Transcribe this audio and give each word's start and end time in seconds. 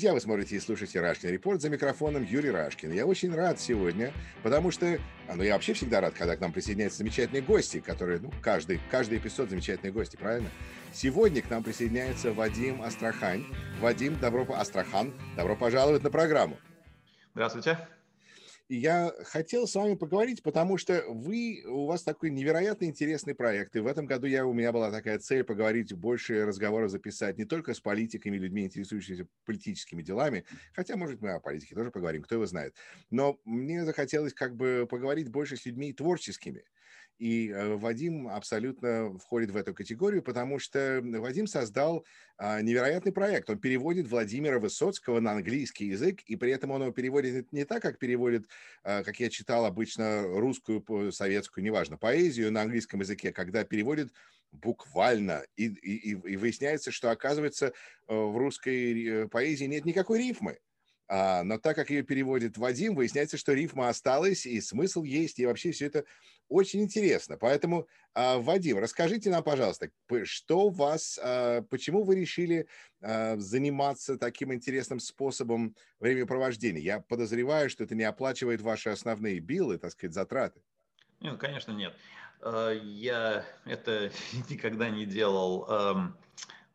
Друзья, 0.00 0.14
вы 0.14 0.20
смотрите 0.22 0.56
и 0.56 0.60
слушаете 0.60 0.98
Рашкин 1.02 1.28
Репорт 1.28 1.60
за 1.60 1.68
микрофоном 1.68 2.24
Юрий 2.24 2.50
Рашкин. 2.50 2.90
Я 2.90 3.04
очень 3.04 3.34
рад 3.34 3.60
сегодня, 3.60 4.14
потому 4.42 4.70
что, 4.70 4.98
а, 5.28 5.36
ну 5.36 5.42
я 5.42 5.52
вообще 5.52 5.74
всегда 5.74 6.00
рад, 6.00 6.14
когда 6.14 6.36
к 6.36 6.40
нам 6.40 6.54
присоединяются 6.54 7.00
замечательные 7.00 7.42
гости, 7.42 7.80
которые, 7.80 8.18
ну, 8.18 8.32
каждый, 8.40 8.80
каждый 8.90 9.18
эпизод 9.18 9.50
замечательные 9.50 9.92
гости, 9.92 10.16
правильно? 10.16 10.48
Сегодня 10.94 11.42
к 11.42 11.50
нам 11.50 11.62
присоединяется 11.62 12.32
Вадим 12.32 12.80
Астрахань. 12.80 13.44
Вадим, 13.78 14.18
добро, 14.18 14.46
Астрахан, 14.54 15.12
добро 15.36 15.54
пожаловать 15.54 16.02
на 16.02 16.10
программу. 16.10 16.56
Здравствуйте. 17.34 17.86
Я 18.72 19.12
хотел 19.24 19.66
с 19.66 19.74
вами 19.74 19.96
поговорить, 19.96 20.44
потому 20.44 20.78
что 20.78 21.02
вы, 21.08 21.64
у 21.66 21.86
вас 21.86 22.04
такой 22.04 22.30
невероятно 22.30 22.84
интересный 22.84 23.34
проект. 23.34 23.74
И 23.74 23.80
в 23.80 23.86
этом 23.88 24.06
году 24.06 24.28
я, 24.28 24.46
у 24.46 24.52
меня 24.52 24.70
была 24.70 24.92
такая 24.92 25.18
цель 25.18 25.42
поговорить, 25.42 25.92
больше 25.92 26.46
разговоров 26.46 26.88
записать 26.88 27.36
не 27.36 27.44
только 27.44 27.74
с 27.74 27.80
политиками, 27.80 28.36
людьми, 28.36 28.62
интересующимися 28.62 29.26
политическими 29.44 30.02
делами, 30.02 30.44
хотя, 30.72 30.96
может, 30.96 31.20
мы 31.20 31.30
о 31.32 31.40
политике 31.40 31.74
тоже 31.74 31.90
поговорим, 31.90 32.22
кто 32.22 32.36
его 32.36 32.46
знает. 32.46 32.76
Но 33.10 33.40
мне 33.44 33.84
захотелось 33.84 34.34
как 34.34 34.54
бы 34.54 34.86
поговорить 34.88 35.30
больше 35.30 35.56
с 35.56 35.66
людьми 35.66 35.92
творческими. 35.92 36.62
И 37.20 37.50
э, 37.50 37.76
Вадим 37.76 38.28
абсолютно 38.28 39.18
входит 39.18 39.50
в 39.50 39.56
эту 39.56 39.74
категорию, 39.74 40.22
потому 40.22 40.58
что 40.58 41.02
Вадим 41.04 41.46
создал 41.46 42.06
а, 42.38 42.62
невероятный 42.62 43.12
проект. 43.12 43.50
Он 43.50 43.58
переводит 43.58 44.08
Владимира 44.08 44.58
Высоцкого 44.58 45.20
на 45.20 45.32
английский 45.32 45.84
язык, 45.84 46.22
и 46.22 46.36
при 46.36 46.50
этом 46.50 46.70
он 46.70 46.80
его 46.80 46.92
переводит 46.92 47.52
не 47.52 47.66
так, 47.66 47.82
как 47.82 47.98
переводит, 47.98 48.48
а, 48.82 49.02
как 49.04 49.20
я 49.20 49.28
читал 49.28 49.66
обычно, 49.66 50.22
русскую, 50.22 51.12
советскую, 51.12 51.62
неважно, 51.62 51.98
поэзию 51.98 52.50
на 52.50 52.62
английском 52.62 53.00
языке, 53.00 53.32
когда 53.32 53.64
переводит 53.64 54.14
буквально. 54.50 55.44
И, 55.56 55.66
и, 55.66 56.12
и 56.12 56.36
выясняется, 56.36 56.90
что, 56.90 57.10
оказывается, 57.10 57.66
э, 57.66 58.14
в 58.14 58.34
русской 58.38 59.04
э, 59.04 59.28
поэзии 59.28 59.66
нет 59.66 59.84
никакой 59.84 60.20
рифмы. 60.20 60.58
А, 61.12 61.42
но 61.42 61.58
так 61.58 61.74
как 61.74 61.90
ее 61.90 62.04
переводит 62.04 62.56
Вадим, 62.56 62.94
выясняется, 62.94 63.36
что 63.36 63.52
рифма 63.52 63.88
осталась, 63.88 64.46
и 64.46 64.60
смысл 64.60 65.02
есть, 65.02 65.40
и 65.40 65.46
вообще 65.46 65.72
все 65.72 65.86
это 65.86 66.04
очень 66.48 66.82
интересно. 66.82 67.36
Поэтому, 67.36 67.88
а, 68.14 68.38
Вадим, 68.38 68.78
расскажите 68.78 69.28
нам, 69.28 69.42
пожалуйста, 69.42 69.90
что 70.22 70.68
вас, 70.68 71.18
а, 71.20 71.62
почему 71.62 72.04
вы 72.04 72.14
решили 72.14 72.68
заниматься 73.00 74.18
таким 74.18 74.54
интересным 74.54 75.00
способом 75.00 75.74
времяпровождения? 75.98 76.80
Я 76.80 77.00
подозреваю, 77.00 77.70
что 77.70 77.82
это 77.82 77.96
не 77.96 78.04
оплачивает 78.04 78.60
ваши 78.60 78.90
основные 78.90 79.40
биллы, 79.40 79.78
так 79.78 79.90
сказать, 79.90 80.14
затраты. 80.14 80.60
Нет, 81.18 81.38
конечно, 81.38 81.72
нет. 81.72 81.96
Я 82.40 83.44
это 83.64 84.12
никогда 84.48 84.90
не 84.90 85.06
делал, 85.06 85.66
эм, 85.68 86.16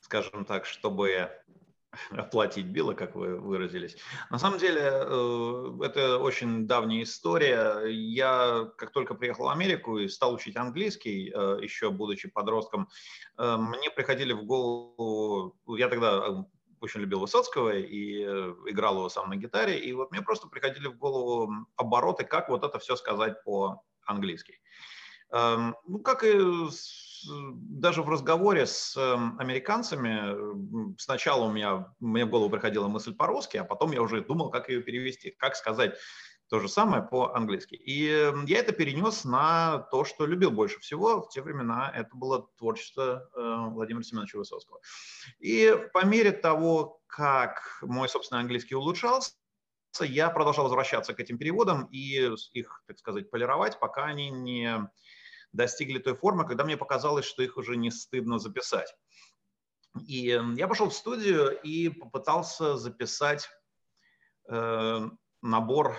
скажем 0.01 0.43
так, 0.43 0.65
чтобы 0.65 1.31
оплатить 2.11 2.67
билы, 2.67 2.95
как 2.95 3.15
вы 3.15 3.39
выразились. 3.39 3.97
На 4.29 4.39
самом 4.39 4.59
деле, 4.59 4.81
э, 4.81 5.77
это 5.83 6.17
очень 6.19 6.67
давняя 6.67 7.03
история. 7.03 7.85
Я, 7.87 8.71
как 8.77 8.91
только 8.91 9.15
приехал 9.15 9.45
в 9.45 9.49
Америку 9.49 9.97
и 9.97 10.07
стал 10.07 10.33
учить 10.33 10.55
английский, 10.55 11.31
э, 11.33 11.59
еще 11.61 11.89
будучи 11.89 12.29
подростком, 12.29 12.89
э, 13.37 13.57
мне 13.57 13.89
приходили 13.91 14.33
в 14.33 14.45
голову, 14.45 15.55
я 15.77 15.89
тогда 15.89 16.45
очень 16.81 17.01
любил 17.01 17.21
Высоцкого 17.21 17.75
и 17.75 18.23
играл 18.69 18.97
его 18.97 19.09
сам 19.09 19.29
на 19.29 19.37
гитаре, 19.37 19.79
и 19.79 19.93
вот 19.93 20.11
мне 20.11 20.21
просто 20.21 20.47
приходили 20.47 20.87
в 20.87 20.97
голову 20.97 21.51
обороты, 21.77 22.25
как 22.25 22.49
вот 22.49 22.63
это 22.63 22.77
все 22.79 22.95
сказать 22.95 23.43
по-английски. 23.43 24.59
Эм, 25.31 25.75
ну, 25.87 25.99
как 25.99 26.23
и 26.23 26.33
даже 27.27 28.01
в 28.01 28.09
разговоре 28.09 28.65
с 28.65 28.95
эм, 28.97 29.39
американцами 29.39 30.95
сначала 30.97 31.45
у 31.45 31.51
меня, 31.51 31.93
мне 31.99 32.25
в 32.25 32.29
голову 32.29 32.49
приходила 32.49 32.87
мысль 32.87 33.15
по-русски, 33.15 33.57
а 33.57 33.63
потом 33.63 33.91
я 33.91 34.01
уже 34.01 34.21
думал, 34.21 34.49
как 34.49 34.69
ее 34.69 34.81
перевести, 34.81 35.31
как 35.31 35.55
сказать 35.55 35.95
то 36.47 36.59
же 36.59 36.67
самое 36.69 37.01
по-английски. 37.01 37.75
И 37.75 38.07
эм, 38.07 38.45
я 38.45 38.59
это 38.59 38.71
перенес 38.71 39.23
на 39.23 39.79
то, 39.91 40.05
что 40.05 40.25
любил 40.25 40.51
больше 40.51 40.79
всего 40.79 41.21
в 41.21 41.29
те 41.29 41.41
времена. 41.41 41.91
Это 41.93 42.15
было 42.15 42.47
творчество 42.57 43.29
э, 43.35 43.69
Владимира 43.71 44.03
Семеновича 44.03 44.37
Высоцкого. 44.37 44.79
И 45.39 45.75
по 45.93 46.05
мере 46.05 46.31
того, 46.31 47.01
как 47.07 47.79
мой 47.81 48.07
собственный 48.09 48.41
английский 48.41 48.75
улучшался, 48.75 49.33
я 50.01 50.29
продолжал 50.29 50.65
возвращаться 50.65 51.13
к 51.13 51.19
этим 51.19 51.37
переводам 51.37 51.85
и 51.85 52.29
их, 52.53 52.83
так 52.85 52.99
сказать, 52.99 53.31
полировать, 53.31 53.79
пока 53.79 54.05
они 54.05 54.29
не 54.29 54.89
достигли 55.55 55.99
той 55.99 56.15
формы, 56.15 56.45
когда 56.45 56.63
мне 56.63 56.77
показалось, 56.77 57.25
что 57.25 57.43
их 57.43 57.57
уже 57.57 57.77
не 57.77 57.91
стыдно 57.91 58.39
записать. 58.39 58.93
И 60.07 60.29
эм, 60.29 60.55
я 60.55 60.67
пошел 60.67 60.89
в 60.89 60.93
студию 60.93 61.59
и 61.61 61.89
попытался 61.89 62.77
записать 62.77 63.49
э, 64.49 65.09
набор 65.41 65.97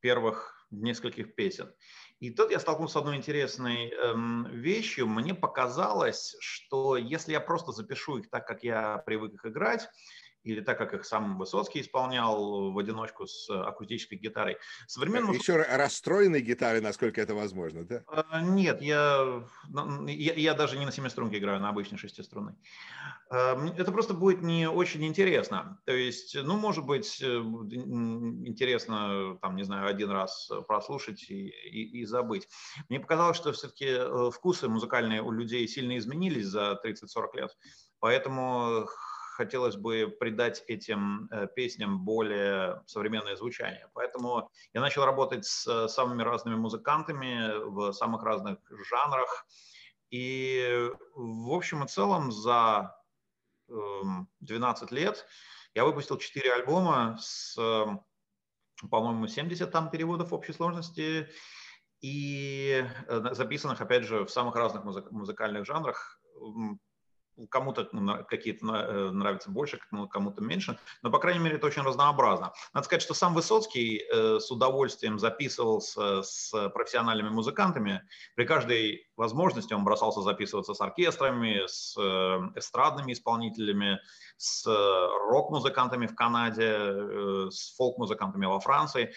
первых 0.00 0.66
нескольких 0.70 1.34
песен. 1.34 1.72
И 2.20 2.30
тут 2.30 2.50
я 2.50 2.60
столкнулся 2.60 2.94
с 2.94 2.96
одной 2.96 3.16
интересной 3.16 3.90
эм, 3.90 4.46
вещью. 4.50 5.06
Мне 5.06 5.34
показалось, 5.34 6.36
что 6.40 6.96
если 6.96 7.32
я 7.32 7.40
просто 7.40 7.72
запишу 7.72 8.18
их 8.18 8.30
так, 8.30 8.46
как 8.46 8.62
я 8.62 8.98
привык 8.98 9.34
их 9.34 9.46
играть, 9.46 9.88
или 10.42 10.60
так, 10.60 10.78
как 10.78 10.94
их 10.94 11.04
сам 11.04 11.38
Высоцкий 11.38 11.80
исполнял 11.80 12.72
в 12.72 12.78
одиночку 12.78 13.26
с 13.26 13.50
акустической 13.50 14.18
гитарой. 14.18 14.56
Современному... 14.86 15.34
Еще 15.34 15.56
расстроенной 15.56 16.40
гитарой, 16.40 16.80
насколько 16.80 17.20
это 17.20 17.34
возможно, 17.34 17.84
да? 17.84 18.02
А, 18.06 18.40
нет, 18.40 18.80
я, 18.80 19.44
я, 20.06 20.34
я 20.34 20.54
даже 20.54 20.78
не 20.78 20.86
на 20.86 20.92
семиструнке 20.92 21.38
играю, 21.38 21.60
на 21.60 21.68
обычной 21.68 21.98
шестиструнной. 21.98 22.54
А, 23.30 23.58
это 23.76 23.92
просто 23.92 24.14
будет 24.14 24.42
не 24.42 24.68
очень 24.68 25.04
интересно. 25.04 25.80
То 25.84 25.92
есть, 25.92 26.34
ну, 26.34 26.56
может 26.56 26.84
быть, 26.84 27.20
э, 27.22 27.26
интересно, 27.26 29.38
там, 29.42 29.56
не 29.56 29.62
знаю, 29.62 29.88
один 29.88 30.10
раз 30.10 30.50
прослушать 30.66 31.30
и, 31.30 31.48
и, 31.48 32.00
и 32.00 32.04
забыть. 32.04 32.48
Мне 32.88 33.00
показалось, 33.00 33.36
что 33.36 33.52
все-таки 33.52 33.86
э, 33.86 34.30
вкусы 34.32 34.68
музыкальные 34.68 35.22
у 35.22 35.30
людей 35.30 35.66
сильно 35.68 35.98
изменились 35.98 36.46
за 36.46 36.80
30-40 36.84 37.26
лет. 37.34 37.56
Поэтому 38.00 38.88
хотелось 39.40 39.76
бы 39.76 40.14
придать 40.20 40.62
этим 40.66 41.26
э, 41.30 41.46
песням 41.56 42.04
более 42.04 42.82
современное 42.86 43.36
звучание. 43.36 43.88
Поэтому 43.94 44.50
я 44.74 44.82
начал 44.82 45.06
работать 45.06 45.46
с 45.46 45.66
э, 45.66 45.88
самыми 45.88 46.22
разными 46.22 46.56
музыкантами 46.56 47.70
в 47.70 47.92
самых 47.92 48.22
разных 48.22 48.58
жанрах. 48.90 49.46
И 50.10 50.90
в 51.14 51.52
общем 51.52 51.84
и 51.84 51.88
целом 51.88 52.32
за 52.32 52.94
12 53.68 54.92
эм, 54.92 54.96
лет 54.98 55.26
я 55.74 55.84
выпустил 55.86 56.18
4 56.18 56.52
альбома 56.52 57.16
с, 57.18 57.56
по-моему, 58.90 59.26
70 59.26 59.70
там 59.70 59.88
переводов 59.90 60.34
общей 60.34 60.52
сложности 60.52 61.30
и 62.02 62.84
э, 63.08 63.34
записанных, 63.34 63.80
опять 63.80 64.04
же, 64.04 64.26
в 64.26 64.30
самых 64.30 64.54
разных 64.54 64.84
музыкальных 65.10 65.64
жанрах 65.64 66.20
кому-то 67.48 67.88
какие-то 68.28 68.66
э, 68.66 69.10
нравятся 69.10 69.50
больше, 69.50 69.78
кому-то 70.10 70.42
меньше, 70.42 70.78
но, 71.02 71.10
по 71.10 71.18
крайней 71.18 71.40
мере, 71.40 71.56
это 71.56 71.66
очень 71.66 71.82
разнообразно. 71.82 72.52
Надо 72.74 72.84
сказать, 72.84 73.02
что 73.02 73.14
сам 73.14 73.34
Высоцкий 73.34 73.98
э, 73.98 74.38
с 74.40 74.50
удовольствием 74.50 75.18
записывался 75.18 76.22
с 76.22 76.52
профессиональными 76.70 77.30
музыкантами. 77.30 78.02
При 78.34 78.44
каждой 78.44 79.06
возможности 79.16 79.72
он 79.72 79.84
бросался 79.84 80.22
записываться 80.22 80.74
с 80.74 80.80
оркестрами, 80.80 81.66
с 81.66 81.96
э, 81.98 82.40
эстрадными 82.56 83.12
исполнителями, 83.12 84.00
с 84.36 84.66
рок-музыкантами 84.66 86.06
в 86.06 86.14
Канаде, 86.14 87.50
с 87.50 87.74
фолк-музыкантами 87.76 88.46
во 88.46 88.58
Франции. 88.60 89.12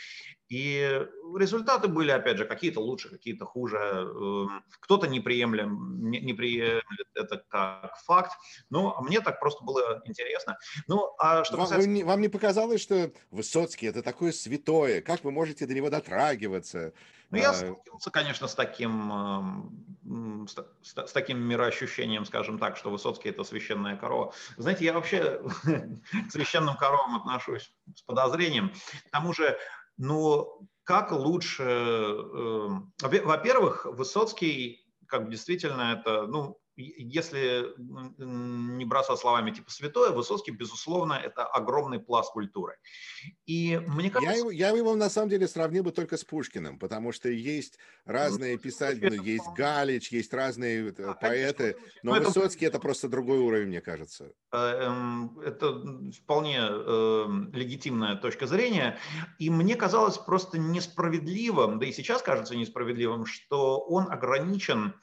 И 0.53 1.07
результаты 1.35 1.87
были, 1.87 2.11
опять 2.11 2.37
же, 2.37 2.45
какие-то 2.45 2.79
лучше, 2.79 3.09
какие-то 3.09 3.43
хуже. 3.43 3.77
Эм, 3.79 4.63
кто-то 4.81 5.07
не, 5.07 5.19
приемлем, 5.19 6.11
не, 6.11 6.19
не 6.19 6.33
приемлет 6.35 7.07
это 7.15 7.43
как 7.47 7.97
факт. 8.05 8.33
Но 8.69 8.95
мне 9.01 9.19
так 9.19 9.39
просто 9.39 9.65
было 9.65 10.03
интересно. 10.05 10.59
Ну, 10.85 11.11
а 11.17 11.43
что 11.43 11.57
касается... 11.57 11.89
вам, 11.89 12.05
вам 12.05 12.21
не 12.21 12.29
показалось, 12.29 12.81
что 12.81 13.11
Высоцкий– 13.31 13.87
это 13.87 14.03
такое 14.03 14.31
святое? 14.31 15.01
Как 15.01 15.23
вы 15.23 15.31
можете 15.31 15.65
до 15.65 15.73
него 15.73 15.89
дотрагиваться? 15.89 16.93
Ну, 17.31 17.39
я 17.39 17.49
а, 17.49 17.53
столкнулся, 17.55 18.11
конечно, 18.11 18.47
с 18.47 18.53
таким, 18.53 19.11
эм, 19.11 20.47
с, 20.47 20.53
с, 20.83 21.07
с 21.07 21.11
таким 21.13 21.39
мироощущением, 21.39 22.25
скажем 22.25 22.59
так, 22.59 22.77
что 22.77 22.91
Высоцкий– 22.91 23.29
это 23.31 23.43
священная 23.43 23.97
корова. 23.97 24.35
Знаете, 24.57 24.85
я 24.85 24.93
вообще 24.93 25.41
к 25.63 26.31
священным 26.31 26.77
коровам 26.77 27.15
отношусь 27.15 27.73
с 27.95 28.03
подозрением. 28.03 28.71
К 29.07 29.09
тому 29.09 29.33
же 29.33 29.57
но 29.97 30.59
как 30.83 31.11
лучше... 31.11 31.63
Э, 31.63 32.67
во-первых, 33.01 33.85
Высоцкий, 33.85 34.85
как 35.07 35.29
действительно 35.29 35.93
это, 35.93 36.27
ну, 36.27 36.59
если 36.75 37.73
не 37.77 38.85
бросать 38.85 39.19
словами 39.19 39.51
типа 39.51 39.71
святое, 39.71 40.11
Высоцкий, 40.11 40.51
безусловно, 40.51 41.13
это 41.13 41.45
огромный 41.45 41.99
пласт 41.99 42.31
культуры. 42.31 42.77
И 43.45 43.79
мне 43.87 44.09
кажется... 44.09 44.31
Я 44.31 44.37
его, 44.37 44.51
я 44.51 44.69
его 44.69 44.95
на 44.95 45.09
самом 45.09 45.29
деле 45.29 45.47
сравнил 45.47 45.83
бы 45.83 45.91
только 45.91 46.17
с 46.17 46.23
Пушкиным, 46.23 46.79
потому 46.79 47.11
что 47.11 47.29
есть 47.29 47.77
разные 48.05 48.55
ну, 48.55 48.61
писатели, 48.61 49.17
ну, 49.17 49.23
есть 49.23 49.45
Галич, 49.55 50.11
есть 50.11 50.33
разные 50.33 50.93
а, 50.97 51.13
поэты, 51.13 51.73
конечно, 51.73 51.99
но 52.03 52.15
ну, 52.15 52.21
Высоцкий 52.21 52.65
это... 52.65 52.77
это 52.77 52.81
просто 52.81 53.07
другой 53.07 53.39
уровень, 53.39 53.67
мне 53.67 53.81
кажется. 53.81 54.31
Э, 54.51 54.57
эм, 54.57 55.39
это 55.39 55.73
вполне 56.23 56.57
эм, 56.57 57.51
легитимная 57.53 58.15
точка 58.15 58.47
зрения, 58.47 58.97
и 59.37 59.49
мне 59.49 59.75
казалось 59.75 60.17
просто 60.17 60.57
несправедливым, 60.57 61.79
да 61.79 61.85
и 61.85 61.91
сейчас 61.91 62.21
кажется 62.21 62.55
несправедливым, 62.55 63.25
что 63.25 63.79
он 63.79 64.11
ограничен 64.11 64.95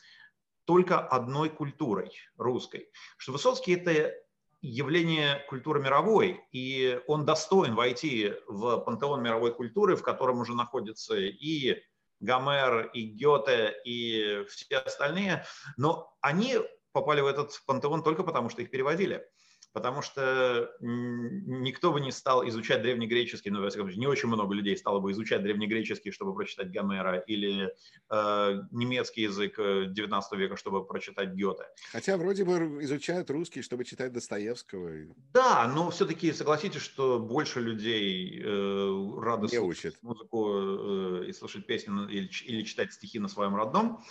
только 0.70 1.00
одной 1.00 1.50
культурой 1.50 2.12
русской. 2.36 2.92
Что 3.16 3.32
Высоцкий– 3.32 3.74
это 3.74 4.14
явление 4.60 5.44
культуры 5.48 5.80
мировой, 5.80 6.44
и 6.52 7.00
он 7.08 7.26
достоин 7.26 7.74
войти 7.74 8.34
в 8.46 8.78
пантеон 8.78 9.20
мировой 9.20 9.52
культуры, 9.52 9.96
в 9.96 10.04
котором 10.04 10.38
уже 10.38 10.54
находятся 10.54 11.16
и 11.16 11.82
Гомер, 12.20 12.90
и 12.92 13.02
Гёте, 13.02 13.74
и 13.84 14.44
все 14.48 14.76
остальные, 14.76 15.44
но 15.76 16.16
они 16.20 16.58
попали 16.92 17.20
в 17.20 17.26
этот 17.26 17.60
пантеон 17.66 18.04
только 18.04 18.22
потому, 18.22 18.48
что 18.48 18.62
их 18.62 18.70
переводили 18.70 19.26
потому 19.72 20.02
что 20.02 20.70
никто 20.80 21.92
бы 21.92 22.00
не 22.00 22.12
стал 22.12 22.46
изучать 22.48 22.82
древнегреческий, 22.82 23.50
ну, 23.50 23.66
не 23.96 24.06
очень 24.06 24.28
много 24.28 24.54
людей 24.54 24.76
стало 24.76 25.00
бы 25.00 25.12
изучать 25.12 25.42
древнегреческий, 25.42 26.10
чтобы 26.10 26.34
прочитать 26.34 26.70
Гомера, 26.70 27.18
или 27.18 27.72
э, 28.10 28.62
немецкий 28.70 29.22
язык 29.22 29.56
19 29.56 30.32
э, 30.32 30.36
века, 30.36 30.56
чтобы 30.56 30.84
прочитать 30.84 31.30
Гёте. 31.30 31.64
Хотя 31.92 32.16
вроде 32.16 32.44
бы 32.44 32.82
изучают 32.82 33.30
русский, 33.30 33.62
чтобы 33.62 33.84
читать 33.84 34.12
Достоевского. 34.12 34.90
Да, 35.32 35.70
но 35.74 35.90
все-таки 35.90 36.32
согласитесь, 36.32 36.82
что 36.82 37.18
больше 37.18 37.60
людей 37.60 38.40
э, 38.42 39.20
рады 39.20 39.42
не 39.42 39.58
слушать 39.58 39.92
учат. 39.92 40.02
музыку 40.02 41.22
э, 41.22 41.24
и 41.28 41.32
слушать 41.32 41.66
песни 41.66 41.90
или, 42.10 42.28
или 42.44 42.62
читать 42.62 42.92
стихи 42.92 43.18
на 43.18 43.28
своем 43.28 43.54
родном 43.54 44.02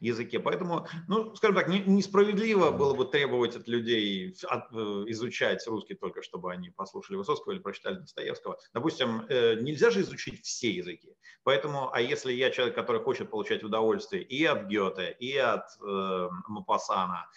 языке. 0.00 0.38
Поэтому, 0.38 0.86
ну, 1.08 1.34
скажем 1.34 1.56
так, 1.56 1.68
не, 1.68 1.80
несправедливо 1.80 2.70
было 2.70 2.94
бы 2.94 3.04
требовать 3.04 3.56
от 3.56 3.68
людей 3.68 4.34
от, 4.48 4.72
э, 4.72 5.04
изучать 5.10 5.66
русский 5.66 5.94
только, 5.94 6.22
чтобы 6.22 6.52
они 6.52 6.70
послушали 6.70 7.16
Высоцкого 7.16 7.52
или 7.52 7.60
прочитали 7.60 7.96
Достоевского. 7.96 8.58
Допустим, 8.72 9.26
э, 9.28 9.54
нельзя 9.60 9.90
же 9.90 10.00
изучить 10.00 10.44
все 10.44 10.70
языки. 10.70 11.16
Поэтому, 11.42 11.92
а 11.92 12.00
если 12.00 12.32
я 12.32 12.50
человек, 12.50 12.74
который 12.74 13.02
хочет 13.02 13.30
получать 13.30 13.62
удовольствие 13.62 14.22
и 14.22 14.44
от 14.44 14.66
Гёте, 14.66 15.16
и 15.18 15.36
от 15.36 15.66
э, 15.80 16.28
Мапасана, 16.48 17.28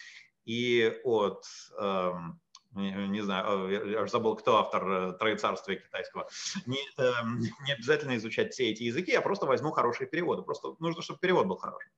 и 0.45 0.99
от 1.03 1.45
э, 1.79 2.11
не 2.73 3.21
знаю, 3.21 3.89
я 3.89 4.01
уже 4.01 4.11
забыл, 4.11 4.35
кто 4.35 4.57
автор 4.57 4.89
э, 4.89 5.13
Троецарствия 5.13 5.77
китайского, 5.77 6.29
не, 6.65 6.79
э, 6.97 7.11
не 7.65 7.73
обязательно 7.73 8.15
изучать 8.15 8.53
все 8.53 8.69
эти 8.69 8.83
языки, 8.83 9.11
я 9.11 9.21
просто 9.21 9.45
возьму 9.45 9.71
хорошие 9.71 10.07
переводы. 10.07 10.41
Просто 10.43 10.75
нужно, 10.79 11.01
чтобы 11.01 11.19
перевод 11.19 11.47
был 11.47 11.57
хороший. 11.57 11.91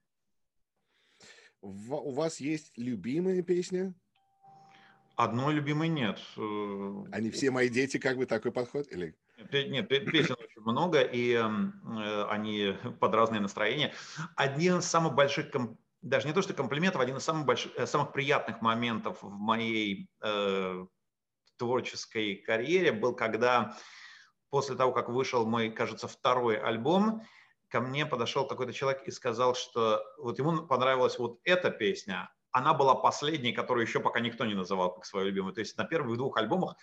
У 1.62 2.12
вас 2.12 2.40
есть 2.40 2.74
любимая 2.78 3.42
песня? 3.42 3.94
Одной 5.16 5.54
любимой 5.54 5.90
нет. 5.90 6.20
Э, 6.38 7.04
Они 7.12 7.30
все 7.30 7.52
мои 7.52 7.70
дети, 7.70 7.98
как 7.98 8.18
бы 8.18 8.26
такой 8.26 8.52
подход? 8.52 8.88
Или? 8.92 9.16
Нет, 9.52 9.88
песен 9.88 10.36
очень 10.40 10.62
много, 10.62 11.02
и 11.02 11.34
э, 11.34 12.24
они 12.30 12.76
под 13.00 13.14
разные 13.14 13.42
настроения. 13.42 13.94
Один 14.36 14.80
из 14.80 14.86
самых 14.86 15.14
больших, 15.14 15.52
даже 16.02 16.28
не 16.28 16.34
то 16.34 16.42
что 16.42 16.54
комплиментов, 16.54 17.02
один 17.02 17.18
из 17.18 17.24
самых, 17.24 17.46
больших, 17.46 17.74
э, 17.76 17.86
самых 17.86 18.12
приятных 18.12 18.62
моментов 18.62 19.22
в 19.22 19.30
моей 19.30 20.10
э, 20.22 20.86
творческой 21.58 22.36
карьере 22.36 22.92
был, 22.92 23.16
когда 23.16 23.78
после 24.50 24.76
того, 24.76 24.92
как 24.94 25.10
вышел 25.10 25.46
мой, 25.46 25.70
кажется, 25.70 26.08
второй 26.08 26.58
альбом, 26.58 27.24
ко 27.70 27.82
мне 27.82 28.06
подошел 28.06 28.48
какой-то 28.48 28.74
человек 28.74 29.04
и 29.08 29.12
сказал, 29.12 29.56
что 29.56 30.04
вот 30.18 30.38
ему 30.38 30.68
понравилась 30.68 31.18
вот 31.18 31.40
эта 31.44 31.72
песня, 31.72 32.33
она 32.54 32.74
была 32.74 32.96
последней, 32.96 33.52
которую 33.52 33.86
еще 33.86 34.00
пока 34.00 34.20
никто 34.20 34.46
не 34.46 34.54
называл 34.54 34.94
как 34.94 35.06
свою 35.06 35.28
любимую. 35.28 35.54
То 35.54 35.60
есть 35.60 35.78
на 35.78 35.84
первых 35.84 36.18
двух 36.18 36.38
альбомах 36.38 36.78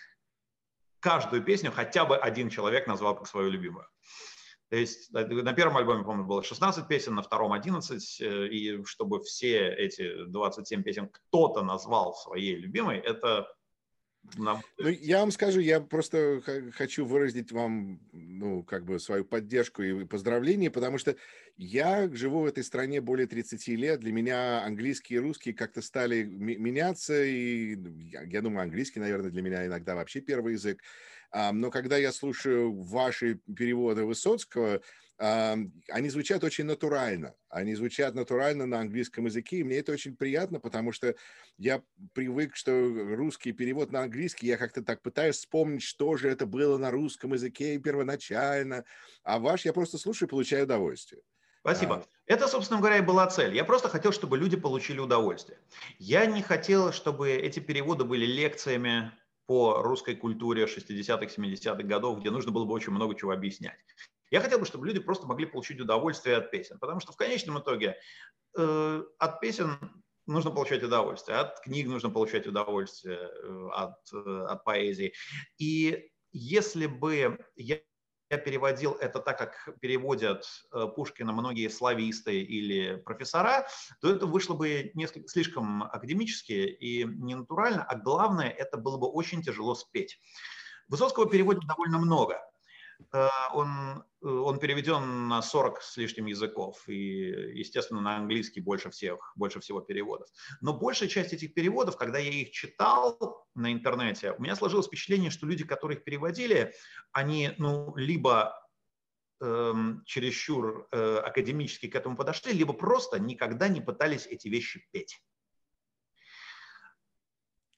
каждую 0.99 1.43
песню 1.43 1.71
хотя 1.71 2.05
бы 2.05 2.17
один 2.17 2.49
человек 2.49 2.87
назвал 2.87 3.15
как 3.15 3.27
свою 3.27 3.49
любимую. 3.49 3.87
То 4.69 4.77
есть 4.77 5.13
э, 5.13 5.25
на 5.25 5.53
первом 5.53 5.77
альбоме, 5.77 6.03
по-моему, 6.03 6.27
было 6.27 6.43
16 6.43 6.87
песен, 6.87 7.15
на 7.15 7.21
втором 7.21 7.53
11, 7.53 8.21
э, 8.21 8.47
и 8.47 8.83
чтобы 8.85 9.21
все 9.21 9.73
эти 9.73 10.25
27 10.25 10.83
песен 10.83 11.09
кто-то 11.09 11.63
назвал 11.63 12.13
своей 12.13 12.55
любимой, 12.55 12.97
это 12.97 13.53
нам... 14.37 14.61
Ну, 14.77 14.89
я 14.89 15.19
вам 15.19 15.31
скажу, 15.31 15.59
я 15.59 15.79
просто 15.81 16.41
хочу 16.73 17.05
выразить 17.05 17.51
вам, 17.51 17.99
ну, 18.11 18.63
как 18.63 18.85
бы 18.85 18.99
свою 18.99 19.25
поддержку 19.25 19.81
и 19.83 20.05
поздравления, 20.05 20.71
потому 20.71 20.97
что 20.97 21.15
я 21.57 22.09
живу 22.13 22.41
в 22.41 22.45
этой 22.45 22.63
стране 22.63 23.01
более 23.01 23.27
30 23.27 23.67
лет, 23.69 23.99
для 23.99 24.11
меня 24.11 24.63
английский 24.63 25.15
и 25.15 25.19
русский 25.19 25.53
как-то 25.53 25.81
стали 25.81 26.23
меняться, 26.23 27.23
и 27.23 27.77
я, 28.09 28.23
я 28.23 28.41
думаю, 28.41 28.63
английский, 28.63 28.99
наверное, 28.99 29.31
для 29.31 29.41
меня 29.41 29.65
иногда 29.65 29.95
вообще 29.95 30.21
первый 30.21 30.53
язык, 30.53 30.81
но 31.33 31.71
когда 31.71 31.97
я 31.97 32.11
слушаю 32.11 32.73
ваши 32.73 33.35
переводы 33.55 34.05
Высоцкого, 34.05 34.81
они 35.21 36.09
звучат 36.09 36.43
очень 36.43 36.65
натурально. 36.65 37.35
Они 37.49 37.75
звучат 37.75 38.15
натурально 38.15 38.65
на 38.65 38.79
английском 38.79 39.25
языке, 39.25 39.57
и 39.57 39.63
мне 39.63 39.77
это 39.77 39.91
очень 39.91 40.15
приятно, 40.15 40.59
потому 40.59 40.91
что 40.91 41.13
я 41.57 41.83
привык, 42.13 42.55
что 42.55 42.71
русский 43.15 43.51
перевод 43.51 43.91
на 43.91 44.01
английский, 44.01 44.47
я 44.47 44.57
как-то 44.57 44.81
так 44.81 45.03
пытаюсь 45.03 45.37
вспомнить, 45.37 45.83
что 45.83 46.17
же 46.17 46.27
это 46.27 46.47
было 46.47 46.79
на 46.79 46.89
русском 46.89 47.33
языке 47.33 47.77
первоначально, 47.77 48.83
а 49.23 49.37
ваш 49.37 49.65
я 49.65 49.73
просто 49.73 49.99
слушаю 49.99 50.27
и 50.27 50.31
получаю 50.31 50.63
удовольствие. 50.63 51.21
Спасибо. 51.59 51.97
А... 51.97 52.05
Это, 52.25 52.47
собственно 52.47 52.79
говоря, 52.79 52.97
и 52.97 53.01
была 53.01 53.27
цель. 53.27 53.55
Я 53.55 53.63
просто 53.63 53.89
хотел, 53.89 54.11
чтобы 54.11 54.39
люди 54.39 54.57
получили 54.57 54.99
удовольствие. 54.99 55.59
Я 55.99 56.25
не 56.25 56.41
хотел, 56.41 56.91
чтобы 56.91 57.29
эти 57.29 57.59
переводы 57.59 58.05
были 58.05 58.25
лекциями 58.25 59.11
по 59.45 59.83
русской 59.83 60.15
культуре 60.15 60.65
60-х, 60.65 61.25
70-х 61.25 61.83
годов, 61.83 62.21
где 62.21 62.31
нужно 62.31 62.51
было 62.51 62.65
бы 62.65 62.73
очень 62.73 62.93
много 62.93 63.13
чего 63.13 63.31
объяснять. 63.31 63.77
Я 64.31 64.41
хотел 64.41 64.59
бы, 64.59 64.65
чтобы 64.65 64.87
люди 64.87 64.99
просто 64.99 65.27
могли 65.27 65.45
получить 65.45 65.79
удовольствие 65.79 66.37
от 66.37 66.49
песен, 66.49 66.79
потому 66.79 66.99
что 66.99 67.11
в 67.11 67.17
конечном 67.17 67.59
итоге 67.59 67.97
э, 68.57 69.03
от 69.19 69.39
песен 69.41 70.03
нужно 70.25 70.51
получать 70.51 70.81
удовольствие, 70.83 71.37
от 71.37 71.59
книг 71.59 71.87
нужно 71.87 72.09
получать 72.09 72.47
удовольствие, 72.47 73.19
э, 73.19 73.69
от, 73.73 73.97
э, 74.13 74.45
от 74.47 74.63
поэзии. 74.63 75.13
И 75.57 76.09
если 76.31 76.87
бы 76.87 77.45
я 77.55 77.79
я 78.31 78.37
переводил 78.37 78.93
это 78.93 79.19
так, 79.19 79.37
как 79.37 79.77
переводят 79.81 80.45
э, 80.71 80.87
Пушкина 80.95 81.33
многие 81.33 81.67
слависты 81.67 82.41
или 82.41 82.95
профессора, 82.95 83.67
то 83.99 84.09
это 84.09 84.25
вышло 84.25 84.53
бы 84.53 84.91
несколько, 84.93 85.27
слишком 85.27 85.83
академически 85.83 86.53
и 86.53 87.03
ненатурально, 87.03 87.83
а 87.83 87.97
главное, 87.97 88.49
это 88.49 88.77
было 88.77 88.97
бы 88.97 89.07
очень 89.07 89.41
тяжело 89.41 89.75
спеть. 89.75 90.17
Высоцкого 90.87 91.29
переводят 91.29 91.67
довольно 91.67 91.97
много. 91.97 92.39
Э, 93.13 93.27
он, 93.53 94.03
э, 94.21 94.27
он 94.27 94.59
переведен 94.59 95.27
на 95.27 95.41
40 95.41 95.81
с 95.81 95.97
лишним 95.97 96.25
языков, 96.25 96.87
и, 96.87 97.27
естественно, 97.57 98.01
на 98.01 98.17
английский 98.17 98.61
больше, 98.61 98.89
всех, 98.89 99.31
больше 99.35 99.59
всего 99.59 99.81
переводов. 99.81 100.27
Но 100.61 100.77
большая 100.77 101.09
часть 101.09 101.33
этих 101.33 101.53
переводов, 101.53 101.97
когда 101.97 102.19
я 102.19 102.29
их 102.29 102.51
читал 102.51 103.45
на 103.55 103.71
интернете, 103.71 104.33
у 104.33 104.41
меня 104.41 104.55
сложилось 104.55 104.87
впечатление, 104.87 105.31
что 105.31 105.45
люди, 105.45 105.63
которые 105.65 105.97
их 105.97 106.03
переводили, 106.03 106.73
они 107.11 107.51
ну, 107.57 107.95
либо 107.95 108.53
эм, 109.41 110.03
чересчур 110.05 110.87
э, 110.91 111.17
академически 111.17 111.87
к 111.87 111.95
этому 111.95 112.15
подошли, 112.15 112.53
либо 112.53 112.73
просто 112.73 113.19
никогда 113.19 113.67
не 113.67 113.81
пытались 113.81 114.27
эти 114.27 114.47
вещи 114.47 114.87
петь. 114.91 115.21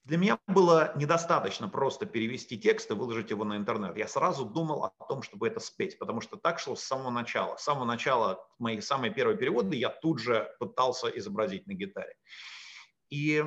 Для 0.04 0.18
меня 0.18 0.38
было 0.46 0.92
недостаточно 0.96 1.66
просто 1.66 2.04
перевести 2.04 2.58
текст 2.58 2.90
и 2.90 2.94
выложить 2.94 3.30
его 3.30 3.44
на 3.44 3.56
интернет. 3.56 3.96
Я 3.96 4.06
сразу 4.06 4.44
думал 4.44 4.84
о 4.84 5.04
том, 5.08 5.22
чтобы 5.22 5.48
это 5.48 5.60
спеть, 5.60 5.98
потому 5.98 6.20
что 6.20 6.36
так 6.36 6.58
шло 6.58 6.76
с 6.76 6.82
самого 6.82 7.10
начала. 7.10 7.56
С 7.56 7.64
самого 7.64 7.86
начала 7.86 8.46
мои 8.58 8.82
самые 8.82 9.14
первые 9.14 9.38
переводы 9.38 9.76
я 9.76 9.88
тут 9.88 10.20
же 10.20 10.54
пытался 10.58 11.08
изобразить 11.08 11.66
на 11.66 11.72
гитаре. 11.72 12.14
И 13.08 13.44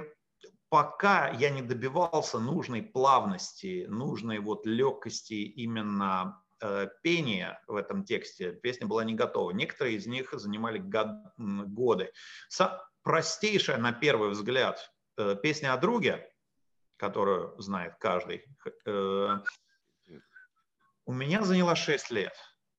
пока 0.69 1.29
я 1.29 1.51
не 1.51 1.61
добивался 1.61 2.39
нужной 2.39 2.81
плавности, 2.81 3.85
нужной 3.87 4.39
вот 4.39 4.65
легкости 4.65 5.35
именно 5.35 6.41
э, 6.59 6.87
пения 7.03 7.61
в 7.67 7.75
этом 7.75 8.03
тексте, 8.03 8.53
песня 8.53 8.87
была 8.87 9.03
не 9.03 9.13
готова. 9.13 9.51
Некоторые 9.51 9.97
из 9.97 10.07
них 10.07 10.33
занимали 10.33 10.79
год, 10.79 11.07
годы. 11.37 12.11
Са, 12.49 12.83
простейшая 13.03 13.77
на 13.77 13.91
первый 13.91 14.31
взгляд 14.31 14.91
э, 15.17 15.35
песня 15.39 15.73
о 15.73 15.77
друге, 15.77 16.27
которую 16.97 17.59
знает 17.59 17.95
каждый, 17.99 18.45
э, 18.85 19.37
у 21.05 21.13
меня 21.13 21.43
заняла 21.43 21.75
6 21.75 22.11
лет. 22.11 22.33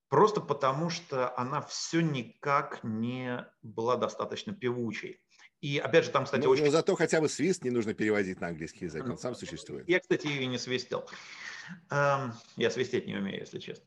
Просто 0.08 0.40
потому, 0.40 0.90
что 0.90 1.36
она 1.38 1.60
все 1.62 2.00
никак 2.00 2.82
не 2.82 3.46
была 3.62 3.96
достаточно 3.96 4.54
певучей. 4.54 5.22
И 5.60 5.78
опять 5.78 6.04
же, 6.04 6.10
там, 6.10 6.24
кстати, 6.24 6.44
ну, 6.44 6.50
очень... 6.50 6.64
Но 6.64 6.70
зато 6.70 6.94
хотя 6.94 7.20
бы 7.20 7.28
свист 7.28 7.64
не 7.64 7.70
нужно 7.70 7.92
переводить 7.92 8.40
на 8.40 8.48
английский 8.48 8.84
язык, 8.84 9.04
он 9.04 9.18
сам 9.18 9.34
существует. 9.34 9.88
Я, 9.88 9.98
кстати, 9.98 10.26
ее 10.26 10.46
не 10.46 10.58
свистел. 10.58 11.04
Эм, 11.90 12.32
я 12.56 12.70
свистеть 12.70 13.06
не 13.06 13.16
умею, 13.16 13.40
если 13.40 13.58
честно. 13.58 13.84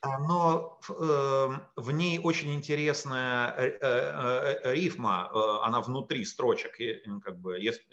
А, 0.00 0.18
но 0.18 0.80
эм, 0.88 1.62
в 1.76 1.90
ней 1.92 2.18
очень 2.18 2.54
интересная 2.54 3.54
э, 3.56 3.78
э, 3.80 4.60
э, 4.64 4.74
рифма, 4.74 5.30
она 5.64 5.80
внутри 5.80 6.24
строчек. 6.24 6.78
Как 7.22 7.38
бы, 7.38 7.58
если 7.58 7.84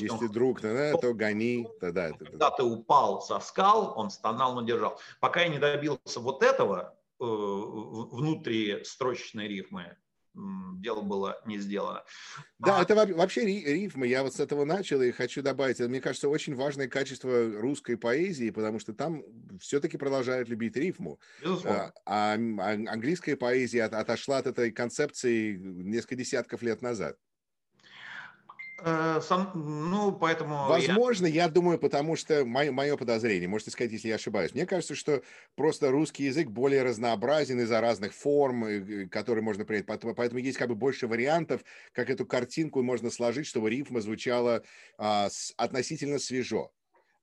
если 0.00 0.26
он... 0.26 0.32
друг, 0.32 0.60
да, 0.60 0.96
то 0.96 1.14
гони. 1.14 1.68
Да, 1.80 1.92
да, 1.92 2.12
Когда 2.12 2.50
ты 2.50 2.62
упал 2.62 3.20
со 3.20 3.40
скал, 3.40 3.94
он 3.96 4.10
стонал, 4.10 4.54
но 4.54 4.62
держал. 4.62 5.00
Пока 5.20 5.42
я 5.42 5.48
не 5.48 5.58
добился 5.58 6.20
вот 6.20 6.42
этого 6.42 6.94
внутри 7.18 8.84
строчечной 8.84 9.48
рифмы, 9.48 9.96
дело 10.34 11.02
было 11.02 11.40
не 11.46 11.58
сделано. 11.58 12.02
Да, 12.58 12.78
а... 12.78 12.82
это 12.82 12.94
вообще 12.94 13.44
рифмы. 13.44 14.06
Я 14.06 14.22
вот 14.22 14.34
с 14.34 14.40
этого 14.40 14.64
начал 14.64 15.00
и 15.02 15.10
хочу 15.10 15.42
добавить. 15.42 15.80
Это, 15.80 15.88
мне 15.88 16.00
кажется, 16.00 16.28
очень 16.28 16.54
важное 16.54 16.88
качество 16.88 17.50
русской 17.60 17.96
поэзии, 17.96 18.50
потому 18.50 18.78
что 18.78 18.92
там 18.94 19.22
все-таки 19.60 19.96
продолжают 19.96 20.48
любить 20.48 20.76
рифму. 20.76 21.18
Безусловно. 21.42 21.92
А, 22.04 22.34
а 22.34 22.34
английская 22.34 23.36
поэзия 23.36 23.84
отошла 23.84 24.38
от 24.38 24.46
этой 24.46 24.70
концепции 24.70 25.56
несколько 25.56 26.16
десятков 26.16 26.62
лет 26.62 26.82
назад. 26.82 27.16
Э, 28.80 29.20
сам, 29.22 29.50
ну, 29.54 30.12
поэтому... 30.12 30.68
Возможно, 30.68 31.26
я... 31.26 31.44
я 31.44 31.48
думаю, 31.48 31.78
потому 31.78 32.14
что 32.14 32.44
мое, 32.44 32.70
мое 32.70 32.96
подозрение, 32.96 33.48
можете 33.48 33.72
сказать, 33.72 33.90
если 33.90 34.08
я 34.08 34.14
ошибаюсь. 34.14 34.54
Мне 34.54 34.66
кажется, 34.66 34.94
что 34.94 35.22
просто 35.56 35.90
русский 35.90 36.24
язык 36.24 36.48
более 36.48 36.84
разнообразен 36.84 37.60
из-за 37.60 37.80
разных 37.80 38.14
форм, 38.14 39.08
которые 39.08 39.42
можно 39.42 39.64
принять. 39.64 39.86
Поэтому 39.86 40.38
есть 40.38 40.58
как 40.58 40.68
бы 40.68 40.76
больше 40.76 41.08
вариантов, 41.08 41.62
как 41.92 42.08
эту 42.08 42.24
картинку 42.24 42.82
можно 42.82 43.10
сложить, 43.10 43.46
чтобы 43.46 43.68
рифма 43.68 44.00
звучала 44.00 44.62
а, 44.96 45.28
с, 45.28 45.52
относительно 45.56 46.20
свежо. 46.20 46.70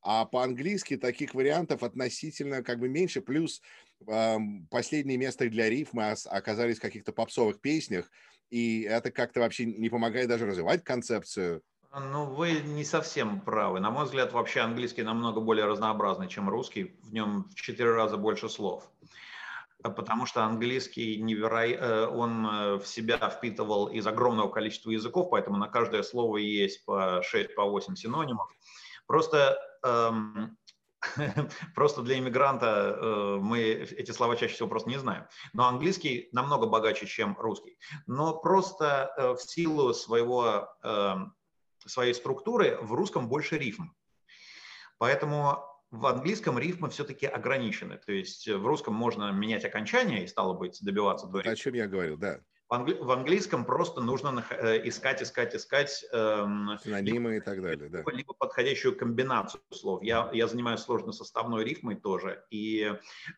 А 0.02 0.26
по-английски 0.26 0.98
таких 0.98 1.34
вариантов 1.34 1.84
относительно 1.84 2.64
как 2.64 2.80
бы 2.80 2.90
меньше. 2.90 3.22
Плюс 3.22 3.62
э, 4.08 4.38
последнее 4.70 5.18
место 5.18 5.50
для 5.50 5.68
рифмы 5.68 6.14
оказались 6.26 6.78
в 6.78 6.82
каких-то 6.82 7.12
попсовых 7.12 7.60
песнях, 7.60 8.12
и 8.50 8.84
это 8.84 9.12
как-то 9.12 9.40
вообще 9.40 9.66
не 9.66 9.90
помогает 9.90 10.28
даже 10.30 10.46
развивать 10.46 10.84
концепцию. 10.84 11.62
Ну, 11.98 12.26
вы 12.26 12.60
не 12.62 12.84
совсем 12.84 13.40
правы. 13.40 13.80
На 13.80 13.90
мой 13.90 14.04
взгляд, 14.04 14.34
вообще 14.34 14.60
английский 14.60 15.04
намного 15.04 15.40
более 15.40 15.66
разнообразный, 15.66 16.28
чем 16.28 16.50
русский. 16.50 16.98
В 17.04 17.14
нем 17.14 17.48
в 17.52 17.56
четыре 17.56 17.94
раза 17.94 18.18
больше 18.18 18.50
слов. 18.50 18.92
А 19.82 19.90
потому 19.90 20.26
что 20.26 20.44
английский 20.44 21.22
неверо... 21.22 21.66
Э, 21.66 22.08
он 22.08 22.46
э, 22.46 22.76
в 22.80 22.88
себя 22.88 23.18
впитывал 23.30 23.88
из 23.88 24.06
огромного 24.06 24.50
количества 24.50 24.90
языков, 24.92 25.30
поэтому 25.32 25.58
на 25.58 25.68
каждое 25.68 26.04
слово 26.04 26.38
есть 26.38 26.84
по 26.84 27.22
6-8 27.22 27.56
по 27.56 27.96
синонимов. 27.96 28.50
Просто 29.08 29.58
эм, 29.84 30.58
Просто 31.76 32.02
для 32.02 32.18
иммигранта 32.18 32.98
э, 33.00 33.38
мы 33.42 33.60
эти 33.60 34.12
слова 34.12 34.36
чаще 34.36 34.54
всего 34.54 34.68
просто 34.68 34.90
не 34.90 34.98
знаем. 34.98 35.26
Но 35.54 35.68
английский 35.68 36.30
намного 36.32 36.68
богаче, 36.68 37.06
чем 37.06 37.38
русский. 37.40 37.78
Но 38.08 38.38
просто 38.38 39.14
э, 39.18 39.34
в 39.34 39.40
силу 39.40 39.94
своего, 39.94 40.70
эм, 40.84 41.36
своей 41.86 42.14
структуры 42.14 42.78
в 42.82 42.94
русском 42.94 43.28
больше 43.28 43.58
рифм. 43.58 43.92
Поэтому 44.98 45.64
в 45.92 46.06
английском 46.06 46.60
рифмы 46.60 46.90
все-таки 46.90 47.26
ограничены. 47.26 47.98
То 47.98 48.12
есть 48.12 48.48
в 48.48 48.66
русском 48.66 48.94
можно 48.94 49.32
менять 49.32 49.66
окончание 49.66 50.24
и, 50.24 50.28
стало 50.28 50.54
быть, 50.54 50.80
добиваться 50.82 51.28
до 51.28 51.40
рифма. 51.40 51.52
О 51.52 51.56
чем 51.56 51.74
я 51.74 51.88
говорил, 51.88 52.18
да. 52.18 52.40
В, 52.68 53.12
английском 53.12 53.64
просто 53.64 54.02
нужно 54.02 54.44
э, 54.50 54.88
искать, 54.88 55.22
искать, 55.22 55.56
искать 55.56 56.04
эм, 56.12 56.80
синонимы 56.84 57.34
либо, 57.34 57.42
и 57.44 57.46
так 57.46 57.62
далее, 57.62 57.90
да. 57.90 58.04
Либо 58.12 58.34
подходящую 58.34 58.98
комбинацию 58.98 59.62
слов. 59.72 60.02
Я, 60.02 60.30
я 60.34 60.48
занимаюсь 60.48 60.82
сложно-составной 60.82 61.64
рифмой 61.64 61.96
тоже. 61.96 62.44
И 62.50 62.82
э, 62.82 62.96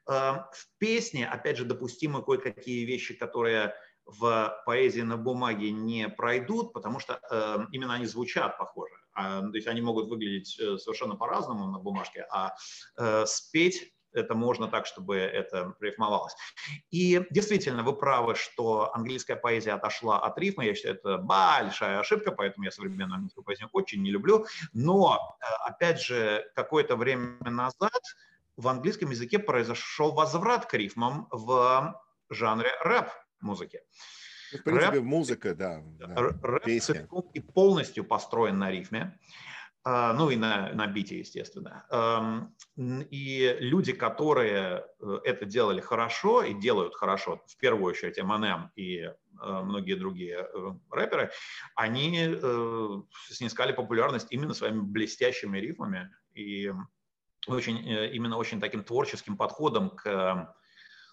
в 0.07 0.67
песне, 0.77 1.27
опять 1.27 1.57
же, 1.57 1.65
допустимы 1.65 2.23
кое-какие 2.23 2.85
вещи, 2.85 3.13
которые 3.15 3.73
в 4.05 4.63
поэзии 4.65 5.01
на 5.01 5.17
бумаге 5.17 5.71
не 5.71 6.07
пройдут, 6.07 6.71
потому 6.71 6.99
что 6.99 7.19
э, 7.29 7.65
именно 7.71 7.95
они 7.95 8.05
звучат 8.05 8.57
похоже. 8.57 8.95
А, 9.13 9.41
то 9.41 9.55
есть 9.55 9.67
они 9.67 9.81
могут 9.81 10.07
выглядеть 10.07 10.57
э, 10.59 10.77
совершенно 10.77 11.15
по-разному 11.15 11.65
на 11.67 11.79
бумажке, 11.79 12.25
а 12.31 12.55
э, 12.97 13.25
спеть 13.25 13.91
это 14.13 14.35
можно 14.35 14.67
так, 14.67 14.85
чтобы 14.85 15.17
это 15.17 15.75
рифмовалось. 15.79 16.35
И 16.91 17.25
действительно, 17.29 17.83
вы 17.83 17.93
правы, 17.93 18.35
что 18.35 18.93
английская 18.93 19.35
поэзия 19.35 19.73
отошла 19.73 20.19
от 20.19 20.37
рифма. 20.37 20.65
Я 20.65 20.75
считаю, 20.75 20.95
это 20.95 21.17
большая 21.17 21.99
ошибка, 21.99 22.31
поэтому 22.31 22.65
я 22.65 22.71
современную 22.71 23.15
английскую 23.15 23.43
поэзию 23.43 23.69
очень 23.73 24.01
не 24.01 24.11
люблю. 24.11 24.45
Но, 24.73 25.37
э, 25.39 25.45
опять 25.65 26.01
же, 26.01 26.49
какое-то 26.55 26.95
время 26.95 27.49
назад 27.49 28.01
в 28.55 28.67
английском 28.67 29.11
языке 29.11 29.39
произошел 29.39 30.13
возврат 30.13 30.65
к 30.65 30.73
рифмам 30.73 31.27
в 31.31 31.95
жанре 32.29 32.71
рэп-музыки. 32.81 33.81
В 34.51 34.63
принципе, 34.63 34.97
рэп, 34.97 35.03
музыка, 35.03 35.55
да. 35.55 35.81
да 35.83 36.15
рэп 36.15 36.63
песня. 36.63 37.07
и 37.33 37.39
полностью 37.39 38.05
построен 38.05 38.57
на 38.57 38.71
рифме. 38.71 39.19
Ну 39.87 40.29
и 40.29 40.35
на, 40.35 40.73
на 40.73 40.87
бите, 40.87 41.19
естественно. 41.19 41.85
И 42.77 43.57
люди, 43.59 43.93
которые 43.93 44.85
э, 44.99 45.19
это 45.23 45.45
делали 45.45 45.79
хорошо 45.79 46.43
и 46.43 46.53
делают 46.53 46.93
хорошо, 46.95 47.41
в 47.47 47.57
первую 47.57 47.85
очередь 47.85 48.19
Eminem 48.19 48.69
и 48.75 48.97
э, 48.99 49.13
многие 49.39 49.93
другие 49.93 50.39
э, 50.39 50.71
рэперы, 50.91 51.31
они 51.75 52.35
снискали 53.29 53.71
популярность 53.71 54.27
именно 54.29 54.53
своими 54.53 54.81
блестящими 54.81 55.57
рифмами 55.57 56.11
и 56.33 56.73
очень, 57.47 57.77
именно 57.87 58.37
очень 58.37 58.59
таким 58.59 58.83
творческим 58.83 59.37
подходом 59.37 59.91
к 59.91 60.53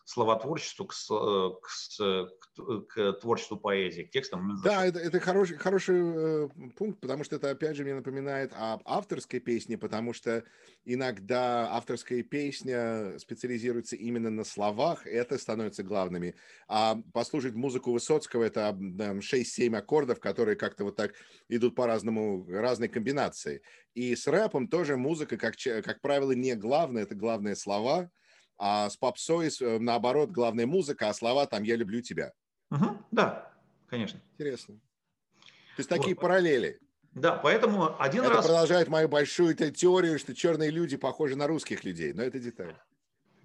словотворчеству, 0.05 0.87
к, 0.87 0.95
э, 1.11 1.51
к, 1.63 2.57
к, 2.57 2.87
к 2.89 3.13
творчеству 3.21 3.57
поэзии, 3.57 4.03
к 4.03 4.11
текстам. 4.11 4.61
Да, 4.63 4.85
это, 4.85 4.99
это 4.99 5.19
хороший, 5.19 5.57
хороший 5.57 5.97
э, 5.99 6.49
пункт, 6.77 7.01
потому 7.01 7.25
что 7.25 7.37
это, 7.37 7.51
опять 7.51 7.77
же, 7.77 7.85
мне 7.85 7.95
напоминает 7.95 8.53
об 8.55 8.83
авторской 8.85 9.41
песне, 9.41 9.79
потому 9.79 10.13
что 10.13 10.45
иногда 10.85 11.71
авторская 11.73 12.23
песня 12.23 13.19
специализируется 13.19 13.97
именно 13.97 14.31
на 14.31 14.45
словах, 14.45 15.07
и 15.07 15.11
это 15.11 15.39
становится 15.39 15.83
главными. 15.83 16.35
А 16.69 16.99
послушать 17.15 17.55
музыку 17.55 17.93
Высоцкого– 17.93 18.45
это 18.45 18.77
6-7 18.79 19.75
аккордов, 19.75 20.21
которые 20.21 20.57
как-то 20.57 20.85
вот 20.85 20.97
так 20.97 21.15
идут 21.49 21.75
по-разному, 21.75 22.47
разной 22.51 22.89
комбинации. 22.89 23.63
И 23.95 24.15
с 24.15 24.27
рэпом 24.27 24.69
тоже 24.69 24.99
музыка, 24.99 25.39
как, 25.39 25.55
как 25.57 26.03
правило, 26.03 26.33
не 26.33 26.55
главное, 26.57 27.05
это 27.05 27.15
главные 27.15 27.57
слова– 27.57 28.11
а 28.59 28.89
с 28.89 28.97
попсой, 28.97 29.49
э, 29.49 29.79
наоборот, 29.79 30.31
главная 30.31 30.67
музыка, 30.67 31.09
а 31.09 31.15
слова 31.15 31.47
там 31.47 31.63
«я 31.63 31.77
люблю 31.77 32.01
тебя». 32.01 32.33
Угу, 32.71 32.99
да, 33.11 33.53
конечно. 33.87 34.21
Интересно. 34.35 34.75
То 34.75 35.81
есть 35.81 35.91
такие 35.91 36.15
вот. 36.15 36.23
параллели. 36.23 36.81
Да, 37.13 37.33
поэтому 37.37 38.01
один 38.01 38.23
это 38.23 38.35
раз... 38.35 38.47
продолжает 38.47 38.89
мою 38.89 39.09
большую 39.09 39.55
теорию, 39.55 40.19
что 40.19 40.35
черные 40.35 40.71
люди 40.71 40.97
похожи 40.97 41.37
на 41.37 41.47
русских 41.47 41.85
людей, 41.85 42.13
но 42.13 42.23
это 42.23 42.39
деталь. 42.41 42.77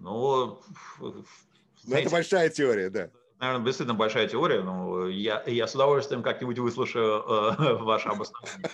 Ну, 0.00 0.60
знаете, 0.98 1.26
но 1.84 1.96
это 1.98 2.10
большая 2.10 2.48
теория, 2.48 2.90
да. 2.90 3.10
Наверное, 3.38 3.64
действительно 3.64 3.94
большая 3.94 4.28
теория, 4.28 4.62
но 4.62 5.08
я, 5.08 5.42
я 5.46 5.66
с 5.66 5.74
удовольствием 5.74 6.22
как-нибудь 6.22 6.58
выслушаю 6.58 7.22
э, 7.22 7.74
ваше 7.82 8.08
обоснование. 8.08 8.70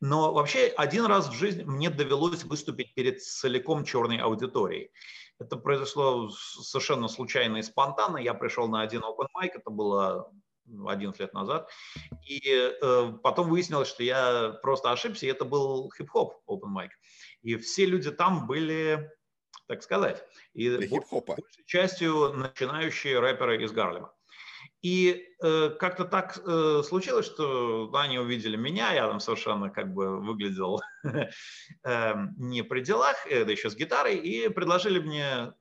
Но 0.00 0.32
вообще 0.32 0.72
один 0.76 1.06
раз 1.06 1.28
в 1.28 1.32
жизни 1.32 1.64
мне 1.64 1.90
довелось 1.90 2.44
выступить 2.44 2.94
перед 2.94 3.22
целиком 3.22 3.84
черной 3.84 4.18
аудиторией. 4.18 4.90
Это 5.38 5.56
произошло 5.56 6.30
совершенно 6.30 7.08
случайно 7.08 7.58
и 7.58 7.62
спонтанно. 7.62 8.16
Я 8.18 8.34
пришел 8.34 8.68
на 8.68 8.80
один 8.80 9.02
open 9.02 9.28
mic, 9.36 9.50
это 9.54 9.70
было 9.70 10.32
11 10.66 11.20
лет 11.20 11.34
назад. 11.34 11.68
И 12.26 12.40
э, 12.48 13.12
потом 13.22 13.50
выяснилось, 13.50 13.88
что 13.88 14.02
я 14.02 14.58
просто 14.62 14.90
ошибся, 14.90 15.26
и 15.26 15.30
это 15.30 15.44
был 15.44 15.90
хип-хоп 15.96 16.42
open 16.48 16.74
mic. 16.74 16.88
И 17.42 17.56
все 17.56 17.86
люди 17.86 18.10
там 18.10 18.46
были, 18.46 19.10
так 19.68 19.82
сказать, 19.82 20.24
и 20.54 20.70
большей 20.88 21.64
частью 21.66 22.32
начинающие 22.32 23.20
рэперы 23.20 23.62
из 23.62 23.72
Гарлема. 23.72 24.15
И 24.86 25.26
э, 25.42 25.70
как-то 25.80 26.04
так 26.04 26.38
э, 26.46 26.82
случилось, 26.84 27.26
что 27.26 27.90
они 27.92 28.20
увидели 28.20 28.56
меня, 28.56 28.92
я 28.92 29.08
там 29.08 29.18
совершенно 29.18 29.68
как 29.68 29.92
бы 29.92 30.20
выглядел 30.20 30.80
э, 31.82 32.14
не 32.36 32.62
при 32.62 32.82
делах, 32.82 33.16
да 33.28 33.50
еще 33.50 33.68
с 33.68 33.74
гитарой, 33.74 34.16
и 34.16 34.48
предложили 34.48 35.00
мне 35.00 35.52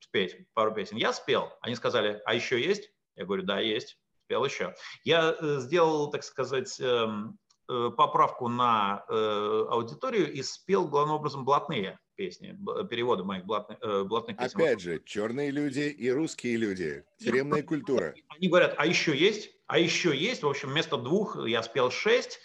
спеть 0.00 0.36
пару 0.52 0.74
песен. 0.74 0.98
Я 0.98 1.14
спел. 1.14 1.54
Они 1.62 1.74
сказали, 1.74 2.20
а 2.26 2.34
еще 2.34 2.62
есть? 2.62 2.90
Я 3.14 3.24
говорю, 3.24 3.44
да, 3.44 3.60
есть. 3.60 3.98
Спел 4.24 4.44
еще. 4.44 4.74
Я 5.04 5.34
э, 5.40 5.56
сделал, 5.60 6.10
так 6.10 6.22
сказать, 6.22 6.78
эм, 6.78 7.38
э, 7.70 7.90
поправку 7.96 8.48
на 8.48 9.06
э, 9.08 9.66
аудиторию 9.70 10.30
и 10.30 10.42
спел 10.42 10.86
главным 10.86 11.16
образом 11.16 11.46
блатные 11.46 11.98
песни, 12.16 12.58
переводы 12.88 13.24
моих 13.24 13.44
блатных, 13.44 13.78
э, 13.80 14.02
блатных 14.04 14.36
песен. 14.36 14.58
Опять 14.58 14.80
же, 14.80 15.02
черные 15.04 15.50
люди 15.50 15.80
и 15.80 16.10
русские 16.10 16.56
люди, 16.56 17.04
тюремная 17.18 17.62
культура. 17.62 18.14
Они 18.28 18.48
говорят, 18.48 18.74
а 18.78 18.86
еще 18.86 19.16
есть? 19.16 19.50
А 19.66 19.78
еще 19.78 20.16
есть, 20.16 20.42
в 20.42 20.48
общем, 20.48 20.70
вместо 20.70 20.96
двух 20.96 21.46
я 21.46 21.62
спел 21.62 21.90
шесть, 21.90 22.40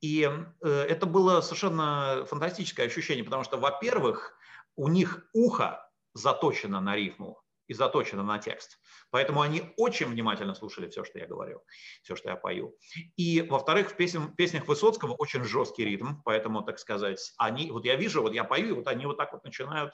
и 0.00 0.28
э, 0.62 0.68
это 0.68 1.06
было 1.06 1.40
совершенно 1.40 2.24
фантастическое 2.28 2.86
ощущение, 2.86 3.24
потому 3.24 3.44
что, 3.44 3.58
во-первых, 3.58 4.36
у 4.76 4.88
них 4.88 5.28
ухо 5.32 5.88
заточено 6.14 6.80
на 6.80 6.96
рифму, 6.96 7.42
и 7.68 7.74
заточено 7.74 8.22
на 8.22 8.38
текст. 8.38 8.78
Поэтому 9.12 9.42
они 9.42 9.62
очень 9.76 10.06
внимательно 10.06 10.54
слушали 10.54 10.88
все, 10.88 11.04
что 11.04 11.18
я 11.18 11.26
говорю, 11.26 11.62
все, 12.02 12.16
что 12.16 12.30
я 12.30 12.36
пою. 12.36 12.78
И, 13.16 13.42
во-вторых, 13.42 13.90
в 13.90 13.96
песнях, 13.96 14.34
песнях 14.36 14.66
Высоцкого 14.66 15.12
очень 15.12 15.44
жесткий 15.44 15.84
ритм, 15.84 16.22
поэтому, 16.24 16.62
так 16.62 16.78
сказать, 16.78 17.34
они, 17.36 17.70
вот 17.70 17.84
я 17.84 17.96
вижу, 17.96 18.22
вот 18.22 18.32
я 18.32 18.42
пою, 18.42 18.68
и 18.68 18.72
вот 18.72 18.88
они 18.88 19.04
вот 19.04 19.18
так 19.18 19.34
вот 19.34 19.44
начинают 19.44 19.92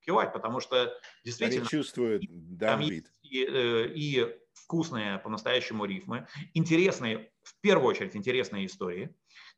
кивать, 0.00 0.32
потому 0.32 0.60
что 0.60 0.96
действительно... 1.24 1.62
Они 1.62 1.70
чувствуют 1.70 2.22
там 2.60 2.80
есть 2.80 3.06
и, 3.22 3.44
э, 3.44 3.88
и 3.88 4.32
вкусные 4.54 5.18
по-настоящему 5.18 5.84
рифмы, 5.84 6.28
интересные, 6.54 7.32
в 7.42 7.60
первую 7.62 7.88
очередь, 7.88 8.14
интересные 8.14 8.66
истории, 8.66 9.12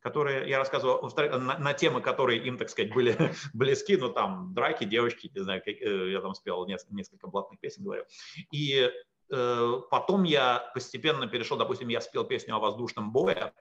которые 0.05 0.47
я 0.51 0.59
рассказывал 0.59 1.11
на, 1.17 1.59
на 1.59 1.73
темы, 1.73 2.03
которые 2.03 2.39
им, 2.47 2.59
так 2.59 2.69
сказать, 2.69 2.93
были 2.93 3.17
близки, 3.55 3.97
ну 3.97 4.13
там 4.13 4.53
драки, 4.53 4.85
девочки, 4.85 5.31
не 5.35 5.41
знаю, 5.41 5.63
как, 5.65 5.75
э, 5.81 6.11
я 6.11 6.21
там 6.21 6.35
спел 6.35 6.67
несколько, 6.67 6.95
несколько 6.95 7.27
блатных 7.27 7.59
песен, 7.59 7.85
говорю. 7.85 8.05
И 8.53 8.91
э, 9.31 9.73
потом 9.91 10.25
я 10.25 10.71
постепенно 10.75 11.27
перешел, 11.27 11.57
допустим, 11.57 11.89
я 11.89 12.03
спел 12.03 12.25
песню 12.25 12.55
о 12.55 12.59
воздушном 12.59 13.13
бое, 13.13 13.55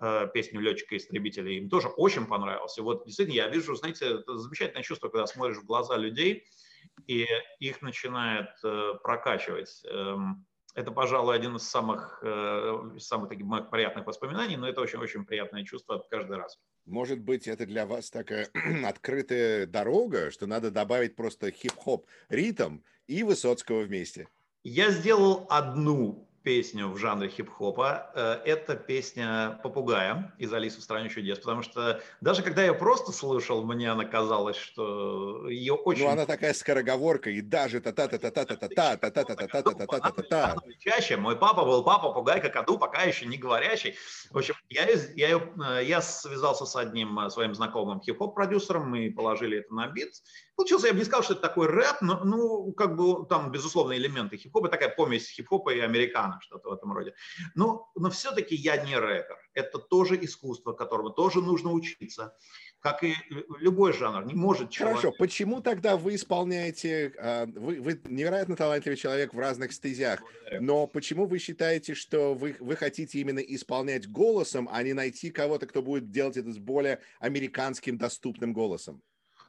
э, 0.00 0.28
песню 0.34 0.60
летчика-истребителя, 0.60 1.50
им 1.50 1.70
тоже 1.70 1.88
очень 1.88 2.26
понравилось. 2.26 2.76
И 2.76 2.82
вот 2.82 3.06
действительно 3.06 3.36
я 3.36 3.48
вижу, 3.48 3.74
знаете, 3.74 4.22
замечательное 4.26 4.82
чувство, 4.82 5.08
когда 5.08 5.26
смотришь 5.26 5.56
в 5.56 5.64
глаза 5.64 5.96
людей, 5.96 6.44
и 7.06 7.26
их 7.58 7.80
начинает 7.80 8.50
э, 8.62 8.94
прокачивать. 9.02 9.82
Эм, 9.86 10.44
это, 10.74 10.92
пожалуй, 10.92 11.34
один 11.34 11.56
из 11.56 11.68
самых, 11.68 12.20
э, 12.22 12.98
самых 12.98 13.28
таких 13.28 13.46
моих 13.46 13.70
приятных 13.70 14.06
воспоминаний, 14.06 14.56
но 14.56 14.68
это 14.68 14.80
очень-очень 14.80 15.24
приятное 15.24 15.64
чувство 15.64 16.04
каждый 16.10 16.36
раз. 16.36 16.58
Может 16.86 17.20
быть, 17.20 17.48
это 17.48 17.66
для 17.66 17.86
вас 17.86 18.10
такая 18.10 18.48
открытая 18.84 19.66
дорога, 19.66 20.30
что 20.30 20.46
надо 20.46 20.70
добавить 20.70 21.16
просто 21.16 21.50
хип-хоп 21.50 22.06
ритм 22.28 22.78
и 23.06 23.22
Высоцкого 23.22 23.82
вместе? 23.82 24.28
Я 24.62 24.90
сделал 24.90 25.46
одну 25.48 26.29
песню 26.42 26.90
в 26.90 26.98
жанре 26.98 27.28
хип-хопа. 27.28 28.10
Э, 28.14 28.40
это 28.44 28.76
песня 28.76 29.60
«Попугая» 29.62 30.32
из 30.38 30.52
«Алисы 30.52 30.80
в 30.80 30.82
стране 30.82 31.08
чудес», 31.08 31.38
потому 31.38 31.62
что 31.62 32.00
даже 32.20 32.42
когда 32.42 32.62
я 32.62 32.74
просто 32.74 33.12
слушал, 33.12 33.64
мне 33.64 33.90
она 33.90 34.04
казалось, 34.04 34.56
что 34.56 35.48
ее 35.48 35.74
очень... 35.74 36.04
Ну, 36.04 36.10
она 36.10 36.26
такая 36.26 36.54
скороговорка, 36.54 37.30
и 37.30 37.40
даже 37.40 37.80
та 37.80 37.92
та 37.92 38.08
та 38.08 38.18
та 38.18 38.30
та 38.30 38.44
та 38.44 38.56
та 38.56 38.96
та 38.96 38.96
та 38.96 39.10
та 39.10 39.24
та 39.24 39.34
та 39.34 39.62
та 39.62 39.62
та 39.62 39.86
та 39.86 40.10
та 40.10 40.22
та 40.22 40.56
Чаще. 40.78 41.16
Мой 41.16 41.36
папа 41.36 41.64
был 41.64 41.84
папа 41.84 42.08
попугай 42.08 42.40
какаду, 42.40 42.78
пока 42.78 43.02
еще 43.02 43.26
не 43.26 43.36
говорящий. 43.36 43.94
В 44.30 44.38
общем, 44.38 44.54
я, 44.68 44.86
я, 45.16 45.80
я 45.80 46.00
связался 46.00 46.64
с 46.64 46.76
одним 46.76 47.30
своим 47.30 47.54
знакомым 47.54 48.00
хип-хоп-продюсером, 48.00 48.88
мы 48.90 49.12
положили 49.12 49.58
это 49.58 49.74
на 49.74 49.88
бит, 49.88 50.22
Получился, 50.60 50.88
я 50.88 50.92
бы 50.92 50.98
не 50.98 51.06
сказал, 51.06 51.22
что 51.22 51.32
это 51.32 51.40
такой 51.40 51.68
рэп, 51.68 52.02
но, 52.02 52.22
ну, 52.22 52.70
как 52.74 52.94
бы 52.94 53.24
там, 53.26 53.50
безусловно, 53.50 53.96
элементы 53.96 54.36
хип-хопа, 54.36 54.68
такая 54.68 54.90
помесь 54.90 55.26
хип-хопа 55.30 55.70
и 55.70 55.80
американо, 55.80 56.38
что-то 56.42 56.68
в 56.68 56.72
этом 56.74 56.92
роде. 56.92 57.14
Но, 57.54 57.90
но 57.94 58.10
все-таки 58.10 58.56
я 58.56 58.76
не 58.84 58.94
рэпер. 58.94 59.38
Это 59.54 59.78
тоже 59.78 60.22
искусство, 60.22 60.74
которому 60.74 61.08
тоже 61.08 61.40
нужно 61.40 61.72
учиться. 61.72 62.36
Как 62.80 63.02
и 63.02 63.14
любой 63.58 63.94
жанр, 63.94 64.26
не 64.26 64.34
может 64.34 64.68
человек... 64.68 64.98
Хорошо, 64.98 65.16
почему 65.18 65.62
тогда 65.62 65.96
вы 65.96 66.14
исполняете... 66.14 67.14
А, 67.18 67.46
вы, 67.46 67.80
вы 67.80 67.98
невероятно 68.04 68.54
талантливый 68.54 68.98
человек 68.98 69.32
в 69.32 69.38
разных 69.38 69.72
стезях, 69.72 70.20
но 70.60 70.86
почему 70.86 71.24
вы 71.24 71.38
считаете, 71.38 71.94
что 71.94 72.34
вы, 72.34 72.54
вы 72.60 72.76
хотите 72.76 73.18
именно 73.18 73.38
исполнять 73.38 74.06
голосом, 74.10 74.68
а 74.70 74.82
не 74.82 74.92
найти 74.92 75.30
кого-то, 75.30 75.66
кто 75.66 75.80
будет 75.80 76.10
делать 76.10 76.36
это 76.36 76.52
с 76.52 76.58
более 76.58 77.00
американским 77.18 77.96
доступным 77.96 78.52
голосом? 78.52 79.02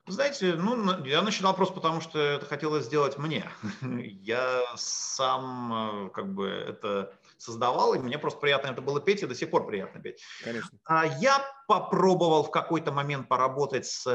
Знаете, 0.08 0.56
ну, 0.56 1.06
я 1.06 1.22
начинал 1.22 1.56
просто 1.56 1.76
потому, 1.76 2.02
что 2.02 2.20
это 2.20 2.46
хотелось 2.46 2.86
сделать 2.86 3.18
мне. 3.18 3.50
Я 3.82 4.64
сам 4.76 6.08
э, 6.08 6.10
как 6.10 6.34
бы 6.34 6.48
это 6.48 7.14
создавал, 7.38 7.94
и 7.94 8.00
мне 8.00 8.18
просто 8.18 8.40
приятно 8.40 8.70
это 8.70 8.82
было 8.82 9.00
петь, 9.00 9.22
и 9.22 9.28
до 9.28 9.36
сих 9.36 9.52
пор 9.52 9.68
приятно 9.68 10.02
петь. 10.02 10.24
Конечно. 10.44 10.78
А 10.86 11.06
я 11.06 11.46
попробовал 11.68 12.44
в 12.44 12.52
какой-то 12.52 12.92
момент 12.92 13.28
поработать 13.28 13.86
с 13.86 14.08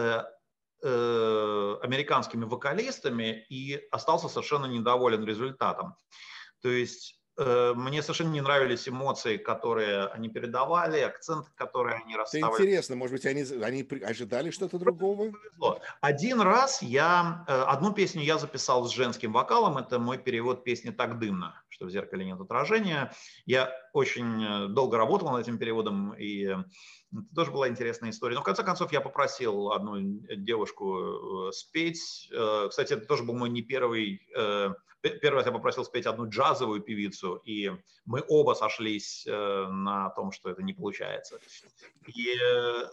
э, 0.83 1.77
американскими 1.83 2.45
вокалистами 2.45 3.47
и 3.49 3.81
остался 3.91 4.29
совершенно 4.29 4.67
недоволен 4.67 5.25
результатом. 5.25 5.97
То 6.63 6.69
есть 6.69 7.21
мне 7.39 8.03
совершенно 8.03 8.31
не 8.31 8.41
нравились 8.41 8.89
эмоции, 8.89 9.37
которые 9.37 10.07
они 10.07 10.29
передавали, 10.29 11.01
акценты, 11.01 11.51
которые 11.55 11.97
они 11.97 12.17
расставили. 12.17 12.49
Это 12.49 12.63
интересно, 12.63 12.97
может 12.97 13.13
быть, 13.13 13.27
они, 13.27 13.43
они 13.63 13.87
ожидали 14.05 14.51
что-то 14.51 14.79
другого? 14.79 15.33
Один 16.01 16.41
раз 16.41 16.83
я, 16.83 17.45
э, 17.47 17.53
одну 17.53 17.93
песню 17.93 18.23
я 18.23 18.39
записал 18.39 18.85
с 18.85 18.93
женским 18.93 19.33
вокалом, 19.33 19.79
это 19.79 19.99
мой 19.99 20.19
перевод 20.19 20.65
песни 20.65 20.91
«Так 20.91 21.19
дымно», 21.19 21.63
что 21.69 21.87
в 21.87 21.91
зеркале 21.91 22.25
нет 22.25 22.41
отражения. 22.41 23.13
Я 23.45 23.71
очень 23.93 24.45
э, 24.45 24.69
долго 24.69 24.97
работал 24.97 25.31
над 25.31 25.43
этим 25.43 25.59
переводом, 25.59 26.15
и 26.15 26.57
это 27.21 27.35
тоже 27.35 27.51
была 27.51 27.69
интересная 27.69 28.11
история. 28.11 28.35
Но 28.35 28.43
в 28.43 28.45
конце 28.45 28.63
концов 28.63 28.93
я 28.93 29.01
попросил 29.01 29.73
одну 29.73 29.97
девушку 29.99 31.51
спеть. 31.53 32.31
Кстати, 32.69 32.95
это 32.95 33.07
тоже 33.07 33.25
был 33.25 33.35
мой 33.35 33.49
не 33.49 33.63
первый 33.63 34.21
Первый 35.11 35.37
раз 35.37 35.47
я 35.47 35.53
попросил 35.53 35.85
спеть 35.85 36.07
одну 36.07 36.29
джазовую 36.29 36.81
певицу, 36.81 37.37
и 37.45 37.71
мы 38.05 38.25
оба 38.29 38.55
сошлись 38.55 39.27
э, 39.27 39.67
на 39.69 40.11
том, 40.11 40.33
что 40.33 40.51
это 40.51 40.63
не 40.63 40.73
получается. 40.73 41.39
И 42.07 42.35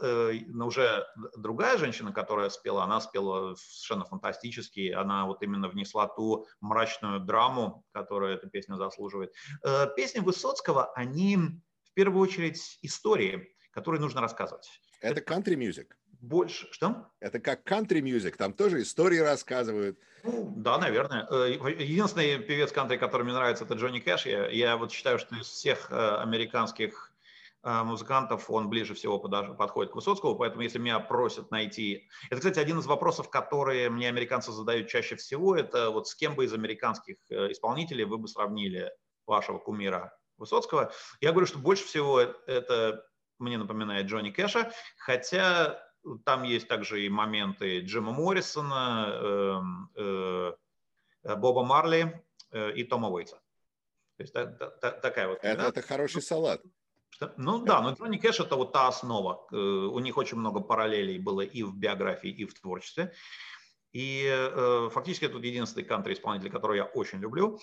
э, 0.02 0.34
уже 0.54 1.08
другая 1.38 1.78
женщина, 1.78 2.12
которая 2.12 2.50
спела, 2.50 2.84
она 2.84 3.02
спела 3.02 3.56
совершенно 3.56 4.06
фантастически. 4.06 4.92
Она 4.92 5.26
вот 5.26 5.42
именно 5.42 5.70
внесла 5.70 6.08
ту 6.08 6.46
мрачную 6.62 7.20
драму, 7.20 7.86
которую 7.92 8.34
эта 8.34 8.48
песня 8.48 8.76
заслуживает. 8.76 9.34
Э, 9.64 9.88
песни 9.96 10.20
Высоцкого, 10.20 10.92
они 10.94 11.38
в 11.38 11.94
первую 11.94 12.22
очередь 12.22 12.80
истории, 12.82 13.56
которые 13.74 14.00
нужно 14.00 14.22
рассказывать. 14.22 14.80
Это 15.02 15.22
country 15.22 15.56
music 15.56 15.88
больше... 16.24 16.68
Что? 16.72 17.10
Это 17.20 17.40
как 17.40 17.70
country 17.70 18.02
music, 18.02 18.38
там 18.38 18.54
тоже 18.54 18.82
истории 18.82 19.20
рассказывают. 19.20 20.00
Ну, 20.24 20.54
да, 20.56 20.78
наверное. 20.78 21.28
Э, 21.30 21.52
единственный 21.52 22.40
певец 22.40 22.72
кантри, 22.72 22.96
который 22.96 23.24
мне 23.24 23.34
нравится, 23.34 23.66
это 23.66 23.74
Джонни 23.74 24.00
Кэш. 24.00 24.26
Я, 24.26 24.48
я 24.48 24.78
вот 24.78 24.92
считаю, 24.92 25.20
что 25.20 25.36
из 25.36 25.48
всех 25.48 25.92
э, 25.92 26.16
американских 26.22 27.12
э, 27.64 27.84
музыкантов 27.84 28.50
он 28.50 28.70
ближе 28.70 28.94
всего 28.94 29.20
подходит 29.20 29.92
к 29.92 29.96
Высоцкому, 29.96 30.38
поэтому 30.38 30.62
если 30.62 30.80
меня 30.80 31.00
просят 31.00 31.52
найти... 31.52 32.08
Это, 32.30 32.38
кстати, 32.38 32.60
один 32.60 32.80
из 32.80 32.86
вопросов, 32.86 33.30
которые 33.30 33.90
мне 33.90 34.08
американцы 34.08 34.54
задают 34.54 34.88
чаще 34.88 35.18
всего, 35.18 35.58
это 35.58 35.90
вот 35.90 36.08
с 36.08 36.16
кем 36.16 36.36
бы 36.36 36.46
из 36.46 36.54
американских 36.54 37.18
исполнителей 37.30 38.06
вы 38.06 38.18
бы 38.18 38.30
сравнили 38.30 38.94
вашего 39.28 39.58
кумира 39.58 40.18
Высоцкого. 40.38 40.94
Я 41.20 41.32
говорю, 41.32 41.48
что 41.48 41.60
больше 41.60 41.86
всего 41.86 42.20
это 42.20 43.06
мне 43.44 43.58
напоминает 43.58 44.08
Джонни 44.08 44.32
Кэша, 44.32 44.72
хотя 44.98 45.80
там 46.26 46.44
есть 46.44 46.68
также 46.68 47.06
и 47.06 47.10
моменты 47.10 47.82
Джима 47.82 48.12
Моррисона, 48.12 49.08
эм, 49.10 49.90
э, 49.96 50.54
э, 51.24 51.36
Боба 51.36 51.64
Марли 51.64 52.24
э, 52.52 52.74
и 52.74 52.84
Тома 52.84 53.10
Уэйтса. 53.10 53.40
То 54.18 54.24
есть 54.24 54.34
та, 54.34 54.46
та, 54.46 54.92
такая 54.92 55.28
вот. 55.28 55.40
Это, 55.42 55.62
да? 55.64 55.70
это 55.70 55.82
хороший 55.82 56.22
салат. 56.22 56.62
Что? 57.10 57.34
Ну 57.38 57.64
да, 57.64 57.82
но 57.82 57.92
Джонни 57.92 58.18
Кэш 58.18 58.40
это 58.40 58.56
вот 58.56 58.74
та 58.74 58.88
основа. 58.88 59.46
У 59.52 60.00
них 60.00 60.18
очень 60.18 60.38
много 60.38 60.60
параллелей 60.60 61.20
было 61.20 61.42
и 61.42 61.64
в 61.64 61.76
биографии, 61.76 62.30
и 62.30 62.46
в 62.46 62.54
творчестве. 62.60 63.14
И 63.94 64.26
э, 64.28 64.90
фактически 64.92 65.28
тут 65.28 65.44
единственный 65.44 65.84
кантри-исполнитель, 65.84 66.50
который 66.50 66.78
я 66.78 66.86
очень 66.86 67.20
люблю. 67.20 67.60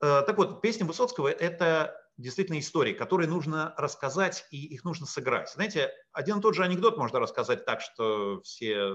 Э, 0.00 0.22
так 0.26 0.36
вот, 0.36 0.60
песня 0.60 0.84
Высоцкого– 0.84 1.28
это 1.28 1.96
действительно 2.20 2.58
истории, 2.58 2.92
которые 2.92 3.28
нужно 3.28 3.74
рассказать 3.76 4.46
и 4.50 4.66
их 4.66 4.84
нужно 4.84 5.06
сыграть. 5.06 5.50
Знаете, 5.50 5.90
один 6.12 6.38
и 6.38 6.42
тот 6.42 6.54
же 6.54 6.64
анекдот 6.64 6.96
можно 6.96 7.18
рассказать 7.18 7.64
так, 7.64 7.80
что 7.80 8.40
все 8.42 8.92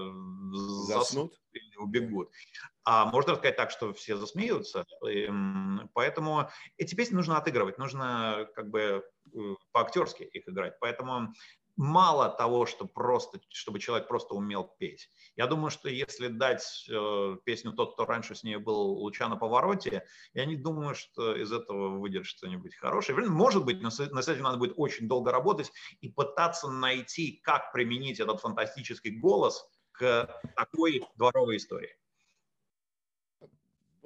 заснут 0.86 1.34
или 1.52 1.76
убегут. 1.76 2.30
А 2.84 3.06
можно 3.06 3.32
рассказать 3.32 3.56
так, 3.56 3.70
что 3.70 3.92
все 3.92 4.16
засмеются. 4.16 4.86
И, 5.08 5.28
поэтому 5.92 6.48
эти 6.76 6.94
песни 6.94 7.14
нужно 7.14 7.36
отыгрывать, 7.36 7.78
нужно 7.78 8.48
как 8.54 8.70
бы 8.70 9.02
э, 9.34 9.38
по-актерски 9.72 10.22
их 10.22 10.48
играть. 10.48 10.74
Поэтому 10.80 11.32
мало 11.76 12.30
того, 12.30 12.66
что 12.66 12.86
просто, 12.86 13.40
чтобы 13.50 13.78
человек 13.78 14.08
просто 14.08 14.34
умел 14.34 14.74
петь. 14.78 15.08
Я 15.36 15.46
думаю, 15.46 15.70
что 15.70 15.88
если 15.88 16.28
дать 16.28 16.86
э, 16.90 17.36
песню 17.44 17.72
«Тот, 17.72 17.94
кто 17.94 18.06
раньше 18.06 18.34
с 18.34 18.42
ней 18.42 18.56
был 18.56 18.92
луча 18.98 19.28
на 19.28 19.36
повороте», 19.36 20.06
я 20.32 20.46
не 20.46 20.56
думаю, 20.56 20.94
что 20.94 21.36
из 21.36 21.52
этого 21.52 21.98
выйдет 21.98 22.26
что-нибудь 22.26 22.74
хорошее. 22.76 23.18
Может 23.28 23.64
быть, 23.64 23.80
но 23.82 23.90
с, 23.90 24.00
этим 24.00 24.42
надо 24.42 24.58
будет 24.58 24.74
очень 24.76 25.06
долго 25.06 25.30
работать 25.30 25.70
и 26.00 26.08
пытаться 26.08 26.68
найти, 26.68 27.40
как 27.42 27.72
применить 27.72 28.20
этот 28.20 28.40
фантастический 28.40 29.18
голос 29.18 29.64
к 29.92 30.40
такой 30.56 31.04
дворовой 31.16 31.56
истории 31.56 31.96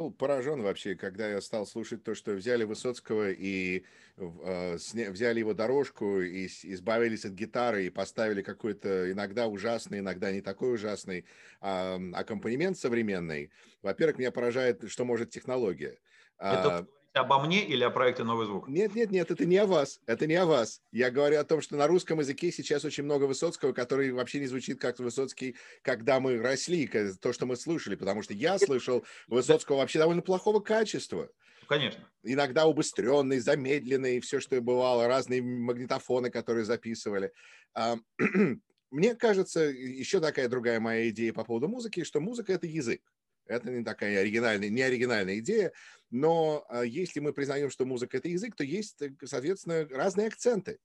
был 0.01 0.11
поражен 0.11 0.63
вообще, 0.63 0.95
когда 0.95 1.29
я 1.29 1.43
стал 1.43 1.67
слушать 1.67 2.03
то, 2.03 2.15
что 2.15 2.33
взяли 2.33 2.65
Высоцкого 2.65 3.31
и 3.31 3.85
э, 4.17 4.79
сня, 4.79 5.11
взяли 5.11 5.41
его 5.41 5.53
дорожку 5.53 6.23
и 6.23 6.47
избавились 6.47 7.27
от 7.27 7.33
гитары 7.33 7.85
и 7.85 7.91
поставили 7.91 8.41
какой-то 8.41 9.13
иногда 9.13 9.47
ужасный, 9.47 9.99
иногда 9.99 10.33
не 10.33 10.41
такой 10.41 10.73
ужасный 10.73 11.27
э, 11.61 12.11
аккомпанемент 12.15 12.79
современный. 12.79 13.51
Во-первых, 13.83 14.17
меня 14.17 14.31
поражает, 14.31 14.91
что 14.91 15.05
может 15.05 15.29
технология. 15.31 15.99
Это 16.39 16.87
обо 17.13 17.41
мне 17.41 17.65
или 17.65 17.83
о 17.83 17.91
проекте 17.91 18.25
«Новый 18.25 18.47
звук»? 18.47 18.69
Нет, 18.69 18.95
нет, 18.95 19.11
нет, 19.11 19.31
это 19.31 19.45
не 19.45 19.57
о 19.57 19.67
вас, 19.67 20.01
это 20.07 20.27
не 20.27 20.35
о 20.35 20.47
вас. 20.47 20.83
Я 20.93 21.11
говорю 21.11 21.39
о 21.41 21.45
том, 21.45 21.61
что 21.61 21.77
на 21.77 21.87
русском 21.87 22.21
языке 22.21 22.53
сейчас 22.53 22.85
очень 22.85 23.05
много 23.05 23.25
Высоцкого, 23.25 23.73
который 23.73 24.13
вообще 24.13 24.41
не 24.41 24.47
звучит 24.47 24.81
как 24.81 24.99
Высоцкий, 24.99 25.57
когда 25.83 26.21
мы 26.21 26.39
росли, 26.39 26.89
то, 27.21 27.33
что 27.33 27.47
мы 27.47 27.57
слышали, 27.57 27.97
потому 27.97 28.23
что 28.23 28.35
я 28.35 28.59
слышал 28.59 29.05
Высоцкого 29.29 29.79
вообще 29.79 29.99
довольно 29.99 30.23
плохого 30.23 30.61
качества. 30.61 31.29
Конечно. 31.69 32.05
Иногда 32.25 32.67
убыстренный, 32.67 33.39
замедленный, 33.39 34.21
все, 34.21 34.41
что 34.41 34.61
бывало, 34.61 35.07
разные 35.07 35.41
магнитофоны, 35.41 36.31
которые 36.31 36.65
записывали. 36.65 37.33
Мне 38.91 39.15
кажется, 39.15 39.61
еще 39.61 40.19
такая 40.21 40.49
другая 40.49 40.81
моя 40.81 41.09
идея 41.11 41.33
по 41.33 41.45
поводу 41.45 41.69
музыки, 41.69 42.03
что 42.03 42.21
музыка– 42.21 42.53
это 42.55 42.67
язык. 42.67 43.03
Это 43.51 43.69
не 43.71 43.83
такая 43.83 44.21
оригинальная, 44.21 44.69
не 44.69 44.81
оригинальная 44.81 45.41
идея, 45.41 45.73
но 46.11 46.65
а, 46.69 46.83
если 46.83 47.19
мы 47.19 47.33
признаем, 47.33 47.69
что 47.69 47.85
музыка 47.85 48.19
это 48.19 48.29
язык, 48.29 48.55
то 48.55 48.63
есть, 48.63 49.03
э, 49.03 49.13
соответственно, 49.25 49.89
разные 49.91 50.29
акценты. 50.29 50.79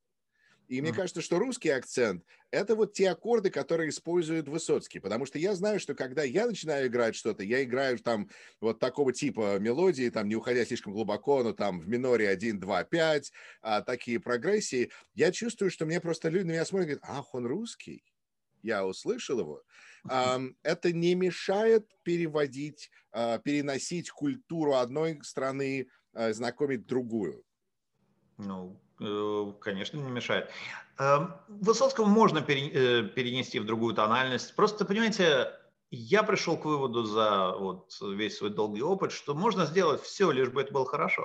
И 0.68 0.82
мне 0.82 0.92
кажется, 0.94 1.22
что 1.22 1.38
русский 1.38 1.70
акцент– 1.70 2.24
это 2.52 2.76
вот 2.76 2.94
те 2.94 3.12
аккорды, 3.12 3.52
которые 3.52 3.90
использует 3.90 4.48
Высоцкий. 4.48 4.98
Потому 4.98 5.28
что 5.28 5.38
я 5.38 5.54
знаю, 5.54 5.80
что 5.80 5.94
когда 5.94 6.24
я 6.24 6.48
начинаю 6.48 6.88
играть 6.88 7.16
что-то, 7.16 7.44
я 7.44 7.64
играю 7.64 8.00
там 8.00 8.32
вот 8.60 8.80
такого 8.80 9.14
типа 9.14 9.60
мелодии, 9.60 10.10
там 10.10 10.28
не 10.28 10.36
уходя 10.36 10.66
слишком 10.66 10.94
глубоко, 10.94 11.44
но 11.44 11.54
там 11.54 11.82
в 11.82 11.88
миноре 11.88 12.28
1, 12.28 12.60
2, 12.60 12.84
5, 12.84 13.32
а, 13.62 13.82
такие 13.82 14.20
прогрессии. 14.20 14.90
Я 15.14 15.32
чувствую, 15.32 15.70
что 15.70 15.86
мне 15.86 16.02
просто 16.02 16.30
люди 16.30 16.48
на 16.48 16.52
меня 16.54 16.66
смотрят 16.66 16.88
и 16.88 16.94
говорят, 16.94 17.10
ах, 17.16 17.36
он 17.36 17.46
русский. 17.46 18.04
Я 18.64 18.88
услышал 18.88 19.40
его 19.40 19.62
это 20.08 20.94
не 20.94 21.16
мешает 21.16 21.88
переводить, 22.04 22.92
а, 23.12 23.40
переносить 23.40 24.10
культуру 24.10 24.76
одной 24.76 25.20
страны, 25.24 25.88
а, 26.14 26.34
знакомить 26.34 26.86
другую? 26.86 27.44
Ну, 28.38 28.80
э, 29.00 29.54
конечно, 29.62 29.98
не 29.98 30.12
мешает. 30.12 30.52
Высоцкого 31.48 32.06
можно 32.06 32.40
э, 32.40 32.44
перенести 32.44 33.60
в 33.60 33.66
другую 33.66 33.96
тональность. 33.96 34.56
Просто, 34.56 34.86
понимаете, 34.86 35.52
я 35.92 36.24
пришел 36.24 36.58
к 36.58 36.66
выводу 36.66 37.04
за 37.04 37.54
вот 37.58 37.98
весь 38.02 38.38
свой 38.38 38.50
долгий 38.50 38.82
опыт, 38.82 39.12
что 39.12 39.34
можно 39.34 39.66
сделать 39.66 40.02
все, 40.02 40.32
лишь 40.32 40.50
бы 40.50 40.62
это 40.62 40.74
было 40.74 40.86
хорошо. 40.86 41.24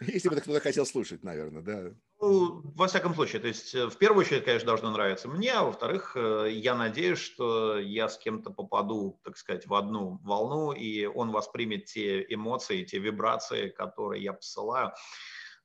Если 0.00 0.28
бы 0.28 0.36
кто-то 0.36 0.60
хотел 0.60 0.86
слушать, 0.86 1.22
наверное, 1.24 1.62
да. 1.62 1.94
Ну, 2.20 2.62
во 2.74 2.86
всяком 2.86 3.14
случае, 3.14 3.40
то 3.40 3.48
есть 3.48 3.74
э, 3.74 3.88
в 3.88 3.96
первую 3.96 4.24
очередь, 4.24 4.44
конечно, 4.44 4.66
должно 4.66 4.90
нравиться 4.90 5.28
мне, 5.28 5.52
а 5.52 5.64
во-вторых, 5.64 6.16
э, 6.16 6.48
я 6.52 6.74
надеюсь, 6.74 7.18
что 7.18 7.78
я 7.78 8.08
с 8.08 8.18
кем-то 8.18 8.50
попаду, 8.50 9.20
так 9.24 9.36
сказать, 9.36 9.66
в 9.66 9.74
одну 9.74 10.18
волну, 10.22 10.72
и 10.72 11.06
он 11.06 11.30
воспримет 11.30 11.86
те 11.86 12.22
эмоции, 12.32 12.84
те 12.84 12.98
вибрации, 12.98 13.68
которые 13.70 14.22
я 14.22 14.32
посылаю. 14.32 14.92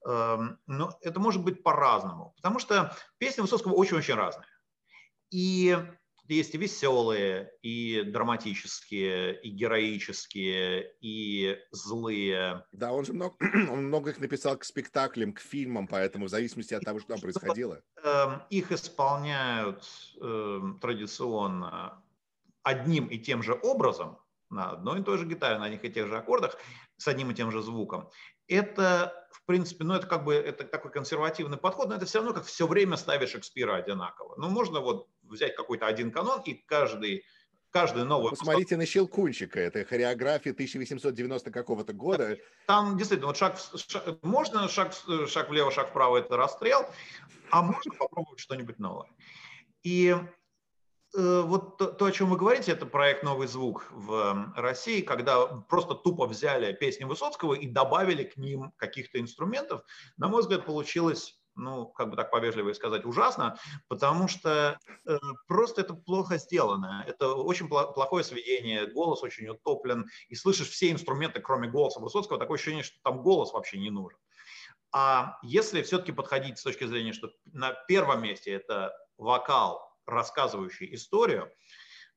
Эм, 0.06 0.60
но 0.68 0.98
это 1.02 1.20
может 1.20 1.44
быть 1.44 1.64
по-разному, 1.64 2.34
потому 2.36 2.60
что 2.60 2.96
песни 3.20 3.42
Высоцкого 3.42 3.74
очень-очень 3.74 4.16
разные. 4.16 4.48
И 5.32 5.78
есть 6.28 6.56
и 6.56 6.58
веселые, 6.58 7.52
и 7.62 8.02
драматические, 8.04 9.42
и 9.42 9.50
героические, 9.50 10.94
и 11.02 11.58
злые. 11.72 12.66
Да, 12.72 12.94
он 12.94 13.06
же 13.06 13.14
много, 13.14 13.36
он 13.70 13.88
много 13.88 14.12
их 14.12 14.20
написал 14.20 14.58
к 14.58 14.64
спектаклям, 14.64 15.34
к 15.34 15.40
фильмам, 15.40 15.88
поэтому 15.88 16.26
в 16.26 16.30
зависимости 16.30 16.74
от 16.74 16.84
того, 16.84 17.00
что 17.00 17.10
там 17.10 17.20
происходило. 17.22 17.82
Эм, 18.04 18.42
их 18.50 18.72
исполняют 18.72 19.84
эм, 20.22 20.80
традиционно 20.80 22.02
одним 22.64 23.08
и 23.08 23.18
тем 23.18 23.44
же 23.44 23.60
образом, 23.62 24.18
на 24.50 24.72
одной 24.72 25.02
и 25.02 25.04
той 25.04 25.18
же 25.18 25.26
гитаре, 25.26 25.58
на 25.58 25.66
одних 25.66 25.84
и 25.84 25.92
тех 25.92 26.08
же 26.08 26.18
аккордах, 26.18 26.58
с 26.98 27.08
одним 27.08 27.32
и 27.32 27.34
тем 27.34 27.52
же 27.52 27.62
звуком. 27.62 28.10
Это, 28.48 29.28
в 29.32 29.46
принципе, 29.46 29.84
ну 29.84 29.96
это 29.96 30.08
как 30.08 30.24
бы 30.24 30.34
это 30.34 30.64
такой 30.64 30.92
консервативный 30.92 31.58
подход, 31.58 31.90
но 31.90 31.96
это 31.96 32.06
все 32.06 32.20
равно 32.20 32.34
как 32.34 32.46
все 32.46 32.68
время 32.68 32.98
ставить 32.98 33.30
Шекспира 33.30 33.76
одинаково. 33.76 34.36
Ну 34.38 34.50
можно 34.50 34.80
вот 34.80 35.08
взять 35.34 35.56
какой-то 35.56 35.88
один 35.88 36.12
канон 36.12 36.42
и 36.42 36.54
каждый 36.54 37.26
каждый 37.74 38.06
новый... 38.06 38.30
Посмотрите 38.30 38.78
на 38.78 38.86
Щелкунчика, 38.86 39.60
это 39.60 39.84
хореография 39.84 40.54
1890 40.54 41.52
какого-то 41.52 41.92
года. 41.92 42.38
Там 42.68 42.98
действительно, 42.98 43.28
вот 43.28 43.38
шаг, 43.38 43.58
шаг 43.76 44.20
можно 44.22 44.70
шаг, 44.70 44.94
шаг 45.28 45.50
влево, 45.50 45.72
шаг 45.72 45.90
вправо, 45.90 46.18
это 46.18 46.38
расстрел, 46.38 46.88
а 47.50 47.64
можно 47.64 47.92
попробовать 47.98 48.40
что-нибудь 48.40 48.80
новое. 48.80 49.10
И 49.82 50.16
э, 51.18 51.42
вот 51.42 51.78
то, 51.78 51.88
то, 51.88 52.06
о 52.06 52.12
чем 52.12 52.30
вы 52.30 52.38
говорите, 52.38 52.72
это 52.72 52.86
проект 52.86 53.24
«Новый 53.24 53.48
звук» 53.48 53.88
в 53.92 54.54
России, 54.56 55.02
когда 55.02 55.46
просто 55.46 55.96
тупо 55.96 56.28
взяли 56.28 56.74
песни 56.74 57.04
Высоцкого 57.04 57.56
и 57.56 57.68
добавили 57.68 58.24
к 58.24 58.38
ним 58.38 58.72
каких-то 58.78 59.20
инструментов. 59.20 59.82
На 60.18 60.28
мой 60.28 60.42
взгляд, 60.42 60.66
получилось 60.66 61.43
ну, 61.56 61.88
как 61.88 62.10
бы 62.10 62.16
так 62.16 62.32
повежливо 62.32 62.74
сказать, 62.74 63.06
ужасно, 63.06 63.58
потому 63.88 64.28
что 64.28 64.80
э, 65.06 65.18
просто 65.48 65.82
это 65.82 65.94
плохо 65.94 66.38
сделано. 66.38 67.04
Это 67.08 67.34
очень 67.34 67.68
плохое 67.68 68.24
сведение, 68.24 68.88
голос 68.88 69.24
очень 69.24 69.48
утоплен, 69.48 70.08
и 70.30 70.36
слышишь 70.36 70.70
все 70.70 70.92
инструменты, 70.92 71.40
кроме 71.42 71.70
голоса 71.70 72.00
Высоцкого, 72.00 72.40
такое 72.40 72.56
ощущение, 72.56 72.84
что 72.84 72.98
там 73.04 73.22
голос 73.22 73.54
вообще 73.54 73.78
не 73.80 73.90
нужен. 73.90 74.18
А 74.92 75.38
если 75.42 75.82
все-таки 75.82 76.12
подходить 76.12 76.60
с 76.60 76.64
точки 76.64 76.86
зрения, 76.86 77.14
что 77.14 77.32
на 77.46 77.74
первом 77.74 78.22
месте 78.22 78.52
это 78.52 78.94
вокал, 79.18 79.92
рассказывающий 80.06 80.94
историю, 80.94 81.52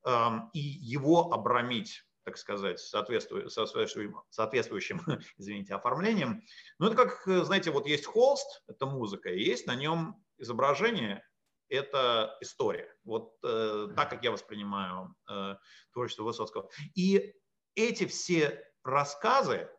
э, 0.04 0.28
и 0.52 0.60
его 0.60 1.32
обрамить 1.32 2.02
так 2.26 2.38
сказать, 2.38 2.80
соответствующим, 2.80 4.20
соответствующим 4.30 5.00
извините, 5.38 5.76
оформлением. 5.76 6.42
Ну, 6.80 6.88
это 6.88 6.96
как, 6.96 7.22
знаете, 7.44 7.70
вот 7.70 7.86
есть 7.86 8.04
холст, 8.04 8.64
это 8.66 8.84
музыка, 8.84 9.30
и 9.30 9.40
есть 9.40 9.68
на 9.68 9.76
нем 9.76 10.16
изображение, 10.36 11.24
это 11.68 12.36
история. 12.40 12.92
Вот 13.04 13.36
э, 13.44 13.88
так, 13.94 14.10
как 14.10 14.24
я 14.24 14.32
воспринимаю 14.32 15.14
э, 15.30 15.54
творчество 15.92 16.24
Высоцкого. 16.24 16.68
И 16.96 17.32
эти 17.76 18.06
все 18.06 18.60
рассказы, 18.82 19.70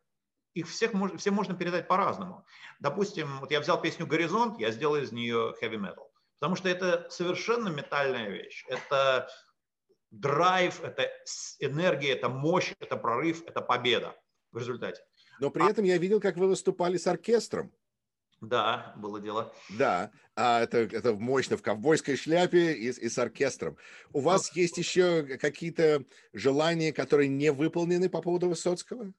их 0.53 0.69
всех 0.69 0.93
мож, 0.93 1.11
все 1.17 1.31
можно 1.31 1.53
передать 1.53 1.89
по-разному. 1.89 2.45
Допустим, 2.79 3.41
вот 3.41 3.51
я 3.51 3.59
взял 3.59 3.81
песню 3.81 4.07
«Горизонт», 4.07 4.57
я 4.57 4.71
сделал 4.71 4.95
из 4.95 5.11
нее 5.11 5.53
heavy 5.61 5.75
metal. 5.75 6.07
Потому 6.39 6.55
что 6.55 6.69
это 6.69 7.09
совершенно 7.09 7.67
метальная 7.67 8.29
вещь. 8.29 8.63
Это 8.69 9.29
драйв, 10.11 10.83
это 10.83 11.09
энергия, 11.59 12.11
это 12.11 12.29
мощь, 12.29 12.73
это 12.79 12.97
прорыв, 12.97 13.43
это 13.45 13.61
победа 13.61 14.15
в 14.51 14.57
результате. 14.57 15.03
Но 15.39 15.49
при 15.49 15.63
а... 15.63 15.69
этом 15.69 15.85
я 15.85 15.97
видел, 15.97 16.19
как 16.19 16.37
вы 16.37 16.47
выступали 16.47 16.97
с 16.97 17.07
оркестром. 17.07 17.71
Да, 18.39 18.93
было 18.97 19.19
дело. 19.19 19.51
Да, 19.69 20.11
а 20.35 20.61
это, 20.61 20.77
это 20.77 21.13
мощно 21.13 21.57
в 21.57 21.63
ковбойской 21.63 22.15
шляпе 22.15 22.73
и, 22.73 22.89
и 22.89 23.09
с 23.09 23.17
оркестром. 23.17 23.77
У 24.13 24.19
вас 24.19 24.51
ну, 24.53 24.61
есть 24.61 24.77
еще 24.77 25.23
какие-то 25.23 26.03
желания, 26.33 26.93
которые 26.93 27.29
не 27.29 27.51
выполнены 27.51 28.09
по 28.09 28.21
поводу 28.21 28.49
Высоцкого? 28.49 29.11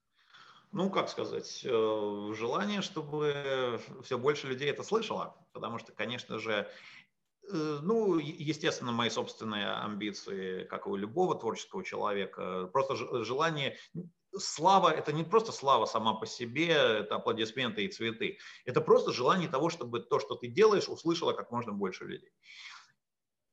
Ну, 0.71 0.91
как 0.91 1.09
сказать, 1.09 1.63
э, 1.65 2.33
желание, 2.37 2.83
чтобы 2.83 3.81
все 4.05 4.19
больше 4.19 4.47
людей 4.47 4.71
это 4.71 4.83
слышало, 4.83 5.35
потому 5.53 5.79
что, 5.79 5.93
конечно 5.93 6.39
же, 6.39 6.69
ну, 7.51 8.19
естественно, 8.19 8.93
мои 8.93 9.11
собственные 9.11 9.71
амбиции, 9.71 10.65
как 10.65 10.87
и 10.87 10.91
у 10.91 10.97
любого 10.97 11.35
творческого 11.35 11.85
человека. 11.85 12.69
Просто 12.73 12.97
желание... 13.25 13.77
Слава– 14.37 14.91
это 14.93 15.11
не 15.11 15.25
просто 15.25 15.53
слава 15.53 15.87
сама 15.87 16.13
по 16.13 16.27
себе, 16.27 16.69
это 16.69 17.15
аплодисменты 17.17 17.87
и 17.87 17.89
цветы. 17.89 18.39
Это 18.67 18.83
просто 18.83 19.11
желание 19.11 19.49
того, 19.49 19.71
чтобы 19.71 20.01
то, 20.01 20.21
что 20.21 20.35
ты 20.35 20.49
делаешь, 20.49 20.89
услышало 20.89 21.33
как 21.33 21.51
можно 21.51 21.73
больше 21.73 22.05
людей. 22.05 22.31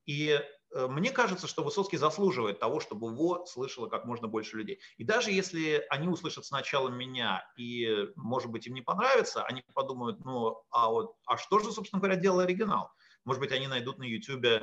И 0.06 0.38
э, 0.76 0.88
мне 0.88 1.12
кажется, 1.12 1.48
что 1.48 1.64
Высоцкий 1.64 1.98
заслуживает 1.98 2.60
того, 2.60 2.82
чтобы 2.82 3.10
его 3.10 3.46
слышало 3.46 3.88
как 3.88 4.04
можно 4.06 4.28
больше 4.28 4.58
людей. 4.58 4.80
И 4.98 5.06
даже 5.06 5.32
если 5.32 5.86
они 5.90 6.10
услышат 6.10 6.46
сначала 6.46 6.90
меня 6.90 7.50
и, 7.56 8.10
может 8.18 8.52
быть, 8.52 8.68
им 8.68 8.74
не 8.74 8.82
понравится, 8.82 9.44
они 9.46 9.64
подумают, 9.74 10.24
ну, 10.26 10.62
а 10.70 10.90
вот, 10.90 11.16
а 11.26 11.38
что 11.38 11.60
же, 11.60 11.72
собственно 11.72 12.02
говоря, 12.02 12.18
делал 12.18 12.40
оригинал? 12.40 12.92
Может 13.26 13.42
быть, 13.42 13.52
они 13.52 13.68
найдут 13.68 13.98
на 13.98 14.04
YouTube 14.04 14.46
э, 14.46 14.62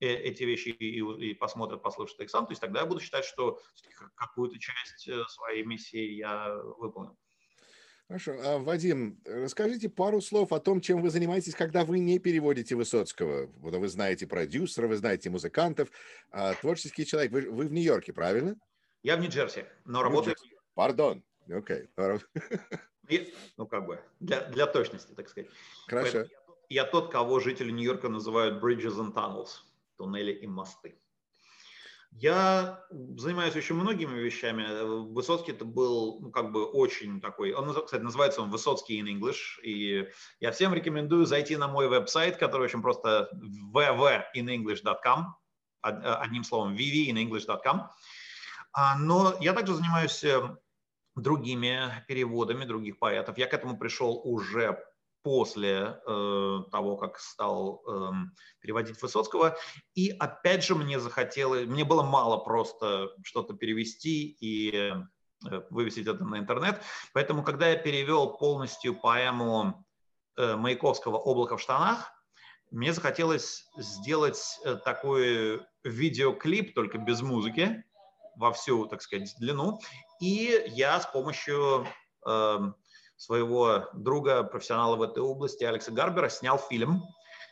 эти 0.00 0.42
вещи 0.42 0.68
и, 0.68 0.98
и 0.98 1.34
посмотрят, 1.34 1.82
послушают 1.82 2.20
их 2.20 2.30
сам. 2.30 2.46
То 2.46 2.52
есть 2.52 2.60
тогда 2.60 2.80
я 2.80 2.86
буду 2.86 3.00
считать, 3.00 3.24
что 3.24 3.60
какую-то 4.16 4.58
часть 4.58 5.08
э, 5.08 5.22
своей 5.28 5.64
миссии 5.64 6.12
я 6.12 6.54
выполнил. 6.78 7.16
Хорошо. 8.08 8.32
А, 8.44 8.58
Вадим, 8.58 9.20
расскажите 9.24 9.88
пару 9.88 10.20
слов 10.20 10.52
о 10.52 10.60
том, 10.60 10.80
чем 10.80 11.00
вы 11.00 11.08
занимаетесь, 11.08 11.54
когда 11.54 11.84
вы 11.84 11.98
не 11.98 12.18
переводите 12.18 12.74
Высоцкого. 12.74 13.46
Вот 13.56 13.74
вы 13.74 13.88
знаете 13.88 14.26
продюсера, 14.26 14.86
вы 14.86 14.96
знаете 14.96 15.30
музыкантов, 15.30 15.88
а, 16.30 16.52
творческий 16.54 17.06
человек. 17.06 17.32
Вы, 17.32 17.50
вы 17.50 17.68
в 17.68 17.72
Нью-Йорке, 17.72 18.12
правильно? 18.12 18.56
Я 19.02 19.16
в 19.16 19.20
Нью-Джерси, 19.20 19.64
но 19.84 20.02
работаю... 20.02 20.36
Пардон. 20.74 21.22
Окей. 21.48 21.88
Okay. 21.96 22.20
Ну, 23.58 23.66
как 23.66 23.84
бы, 23.84 24.00
для, 24.20 24.48
для 24.48 24.66
точности, 24.66 25.12
так 25.12 25.28
сказать. 25.28 25.50
Хорошо. 25.86 26.18
Я, 26.18 26.26
я 26.72 26.84
тот, 26.84 27.12
кого 27.12 27.38
жители 27.38 27.70
Нью-Йорка 27.70 28.08
называют 28.08 28.62
bridges 28.62 28.96
and 28.96 29.12
tunnels, 29.12 29.60
туннели 29.96 30.32
и 30.32 30.46
мосты. 30.46 30.98
Я 32.10 32.84
занимаюсь 32.90 33.56
очень 33.56 33.74
многими 33.74 34.18
вещами. 34.18 35.12
Высоцкий 35.12 35.52
это 35.52 35.64
был, 35.64 36.20
ну, 36.20 36.30
как 36.30 36.52
бы 36.52 36.66
очень 36.66 37.20
такой, 37.22 37.52
он, 37.52 37.72
кстати, 37.84 38.02
называется 38.02 38.42
он 38.42 38.50
Высоцкий 38.50 39.00
in 39.00 39.06
English, 39.06 39.62
и 39.62 40.08
я 40.40 40.52
всем 40.52 40.74
рекомендую 40.74 41.24
зайти 41.24 41.56
на 41.56 41.68
мой 41.68 41.88
веб-сайт, 41.88 42.36
который 42.36 42.64
очень 42.64 42.82
просто 42.82 43.30
www.inenglish.com, 43.74 45.36
одним 45.80 46.44
словом, 46.44 46.74
www.inenglish.com. 46.74 47.88
А, 48.74 48.98
но 48.98 49.34
я 49.40 49.52
также 49.52 49.74
занимаюсь 49.74 50.24
э, 50.24 50.56
другими 51.14 52.04
переводами 52.08 52.64
других 52.64 52.98
поэтов. 52.98 53.36
Я 53.38 53.46
к 53.46 53.54
этому 53.54 53.78
пришел 53.78 54.20
уже 54.24 54.82
после 55.22 56.00
э, 56.06 56.58
того, 56.70 56.96
как 56.96 57.18
стал 57.18 57.82
э, 57.86 58.10
переводить 58.60 59.00
Высоцкого. 59.00 59.56
И 59.94 60.10
опять 60.10 60.64
же 60.64 60.74
мне 60.74 60.98
захотелось, 61.00 61.66
мне 61.66 61.84
было 61.84 62.02
мало 62.02 62.38
просто 62.38 63.10
что-то 63.24 63.54
перевести 63.54 64.36
и 64.40 64.74
э, 64.74 65.62
вывесить 65.70 66.06
это 66.06 66.24
на 66.24 66.38
интернет. 66.38 66.82
Поэтому, 67.12 67.42
когда 67.42 67.68
я 67.68 67.76
перевел 67.76 68.36
полностью 68.36 68.94
поэму 68.94 69.84
э, 70.36 70.56
Маяковского 70.56 71.16
«Облако 71.16 71.56
в 71.56 71.60
штанах», 71.60 72.12
мне 72.72 72.92
захотелось 72.92 73.68
сделать 73.76 74.58
э, 74.64 74.76
такой 74.76 75.60
видеоклип, 75.84 76.74
только 76.74 76.98
без 76.98 77.20
музыки, 77.20 77.84
во 78.36 78.52
всю, 78.52 78.86
так 78.86 79.02
сказать, 79.02 79.34
длину. 79.38 79.78
И 80.20 80.64
я 80.68 81.00
с 81.00 81.06
помощью 81.06 81.86
э, 82.26 82.58
своего 83.22 83.88
друга, 83.94 84.42
профессионала 84.42 84.96
в 84.96 85.02
этой 85.02 85.22
области, 85.22 85.62
Алекса 85.62 85.92
Гарбера, 85.92 86.28
снял 86.28 86.58
фильм, 86.58 87.04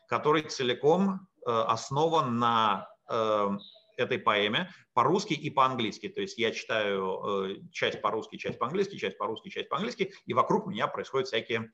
который 0.08 0.42
целиком 0.42 1.28
э, 1.46 1.50
основан 1.50 2.40
на 2.40 2.88
э, 3.08 3.50
этой 3.96 4.18
поэме 4.18 4.68
по-русски 4.94 5.34
и 5.34 5.48
по-английски. 5.48 6.08
То 6.08 6.22
есть 6.22 6.38
я 6.38 6.50
читаю 6.50 7.20
э, 7.24 7.56
часть 7.70 8.02
по-русски, 8.02 8.36
часть 8.36 8.58
по-английски, 8.58 8.96
часть 8.96 9.16
по-русски, 9.16 9.48
часть 9.48 9.68
по-английски, 9.68 10.12
и 10.26 10.34
вокруг 10.34 10.66
меня 10.66 10.88
происходят 10.88 11.28
всякие 11.28 11.70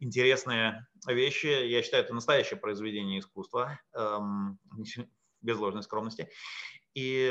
интересные 0.00 0.88
вещи. 1.06 1.46
Я 1.46 1.84
считаю, 1.84 2.02
это 2.02 2.14
настоящее 2.14 2.58
произведение 2.58 3.20
искусства, 3.20 3.78
эм, 3.94 4.58
без 5.42 5.56
ложной 5.56 5.84
скромности. 5.84 6.28
И 6.94 7.22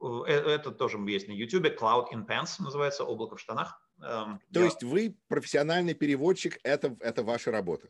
это 0.00 0.70
тоже 0.70 0.98
есть 0.98 1.26
на 1.26 1.32
YouTube, 1.32 1.66
Cloud 1.66 2.12
in 2.12 2.24
Pants 2.24 2.60
называется, 2.60 3.04
облако 3.04 3.34
в 3.34 3.40
штанах. 3.40 3.83
Эм, 4.04 4.40
То 4.52 4.60
я... 4.60 4.66
есть 4.66 4.82
вы 4.82 5.16
профессиональный 5.28 5.94
переводчик, 5.94 6.58
это, 6.62 6.96
это 7.00 7.22
ваша 7.22 7.50
работа? 7.50 7.88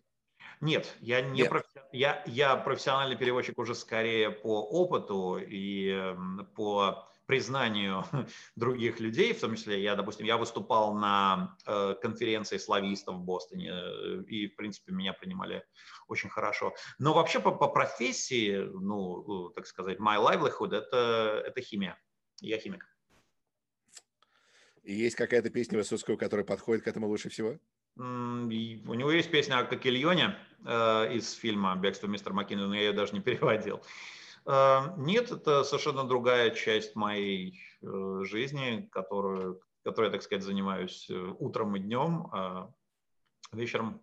Нет, 0.60 0.96
я 1.00 1.20
не 1.20 1.42
Нет. 1.42 1.50
Профи... 1.50 1.66
я, 1.92 2.22
я 2.26 2.56
профессиональный 2.56 3.16
переводчик 3.16 3.58
уже 3.58 3.74
скорее 3.74 4.30
по 4.30 4.62
опыту 4.62 5.38
и 5.38 5.88
эм, 5.90 6.48
по 6.54 7.08
признанию 7.26 8.04
других 8.56 9.00
людей, 9.00 9.32
в 9.32 9.40
том 9.40 9.56
числе 9.56 9.82
я, 9.82 9.96
допустим, 9.96 10.26
я 10.26 10.36
выступал 10.36 10.94
на 10.94 11.56
э, 11.66 11.94
конференции 12.00 12.58
славистов 12.58 13.16
в 13.16 13.24
Бостоне, 13.24 13.70
э, 13.72 14.22
и, 14.28 14.48
в 14.48 14.56
принципе, 14.56 14.92
меня 14.92 15.12
принимали 15.12 15.64
очень 16.06 16.28
хорошо. 16.28 16.74
Но 16.98 17.14
вообще 17.14 17.40
по, 17.40 17.50
по 17.50 17.68
профессии, 17.68 18.56
ну, 18.58 19.50
так 19.50 19.66
сказать, 19.66 19.98
my 19.98 20.18
livelihood 20.18 20.74
это, 20.74 21.42
это 21.46 21.60
химия. 21.60 21.98
Я 22.40 22.58
химик. 22.58 22.86
И 24.84 24.94
есть 24.94 25.16
какая-то 25.16 25.48
песня 25.48 25.78
Высоцкого, 25.78 26.16
которая 26.16 26.44
подходит 26.44 26.84
к 26.84 26.88
этому 26.88 27.08
лучше 27.08 27.30
всего? 27.30 27.58
У 27.96 28.00
него 28.00 29.10
есть 29.10 29.30
песня 29.30 29.58
о 29.58 29.64
Кокильоне 29.64 30.36
э, 30.64 31.14
из 31.14 31.32
фильма 31.32 31.74
«Бегство 31.76 32.06
мистера 32.06 32.34
Маккина», 32.34 32.66
но 32.66 32.74
я 32.74 32.82
ее 32.82 32.92
даже 32.92 33.14
не 33.14 33.20
переводил. 33.20 33.82
Э, 34.46 34.94
нет, 34.98 35.30
это 35.30 35.64
совершенно 35.64 36.04
другая 36.04 36.50
часть 36.50 36.96
моей 36.96 37.60
э, 37.82 38.20
жизни, 38.24 38.88
которую, 38.92 39.62
которой 39.84 40.06
я, 40.06 40.12
так 40.12 40.22
сказать, 40.22 40.44
занимаюсь 40.44 41.06
э, 41.08 41.34
утром 41.38 41.76
и 41.76 41.80
днем, 41.80 42.28
а 42.32 42.70
вечером 43.52 44.02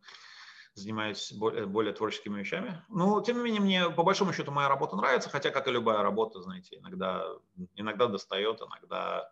занимаюсь 0.73 1.31
более, 1.33 1.65
более 1.67 1.93
творческими 1.93 2.39
вещами. 2.39 2.81
Но, 2.89 3.21
тем 3.21 3.37
не 3.37 3.43
менее, 3.43 3.61
мне 3.61 3.89
по 3.89 4.03
большому 4.03 4.33
счету 4.33 4.51
моя 4.51 4.69
работа 4.69 4.95
нравится, 4.95 5.29
хотя, 5.29 5.51
как 5.51 5.67
и 5.67 5.71
любая 5.71 6.01
работа, 6.01 6.41
знаете, 6.41 6.77
иногда, 6.77 7.27
иногда 7.75 8.07
достает, 8.07 8.61
иногда 8.61 9.31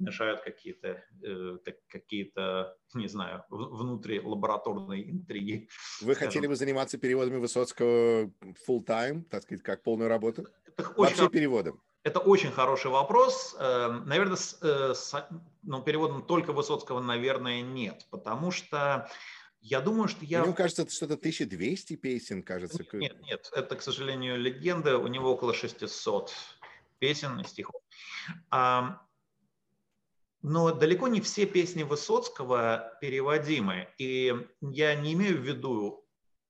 мешают 0.00 0.40
какие-то, 0.40 1.02
э, 1.22 1.58
какие-то, 1.88 2.76
не 2.94 3.08
знаю, 3.08 3.44
внутри 3.50 4.20
лабораторные 4.20 5.10
интриги. 5.10 5.68
Вы 6.00 6.14
скажем. 6.14 6.28
хотели 6.28 6.46
бы 6.46 6.56
заниматься 6.56 6.98
переводами 6.98 7.38
Высоцкого 7.38 8.24
full 8.68 8.84
time, 8.84 9.24
так 9.24 9.42
сказать, 9.42 9.62
как 9.62 9.82
полную 9.82 10.08
работу? 10.08 10.46
Это 10.76 10.92
Вообще 10.96 11.22
очень, 11.22 11.30
переводом? 11.30 11.82
Это 12.02 12.20
очень 12.20 12.50
хороший 12.50 12.90
вопрос. 12.90 13.54
Эм, 13.58 14.06
наверное, 14.06 14.36
с, 14.36 14.58
э, 14.62 14.94
с 14.94 15.28
ну, 15.62 15.82
переводом 15.82 16.24
только 16.24 16.52
Высоцкого, 16.52 17.00
наверное, 17.00 17.60
нет, 17.60 18.06
потому 18.10 18.50
что 18.50 19.08
я 19.60 19.80
думаю, 19.80 20.08
что 20.08 20.24
я... 20.24 20.42
Мне 20.42 20.54
кажется, 20.54 20.82
это 20.82 20.92
что-то 20.92 21.14
1200 21.14 21.96
песен, 21.96 22.42
кажется. 22.42 22.84
Нет, 22.94 23.20
нет, 23.22 23.50
это, 23.54 23.76
к 23.76 23.82
сожалению, 23.82 24.38
легенда. 24.38 24.96
У 24.96 25.06
него 25.06 25.32
около 25.32 25.52
600 25.52 26.32
песен 26.98 27.38
и 27.40 27.44
стихов. 27.44 27.82
Но 30.42 30.72
далеко 30.72 31.08
не 31.08 31.20
все 31.20 31.46
песни 31.46 31.82
Высоцкого 31.82 32.96
переводимы. 33.00 33.88
И 33.98 34.34
я 34.60 34.94
не 34.94 35.12
имею 35.12 35.38
в 35.38 35.44
виду 35.44 36.06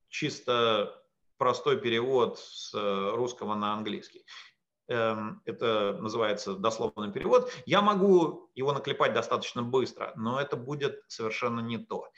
чисто 0.09 1.03
простой 1.39 1.81
перевод 1.81 2.39
с 2.39 2.73
э, 2.75 3.11
русского 3.15 3.55
на 3.55 3.73
английский. 3.73 4.25
Эм, 4.89 5.41
это 5.45 5.97
называется 6.01 6.55
дословный 6.55 7.13
перевод. 7.13 7.51
Я 7.65 7.81
могу 7.81 8.51
его 8.55 8.73
наклепать 8.73 9.13
достаточно 9.13 9.63
быстро, 9.63 10.13
но 10.17 10.41
это 10.41 10.57
будет 10.57 11.03
совершенно 11.09 11.61
не 11.61 11.79
то. 11.79 12.11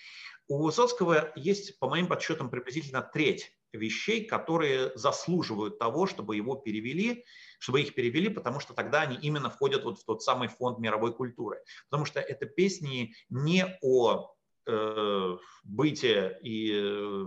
У 0.48 0.62
Высоцкого 0.62 1.32
есть, 1.36 1.78
по 1.78 1.88
моим 1.88 2.06
подсчетам, 2.06 2.50
приблизительно 2.50 3.02
треть 3.02 3.54
вещей, 3.72 4.24
которые 4.24 4.92
заслуживают 4.94 5.78
того, 5.78 6.06
чтобы 6.06 6.36
его 6.36 6.56
перевели, 6.56 7.24
чтобы 7.58 7.80
их 7.80 7.94
перевели, 7.94 8.28
потому 8.28 8.60
что 8.60 8.74
тогда 8.74 9.02
они 9.02 9.16
именно 9.16 9.50
входят 9.50 9.84
вот 9.84 9.98
в 9.98 10.04
тот 10.04 10.22
самый 10.22 10.48
фонд 10.48 10.78
мировой 10.78 11.14
культуры. 11.14 11.60
Потому 11.90 12.04
что 12.04 12.20
это 12.20 12.46
песни 12.46 13.14
не 13.28 13.64
о 13.82 14.34
э, 14.66 15.36
быте 15.64 16.38
и 16.42 16.72
э, 16.74 17.24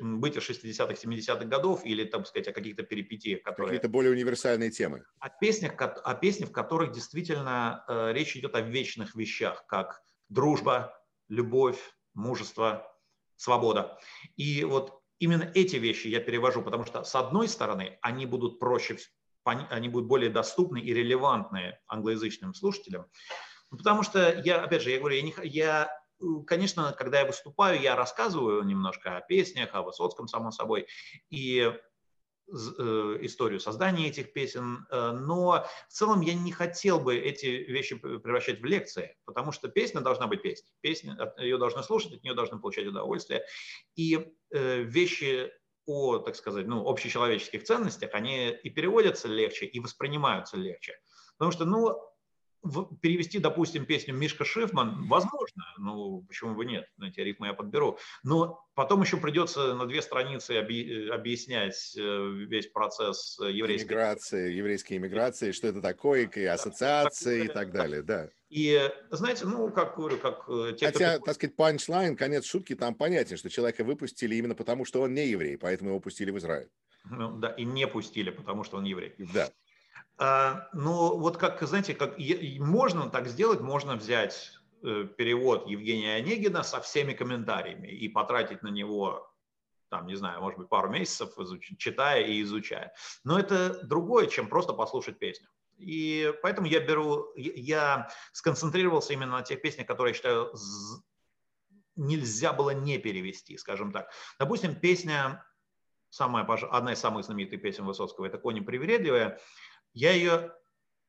быте 0.00 0.40
60-х, 0.40 0.94
70-х 0.94 1.44
годов 1.44 1.84
или, 1.84 2.04
так 2.04 2.26
сказать, 2.26 2.48
о 2.48 2.52
каких-то 2.52 2.82
перипетиях, 2.82 3.42
которые... 3.42 3.70
Какие-то 3.70 3.88
более 3.88 4.12
универсальные 4.12 4.70
темы. 4.70 5.04
О 5.18 5.28
песнях, 5.28 5.74
о 5.78 6.14
песнях, 6.14 6.50
в 6.50 6.52
которых 6.52 6.92
действительно 6.92 7.84
э, 7.88 8.12
речь 8.12 8.36
идет 8.36 8.54
о 8.54 8.60
вечных 8.60 9.14
вещах, 9.14 9.66
как 9.66 10.02
дружба, 10.28 10.94
любовь, 11.28 11.78
мужество, 12.14 12.88
свобода. 13.36 13.98
И 14.36 14.64
вот 14.64 15.01
именно 15.22 15.48
эти 15.54 15.76
вещи 15.76 16.08
я 16.08 16.18
перевожу, 16.18 16.62
потому 16.62 16.84
что, 16.84 17.04
с 17.04 17.14
одной 17.14 17.48
стороны, 17.48 17.96
они 18.02 18.26
будут 18.26 18.58
проще 18.58 18.98
они 19.44 19.88
будут 19.88 20.08
более 20.08 20.30
доступны 20.30 20.78
и 20.78 20.94
релевантны 20.94 21.76
англоязычным 21.88 22.54
слушателям. 22.54 23.06
Ну, 23.70 23.76
потому 23.76 24.04
что 24.04 24.40
я, 24.44 24.62
опять 24.62 24.82
же, 24.82 24.90
я 24.90 25.00
говорю, 25.00 25.16
я, 25.16 25.22
не, 25.22 25.34
я, 25.42 25.90
конечно, 26.46 26.92
когда 26.96 27.20
я 27.20 27.26
выступаю, 27.26 27.80
я 27.80 27.96
рассказываю 27.96 28.62
немножко 28.62 29.16
о 29.16 29.20
песнях, 29.20 29.70
о 29.72 29.82
Высоцком, 29.82 30.28
само 30.28 30.52
собой, 30.52 30.86
и 31.28 31.72
э, 31.72 31.78
историю 32.52 33.60
создания 33.60 34.08
этих 34.08 34.32
песен, 34.32 34.86
э, 34.90 35.12
но 35.12 35.66
в 35.88 35.92
целом 35.92 36.20
я 36.20 36.34
не 36.34 36.52
хотел 36.52 37.00
бы 37.00 37.16
эти 37.16 37.46
вещи 37.46 37.96
превращать 37.96 38.60
в 38.60 38.64
лекции, 38.64 39.16
потому 39.24 39.52
что 39.52 39.68
песня 39.68 40.00
должна 40.00 40.26
быть 40.26 40.42
песней. 40.42 40.70
Песня, 40.80 41.34
ее 41.38 41.58
должны 41.58 41.82
слушать, 41.82 42.12
от 42.12 42.22
нее 42.22 42.34
должны 42.34 42.58
получать 42.58 42.86
удовольствие. 42.86 43.42
И 43.96 44.34
э, 44.50 44.82
вещи 44.82 45.50
о, 45.86 46.18
так 46.18 46.36
сказать, 46.36 46.66
ну, 46.66 46.88
общечеловеческих 46.88 47.64
ценностях, 47.64 48.10
они 48.12 48.50
и 48.50 48.70
переводятся 48.70 49.28
легче, 49.28 49.66
и 49.66 49.80
воспринимаются 49.80 50.56
легче. 50.56 50.94
Потому 51.38 51.50
что, 51.50 51.64
ну, 51.64 51.98
перевести, 53.00 53.38
допустим, 53.38 53.86
песню 53.86 54.14
Мишка 54.14 54.44
Шифман, 54.44 55.08
возможно, 55.08 55.64
ну 55.78 56.22
почему 56.28 56.54
бы 56.54 56.64
нет, 56.64 56.86
на 56.96 57.08
эти 57.08 57.20
ритмы 57.20 57.48
я 57.48 57.54
подберу, 57.54 57.98
но 58.22 58.64
потом 58.74 59.02
еще 59.02 59.16
придется 59.16 59.74
на 59.74 59.86
две 59.86 60.00
страницы 60.00 60.52
объяснять 60.58 61.94
э, 61.96 62.00
весь 62.48 62.68
процесс 62.68 63.38
еврейской 63.40 63.86
иммиграции, 63.86 64.52
еврейской 64.52 64.96
иммиграции, 64.96 65.52
что 65.52 65.68
это 65.68 65.80
такое, 65.80 66.26
и 66.26 66.44
ассоциации 66.44 67.46
и 67.46 67.48
так 67.48 67.72
далее, 67.72 68.02
да. 68.02 68.30
И 68.48 68.90
знаете, 69.10 69.46
ну, 69.46 69.70
как 69.70 69.96
говорю, 69.96 70.18
как 70.18 70.44
э, 70.46 70.74
те, 70.78 70.86
Хотя, 70.86 71.16
кто... 71.16 71.24
так 71.24 71.36
сказать, 71.36 71.56
панчлайн, 71.56 72.16
конец 72.16 72.44
шутки 72.44 72.74
там 72.74 72.94
понятен, 72.94 73.38
что 73.38 73.48
человека 73.48 73.82
выпустили 73.82 74.34
именно 74.34 74.54
потому, 74.54 74.84
что 74.84 75.00
он 75.00 75.14
не 75.14 75.26
еврей, 75.26 75.56
поэтому 75.56 75.90
его 75.90 76.00
пустили 76.00 76.30
в 76.30 76.38
Израиль. 76.38 76.68
Ну, 77.04 77.38
да, 77.38 77.48
и 77.48 77.64
не 77.64 77.86
пустили, 77.86 78.30
потому 78.30 78.62
что 78.62 78.76
он 78.76 78.84
еврей. 78.84 79.14
Да. 79.34 79.50
А, 80.24 80.68
ну, 80.72 81.18
вот 81.18 81.36
как, 81.36 81.60
знаете, 81.62 81.94
как 81.94 82.16
можно 82.60 83.10
так 83.10 83.26
сделать, 83.26 83.60
можно 83.60 83.96
взять 83.96 84.52
э, 84.84 85.08
перевод 85.16 85.66
Евгения 85.66 86.14
Онегина 86.14 86.62
со 86.62 86.80
всеми 86.80 87.12
комментариями 87.12 87.88
и 87.88 88.08
потратить 88.08 88.62
на 88.62 88.68
него 88.68 89.28
там, 89.88 90.06
не 90.06 90.14
знаю, 90.14 90.40
может 90.40 90.60
быть, 90.60 90.68
пару 90.68 90.88
месяцев, 90.90 91.30
читая 91.76 92.22
и 92.22 92.40
изучая. 92.42 92.94
Но 93.24 93.36
это 93.36 93.84
другое, 93.84 94.28
чем 94.28 94.48
просто 94.48 94.72
послушать 94.72 95.18
песню. 95.18 95.48
И 95.76 96.32
поэтому 96.40 96.68
я 96.68 96.78
беру, 96.78 97.32
я 97.34 98.08
сконцентрировался 98.32 99.14
именно 99.14 99.32
на 99.32 99.42
тех 99.42 99.60
песнях, 99.60 99.88
которые 99.88 100.12
я 100.12 100.14
считаю 100.14 100.54
нельзя 101.96 102.52
было 102.52 102.70
не 102.70 102.98
перевести, 102.98 103.58
скажем 103.58 103.90
так. 103.90 104.08
Допустим, 104.38 104.76
песня, 104.76 105.44
самая, 106.10 106.44
одна 106.44 106.92
из 106.92 107.00
самых 107.00 107.24
знаменитых 107.24 107.60
песен 107.60 107.84
Высоцкого, 107.84 108.26
это 108.26 108.38
«Кони 108.38 108.60
привередливая», 108.60 109.40
я 109.92 110.12
ее 110.12 110.52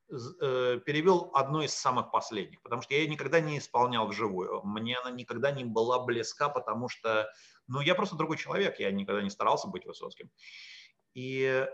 э, 0.10 0.80
перевел 0.86 1.32
одной 1.34 1.66
из 1.66 1.74
самых 1.74 2.12
последних, 2.12 2.62
потому 2.62 2.82
что 2.82 2.94
я 2.94 3.02
ее 3.02 3.10
никогда 3.10 3.40
не 3.40 3.58
исполнял 3.58 4.08
вживую. 4.08 4.62
Мне 4.64 4.98
она 4.98 5.12
никогда 5.12 5.52
не 5.52 5.64
была 5.64 6.04
близка, 6.04 6.50
потому 6.50 6.90
что, 6.90 7.30
ну, 7.68 7.82
я 7.82 7.96
просто 7.96 8.16
другой 8.16 8.38
человек, 8.38 8.80
я 8.80 8.92
никогда 8.92 9.22
не 9.22 9.30
старался 9.30 9.68
быть 9.68 9.86
Высоцким. 9.86 10.30
И 11.14 11.68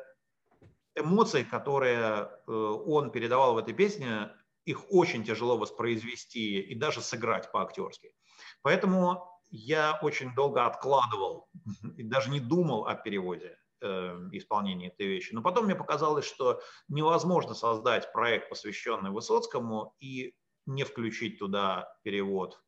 эмоции, 0.95 1.43
которые 1.43 2.30
э, 2.48 2.52
он 2.52 3.12
передавал 3.12 3.54
в 3.54 3.58
этой 3.58 3.74
песне, 3.74 4.32
их 4.65 4.91
очень 4.91 5.24
тяжело 5.24 5.58
воспроизвести 5.58 6.60
и 6.62 6.76
даже 6.76 7.02
сыграть 7.02 7.52
по-актерски. 7.52 8.13
Поэтому 8.62 9.28
я 9.50 9.98
очень 10.02 10.34
долго 10.36 10.65
откладывал 10.65 11.50
и 11.98 12.04
даже 12.04 12.30
не 12.30 12.39
думал 12.39 12.86
о 12.86 12.95
переводе. 12.95 13.59
Э, 13.81 14.27
исполнении 14.33 14.89
этой 14.89 15.07
вещи. 15.07 15.33
Но 15.33 15.41
потом 15.41 15.63
мне 15.63 15.73
показалось, 15.73 16.25
что 16.25 16.61
невозможно 16.89 17.53
создать 17.53 18.11
проект, 18.11 18.49
посвященный 18.49 19.09
Высоцкому, 19.09 19.95
и 20.01 20.35
не 20.65 20.83
включить 20.83 21.39
туда 21.39 21.89
перевод 22.03 22.61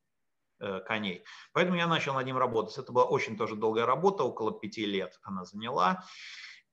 э, 0.62 0.80
коней. 0.80 1.26
Поэтому 1.52 1.76
я 1.76 1.88
начал 1.88 2.14
над 2.14 2.26
ним 2.26 2.38
работать. 2.38 2.78
Это 2.78 2.94
была 2.94 3.04
очень 3.04 3.36
тоже 3.36 3.58
долгая 3.58 3.86
работа, 3.86 4.24
около 4.24 4.58
пяти 4.58 4.86
лет 4.86 5.20
она 5.24 5.44
заняла. 5.44 6.06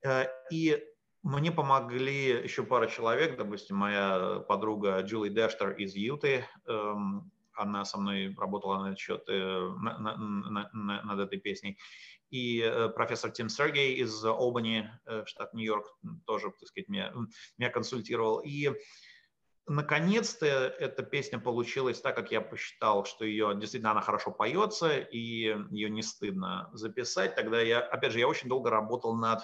Э, 0.05 0.27
и 0.49 0.81
мне 1.21 1.51
помогли 1.51 2.41
еще 2.41 2.63
пара 2.63 2.87
человек, 2.87 3.35
допустим, 3.35 3.75
моя 3.75 4.39
подруга 4.47 5.01
Джули 5.01 5.27
Дэштер 5.27 5.71
из 5.71 5.95
Юты, 5.95 6.45
эм, 6.65 7.29
она 7.53 7.83
со 7.83 7.97
мной 7.97 8.33
работала 8.37 8.77
на 8.87 8.95
счет, 8.95 9.27
над 9.27 11.19
этой 11.19 11.39
песней 11.39 11.77
и 12.29 12.61
э, 12.61 12.89
профессор 12.89 13.31
Тим 13.31 13.49
Сергей 13.49 13.95
из 13.95 14.23
Олбани, 14.23 14.89
э, 15.05 15.23
штат 15.25 15.53
Нью-Йорк, 15.53 15.97
тоже, 16.25 16.51
так 16.51 16.67
сказать, 16.67 16.89
меня, 16.89 17.13
меня 17.57 17.69
консультировал. 17.69 18.39
И 18.39 18.71
наконец-то 19.67 20.45
эта 20.45 21.03
песня 21.03 21.39
получилась 21.39 22.01
так, 22.01 22.15
как 22.15 22.31
я 22.31 22.41
посчитал, 22.41 23.05
что 23.05 23.25
ее 23.25 23.55
действительно 23.55 23.91
она 23.91 24.01
хорошо 24.01 24.31
поется, 24.31 24.97
и 24.97 25.17
ее 25.17 25.89
не 25.89 26.01
стыдно 26.01 26.69
записать. 26.73 27.35
Тогда 27.35 27.61
я, 27.61 27.79
опять 27.79 28.11
же, 28.11 28.19
я 28.19 28.27
очень 28.27 28.49
долго 28.49 28.69
работал 28.69 29.15
над 29.15 29.41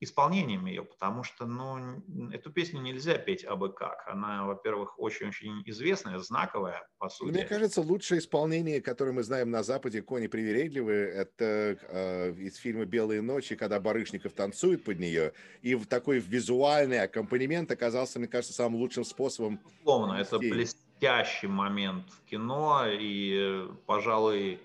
исполнением 0.00 0.64
ее, 0.64 0.82
потому 0.82 1.22
что 1.22 1.46
ну, 1.46 2.02
эту 2.32 2.50
песню 2.50 2.80
нельзя 2.80 3.18
петь 3.18 3.44
абы 3.44 3.70
как. 3.70 4.08
Она, 4.08 4.46
во-первых, 4.46 4.98
очень-очень 4.98 5.62
известная, 5.66 6.18
знаковая, 6.18 6.88
по 6.98 7.10
сути. 7.10 7.30
Мне 7.30 7.44
кажется, 7.44 7.82
лучшее 7.82 8.18
исполнение, 8.18 8.80
которое 8.80 9.12
мы 9.12 9.22
знаем 9.22 9.50
на 9.50 9.62
Западе, 9.62 10.00
«Кони 10.00 10.26
привередливые», 10.26 11.10
это 11.10 11.78
э, 11.88 12.32
из 12.32 12.56
фильма 12.56 12.86
«Белые 12.86 13.20
ночи», 13.20 13.56
когда 13.56 13.78
Барышников 13.78 14.32
танцует 14.32 14.84
под 14.84 14.98
нее, 14.98 15.34
и 15.60 15.74
в 15.74 15.86
такой 15.86 16.18
визуальный 16.18 17.02
аккомпанемент 17.02 17.70
оказался, 17.70 18.18
мне 18.18 18.28
кажется, 18.28 18.54
самым 18.54 18.80
лучшим 18.80 19.04
способом. 19.04 19.60
Безусловно, 19.64 20.14
это 20.14 20.38
блестящий 20.38 21.46
момент 21.46 22.06
в 22.10 22.24
кино, 22.24 22.86
и, 22.88 23.68
пожалуй, 23.86 24.60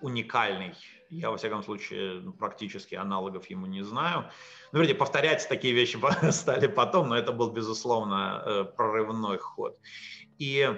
уникальный. 0.00 0.74
Я, 1.12 1.30
во 1.30 1.36
всяком 1.36 1.62
случае, 1.62 2.32
практически 2.38 2.94
аналогов 2.94 3.50
ему 3.50 3.66
не 3.66 3.82
знаю. 3.82 4.30
Ну, 4.72 4.78
вернее, 4.78 4.94
повторять 4.94 5.46
такие 5.46 5.74
вещи 5.74 5.98
стали 6.30 6.66
потом, 6.68 7.10
но 7.10 7.18
это 7.18 7.32
был, 7.32 7.50
безусловно, 7.50 8.42
э, 8.46 8.64
прорывной 8.64 9.36
ход. 9.36 9.78
И 10.38 10.74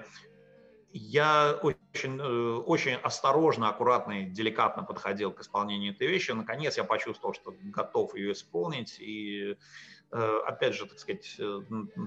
я 0.93 1.57
очень, 1.63 2.19
э, 2.21 2.57
очень 2.57 2.95
осторожно, 2.95 3.69
аккуратно 3.69 4.23
и 4.23 4.25
деликатно 4.25 4.83
подходил 4.83 5.31
к 5.31 5.41
исполнению 5.41 5.93
этой 5.93 6.09
вещи. 6.09 6.33
Наконец 6.33 6.77
я 6.79 6.85
почувствовал, 6.85 7.33
что 7.33 7.55
готов 7.63 8.17
ее 8.17 8.33
исполнить. 8.33 8.99
И 8.99 9.57
опять 10.11 10.75
же, 10.75 10.87
так 10.87 10.99
сказать, 10.99 11.35
э, 11.39 11.61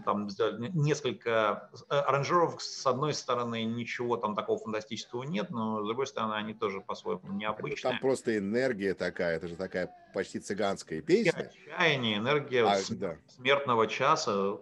там 0.06 0.28
несколько 0.74 1.70
э, 1.90 1.94
аранжировок, 1.94 2.62
с 2.62 2.86
одной 2.86 3.14
стороны, 3.14 3.64
ничего 3.66 4.18
там 4.18 4.36
такого 4.36 4.60
фантастического 4.60 5.24
нет, 5.24 5.50
но 5.50 5.84
с 5.84 5.86
другой 5.86 6.08
стороны, 6.08 6.36
они 6.36 6.54
тоже 6.54 6.82
по-своему 6.82 7.34
необычные. 7.34 7.92
Там 7.92 8.00
просто 8.00 8.38
энергия 8.38 8.94
такая, 8.94 9.36
это 9.36 9.48
же 9.48 9.56
такая 9.56 9.94
почти 10.14 10.40
цыганская 10.40 11.02
песня. 11.02 11.52
Отчаяние, 11.52 12.18
энергия 12.18 12.64
а, 12.66 12.80
да. 12.92 13.18
смертного 13.28 13.88
часа. 13.88 14.58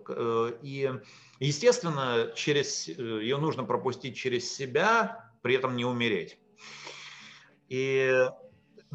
И, 0.61 0.91
естественно, 1.39 2.31
через, 2.35 2.87
ее 2.87 3.37
нужно 3.37 3.63
пропустить 3.63 4.15
через 4.17 4.51
себя, 4.51 5.31
при 5.41 5.55
этом 5.55 5.75
не 5.75 5.85
умереть. 5.85 6.39
И 7.69 8.27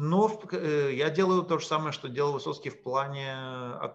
но 0.01 0.41
э, 0.51 0.93
я 0.95 1.11
делаю 1.11 1.43
то 1.43 1.59
же 1.59 1.67
самое, 1.67 1.91
что 1.91 2.09
делал 2.09 2.33
Высоцкий 2.33 2.71
в 2.71 2.81
плане 2.81 3.29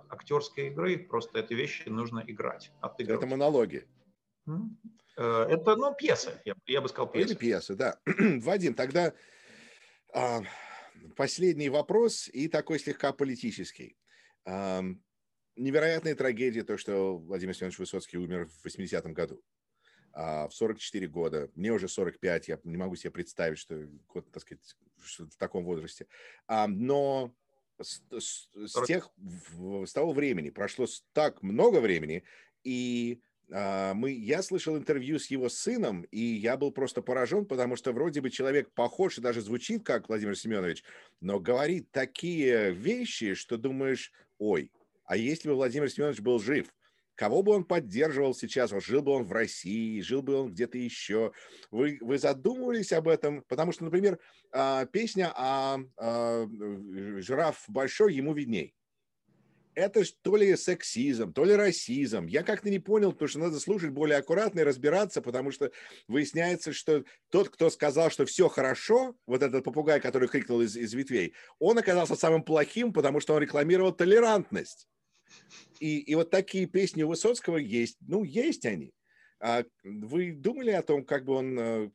актерской 0.09 0.69
игры. 0.69 0.99
Просто 0.99 1.41
эти 1.41 1.53
вещи 1.53 1.89
нужно 1.89 2.23
играть. 2.25 2.71
Отыгрывать. 2.81 3.25
Это 3.25 3.29
монологи. 3.29 3.89
Э, 5.17 5.47
это, 5.51 5.75
ну, 5.75 5.93
пьесы, 5.97 6.41
я, 6.45 6.55
я 6.67 6.81
бы 6.81 6.89
сказал, 6.89 7.11
пьесы. 7.11 7.31
Или 7.31 7.37
пьесы, 7.37 7.75
да. 7.75 7.99
Вадим, 8.07 8.75
тогда 8.75 9.15
а, 10.15 10.43
последний 11.17 11.71
вопрос 11.71 12.29
и 12.33 12.47
такой 12.47 12.79
слегка 12.79 13.13
политический. 13.13 13.97
А, 14.45 14.85
невероятная 15.57 16.15
трагедия, 16.15 16.63
то, 16.63 16.79
что 16.79 17.19
Владимир 17.19 17.57
Семенович 17.57 17.81
Высоцкий 17.81 18.19
умер 18.19 18.47
в 18.47 18.65
80-м 18.65 19.13
году. 19.13 19.43
А, 20.13 20.49
в 20.49 20.55
44 20.55 21.07
года, 21.09 21.51
мне 21.55 21.73
уже 21.73 21.89
45, 21.89 22.49
я 22.49 22.59
не 22.65 22.77
могу 22.77 22.97
себе 22.97 23.11
представить, 23.11 23.59
что 23.59 23.87
так 24.33 24.43
сказать, 24.43 24.77
в 24.97 25.37
таком 25.37 25.65
возрасте. 25.65 26.07
А, 26.47 26.67
но 26.67 27.35
с, 27.81 28.03
с, 28.19 28.49
с, 28.55 28.87
тех, 28.87 29.11
с 29.85 29.93
того 29.93 30.13
времени 30.13 30.51
прошло 30.51 30.87
так 31.13 31.43
много 31.43 31.81
времени, 31.81 32.25
и 32.65 33.21
а, 33.53 33.95
мы, 33.95 34.13
я 34.13 34.43
слышал 34.43 34.77
интервью 34.77 35.19
с 35.19 35.27
его 35.27 35.49
сыном, 35.49 36.03
и 36.11 36.21
я 36.21 36.57
был 36.57 36.73
просто 36.73 37.03
поражен, 37.03 37.45
потому 37.45 37.77
что 37.77 37.93
вроде 37.93 38.21
бы 38.21 38.31
человек 38.31 38.71
похож 38.73 39.19
и 39.19 39.21
даже 39.21 39.41
звучит 39.41 39.85
как 39.85 40.09
Владимир 40.09 40.37
Семенович, 40.37 40.83
но 41.21 41.39
говорит 41.39 41.91
такие 41.91 42.73
вещи, 42.73 43.35
что 43.35 43.59
думаешь, 43.59 44.13
ой, 44.39 44.73
а 45.05 45.17
если 45.17 45.49
бы 45.49 45.55
Владимир 45.55 45.91
Семенович 45.91 46.21
был 46.21 46.39
жив– 46.39 46.75
кого 47.17 47.43
бы 47.43 47.53
он 47.53 47.65
поддерживал 47.65 48.35
сейчас, 48.35 48.71
вот 48.71 48.85
жил 48.85 49.03
бы 49.03 49.13
он 49.13 49.25
в 49.25 49.33
России, 49.33 50.01
жил 50.01 50.23
бы 50.23 50.35
он 50.35 50.53
где-то 50.53 50.79
еще. 50.79 51.33
Вы, 51.71 51.99
вы 52.01 52.19
задумывались 52.19 52.93
об 52.93 53.09
этом? 53.09 53.43
Потому 53.49 53.73
что, 53.73 53.85
например, 53.85 54.19
а, 54.53 54.85
песня 54.87 55.33
о, 55.35 55.79
о 55.97 56.47
«Жираф 57.21 57.65
большой, 57.69 58.15
ему 58.15 58.35
видней». 58.35 58.75
Это 59.75 60.03
то 60.23 60.37
ли 60.37 60.57
сексизм, 60.57 61.35
то 61.35 61.45
ли 61.45 61.55
расизм. 61.55 62.27
Я 62.27 62.43
как-то 62.43 62.71
не 62.71 62.79
понял, 62.79 63.13
потому 63.13 63.29
что 63.29 63.39
надо 63.41 63.61
слушать 63.61 63.91
более 63.91 64.17
аккуратно 64.17 64.61
и 64.61 64.65
разбираться, 64.65 65.21
потому 65.21 65.51
что 65.51 65.71
выясняется, 66.09 66.73
что 66.73 67.05
тот, 67.29 67.51
кто 67.51 67.69
сказал, 67.69 68.11
что 68.11 68.25
все 68.25 68.49
хорошо, 68.49 69.17
вот 69.27 69.43
этот 69.43 69.65
попугай, 69.65 70.01
который 70.01 70.29
крикнул 70.29 70.63
из, 70.63 70.77
из 70.79 70.95
ветвей, 70.95 71.35
он 71.59 71.77
оказался 71.77 72.17
самым 72.17 72.43
плохим, 72.43 72.91
потому 72.91 73.21
что 73.21 73.35
он 73.35 73.43
рекламировал 73.43 73.93
толерантность. 73.93 74.89
И, 75.81 75.99
и 75.99 76.15
вот 76.15 76.31
такие 76.31 76.67
песни 76.67 77.03
у 77.03 77.09
Высоцкого 77.09 77.57
есть. 77.57 77.99
Ну, 78.01 78.25
есть 78.25 78.65
они. 78.67 78.93
А 79.41 79.65
вы 79.85 80.33
думали 80.33 80.71
о 80.71 80.83
том, 80.83 81.05
как 81.05 81.25
бы 81.25 81.35
он, 81.35 81.59
э, 81.59 81.91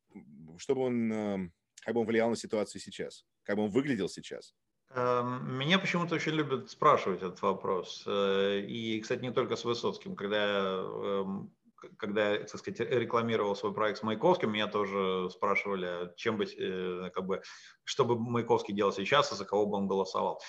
чтобы 0.57 0.81
он, 0.81 1.11
э, 1.11 1.49
как 1.83 1.95
бы 1.95 2.01
он 2.01 2.07
влиял 2.07 2.29
на 2.29 2.35
ситуацию 2.35 2.81
сейчас? 2.81 3.25
Как 3.43 3.55
бы 3.55 3.63
он 3.63 3.71
выглядел 3.71 4.09
сейчас? 4.09 4.53
Эм, 4.93 5.57
меня 5.57 5.79
почему-то 5.79 6.15
очень 6.15 6.33
любят 6.33 6.69
спрашивать 6.69 7.21
этот 7.23 7.41
вопрос. 7.41 8.03
Э, 8.05 8.59
и, 8.59 8.99
кстати, 9.01 9.21
не 9.21 9.31
только 9.31 9.55
с 9.55 9.65
Высоцким. 9.65 10.15
Когда 10.15 10.37
я 10.37 10.75
эм, 10.83 11.51
когда 11.97 12.37
так 12.37 12.59
сказать, 12.59 12.79
рекламировал 12.79 13.55
свой 13.55 13.73
проект 13.73 13.97
с 13.97 14.03
Маяковским, 14.03 14.51
меня 14.51 14.67
тоже 14.67 15.31
спрашивали, 15.31 16.13
чем 16.15 16.37
быть, 16.37 16.55
как 16.55 17.25
бы, 17.25 17.41
что 17.83 18.05
бы 18.05 18.19
Маяковский 18.19 18.75
делал 18.75 18.93
сейчас 18.93 19.31
и 19.31 19.35
за 19.35 19.45
кого 19.45 19.65
бы 19.65 19.77
он 19.77 19.87
голосовал. 19.87 20.39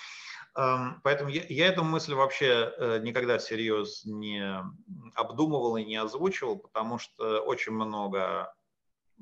Эм, 0.55 1.01
поэтому 1.03 1.29
я, 1.29 1.43
я 1.49 1.67
эту 1.67 1.83
мысль 1.83 2.13
вообще 2.13 2.71
э, 2.77 2.99
никогда 2.99 3.39
всерьез 3.39 4.05
не 4.05 4.63
обдумывал 5.15 5.77
и 5.77 5.85
не 5.85 5.95
озвучивал, 5.95 6.59
потому 6.59 6.99
что 6.99 7.39
очень 7.41 7.71
много 7.71 8.53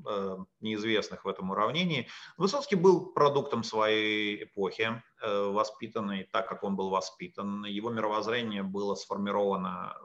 э, 0.05 0.38
неизвестных 0.59 1.23
в 1.23 1.29
этом 1.29 1.51
уравнении. 1.51 2.09
Высоцкий 2.36 2.75
был 2.75 3.13
продуктом 3.13 3.63
своей 3.63 4.43
эпохи, 4.43 5.01
э, 5.21 5.43
воспитанный 5.45 6.25
так, 6.25 6.49
как 6.49 6.63
он 6.63 6.75
был 6.75 6.89
воспитан. 6.89 7.63
Его 7.63 7.91
мировоззрение 7.91 8.63
было 8.63 8.95
сформировано 8.95 9.95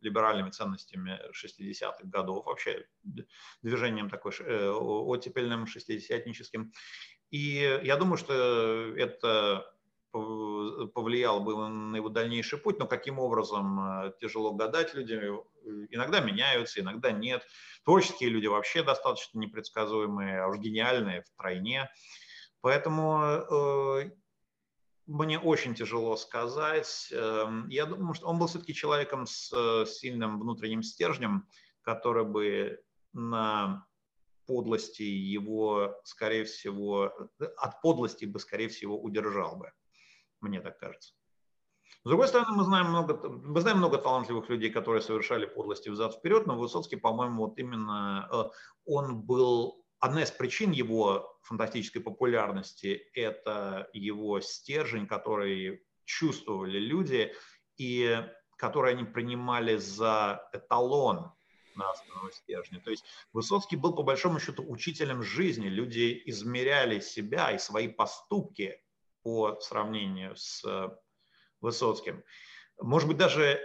либеральными 0.00 0.50
ценностями 0.50 1.20
60-х 1.30 2.00
годов, 2.02 2.46
вообще 2.46 2.86
движением 3.62 4.10
такой 4.10 4.32
оттепельным, 4.32 5.68
шестидесятническим. 5.68 6.72
И 7.30 7.80
я 7.84 7.96
думаю, 7.96 8.16
что 8.16 8.34
это 8.96 9.72
повлиял 10.12 11.40
бы 11.40 11.68
на 11.68 11.96
его 11.96 12.10
дальнейший 12.10 12.58
путь, 12.58 12.78
но 12.78 12.86
каким 12.86 13.18
образом 13.18 13.80
э, 13.80 14.12
тяжело 14.20 14.52
гадать 14.52 14.94
людям. 14.94 15.42
Иногда 15.90 16.20
меняются, 16.20 16.80
иногда 16.80 17.12
нет. 17.12 17.46
Творческие 17.84 18.28
люди 18.28 18.46
вообще 18.46 18.82
достаточно 18.82 19.38
непредсказуемые, 19.38 20.42
а 20.42 20.48
уж 20.48 20.58
гениальные 20.58 21.22
в 21.22 21.30
тройне. 21.36 21.90
Поэтому 22.60 23.22
э, 23.22 24.10
мне 25.06 25.38
очень 25.38 25.74
тяжело 25.74 26.16
сказать. 26.16 27.08
Эм, 27.10 27.68
я 27.68 27.86
думаю, 27.86 28.14
что 28.14 28.26
он 28.26 28.38
был 28.38 28.48
все-таки 28.48 28.74
человеком 28.74 29.26
с 29.26 29.50
э, 29.52 29.86
сильным 29.86 30.38
внутренним 30.38 30.82
стержнем, 30.82 31.48
который 31.80 32.24
бы 32.24 32.82
на 33.14 33.86
подлости 34.46 35.02
его, 35.02 35.98
скорее 36.04 36.44
всего, 36.44 37.12
от 37.56 37.80
подлости 37.80 38.26
бы, 38.26 38.38
скорее 38.38 38.68
всего, 38.68 39.00
удержал 39.00 39.56
бы 39.56 39.72
мне 40.42 40.60
так 40.60 40.78
кажется. 40.78 41.14
С 42.04 42.08
другой 42.08 42.26
стороны, 42.26 42.56
мы 42.56 42.64
знаем 42.64 42.86
много, 42.86 43.28
мы 43.28 43.60
знаем 43.60 43.78
много 43.78 43.98
талантливых 43.98 44.48
людей, 44.48 44.70
которые 44.70 45.02
совершали 45.02 45.46
подлости 45.46 45.88
взад-вперед, 45.88 46.46
но 46.46 46.58
Высоцкий, 46.58 46.96
по-моему, 46.96 47.46
вот 47.46 47.58
именно 47.58 48.28
э, 48.32 48.44
он 48.86 49.20
был, 49.20 49.84
одна 50.00 50.22
из 50.24 50.32
причин 50.32 50.72
его 50.72 51.38
фантастической 51.42 52.02
популярности– 52.02 53.08
это 53.14 53.88
его 53.92 54.40
стержень, 54.40 55.06
который 55.06 55.84
чувствовали 56.04 56.78
люди 56.78 57.32
и 57.76 58.24
который 58.56 58.92
они 58.92 59.04
принимали 59.04 59.76
за 59.76 60.48
эталон 60.52 61.32
нравственного 61.76 62.32
стержня. 62.32 62.80
То 62.80 62.90
есть 62.90 63.04
Высоцкий 63.32 63.76
был, 63.76 63.94
по 63.94 64.02
большому 64.02 64.40
счету, 64.40 64.64
учителем 64.68 65.22
жизни. 65.22 65.68
Люди 65.68 66.20
измеряли 66.26 67.00
себя 67.00 67.52
и 67.52 67.58
свои 67.58 67.88
поступки 67.88 68.80
по 69.22 69.58
сравнению 69.60 70.36
с 70.36 70.64
э, 70.64 70.88
Высоцким. 71.60 72.24
Может 72.80 73.08
быть, 73.08 73.16
даже 73.16 73.60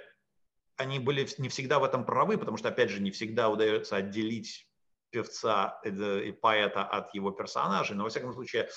они 0.76 0.99
были 0.99 1.28
не 1.39 1.49
всегда 1.49 1.80
в 1.80 1.84
этом 1.84 2.05
правы, 2.05 2.38
потому 2.38 2.58
что, 2.58 2.70
опять 2.70 2.89
же, 2.89 3.01
не 3.01 3.12
всегда 3.12 3.49
удается 3.49 3.95
отделить 3.95 4.70
певца 5.10 5.82
и 5.84 6.32
поэта 6.32 6.84
от 6.84 7.14
его 7.16 7.32
персонажей, 7.32 7.95
но, 7.95 8.03
во 8.03 8.10
всяком 8.10 8.34
случае, 8.34 8.70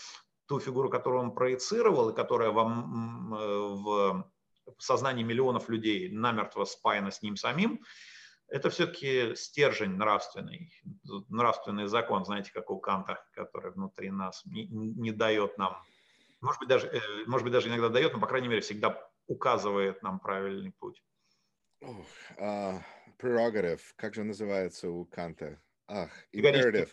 ту 0.47 0.59
фигуру, 0.59 0.89
которую 0.89 1.23
он 1.23 1.35
проецировал 1.35 2.11
и 2.11 2.17
которая 2.17 2.51
вам 2.51 3.35
э, 3.35 3.39
в 3.39 4.33
сознании 4.79 5.23
миллионов 5.23 5.69
людей 5.69 6.09
намертво 6.11 6.65
спаяна 6.65 7.11
с 7.11 7.23
ним 7.23 7.37
самим, 7.37 7.85
это 8.49 8.69
все-таки 8.71 9.35
стержень 9.37 9.93
нравственный, 9.93 10.73
нравственный 11.29 11.87
закон, 11.87 12.25
знаете, 12.25 12.51
как 12.53 12.71
у 12.71 12.81
Канта, 12.81 13.25
который 13.33 13.71
внутри 13.71 14.11
нас 14.11 14.45
не, 14.45 14.67
не 14.67 15.13
дает 15.13 15.57
нам 15.57 15.81
может 16.41 16.61
быть, 16.61 16.69
даже, 16.69 16.87
э, 16.89 17.01
может 17.27 17.45
быть, 17.45 17.53
даже 17.53 17.69
иногда 17.69 17.89
дает, 17.89 18.13
но, 18.13 18.21
по 18.21 18.27
крайней 18.27 18.49
мере, 18.49 18.61
всегда 18.61 19.11
указывает 19.27 20.03
нам 20.03 20.21
правильный 20.21 20.73
путь. 20.79 21.03
Прерогатив, 23.19 23.93
как 23.97 24.15
же 24.15 24.25
называется 24.25 24.91
у 24.91 25.05
Канта? 25.05 25.61
Ах, 25.87 26.11
imperative. 26.33 26.91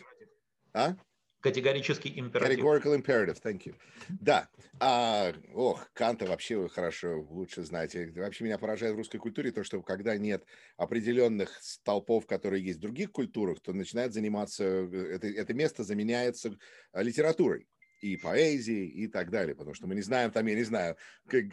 А? 0.74 0.94
Категорический 1.40 2.18
императив. 2.18 2.58
Categorical 2.58 2.96
imperative, 2.96 3.40
thank 3.42 3.64
you. 3.64 3.74
Да. 4.08 4.48
А, 4.80 5.32
ох, 5.54 5.88
Канта 5.92 6.26
вообще 6.26 6.56
вы 6.56 6.68
хорошо, 6.68 7.20
лучше 7.30 7.62
знаете. 7.62 8.12
Вообще 8.16 8.44
меня 8.44 8.58
поражает 8.58 8.94
в 8.94 8.98
русской 8.98 9.18
культуре 9.18 9.52
то, 9.52 9.62
что 9.62 9.80
когда 9.82 10.16
нет 10.16 10.44
определенных 10.76 11.56
столпов, 11.62 12.26
которые 12.26 12.64
есть 12.64 12.78
в 12.78 12.82
других 12.82 13.12
культурах, 13.12 13.60
то 13.60 13.72
начинает 13.72 14.12
заниматься, 14.12 14.64
э, 14.64 15.14
это, 15.14 15.28
это 15.28 15.54
место 15.54 15.84
заменяется 15.84 16.58
э, 16.92 17.02
литературой 17.02 17.68
и 18.00 18.16
поэзии 18.16 18.86
и 18.86 19.08
так 19.08 19.30
далее, 19.30 19.54
потому 19.54 19.74
что 19.74 19.86
мы 19.86 19.94
не 19.94 20.02
знаем 20.02 20.30
там, 20.30 20.46
я 20.46 20.54
не 20.54 20.64
знаю, 20.64 20.96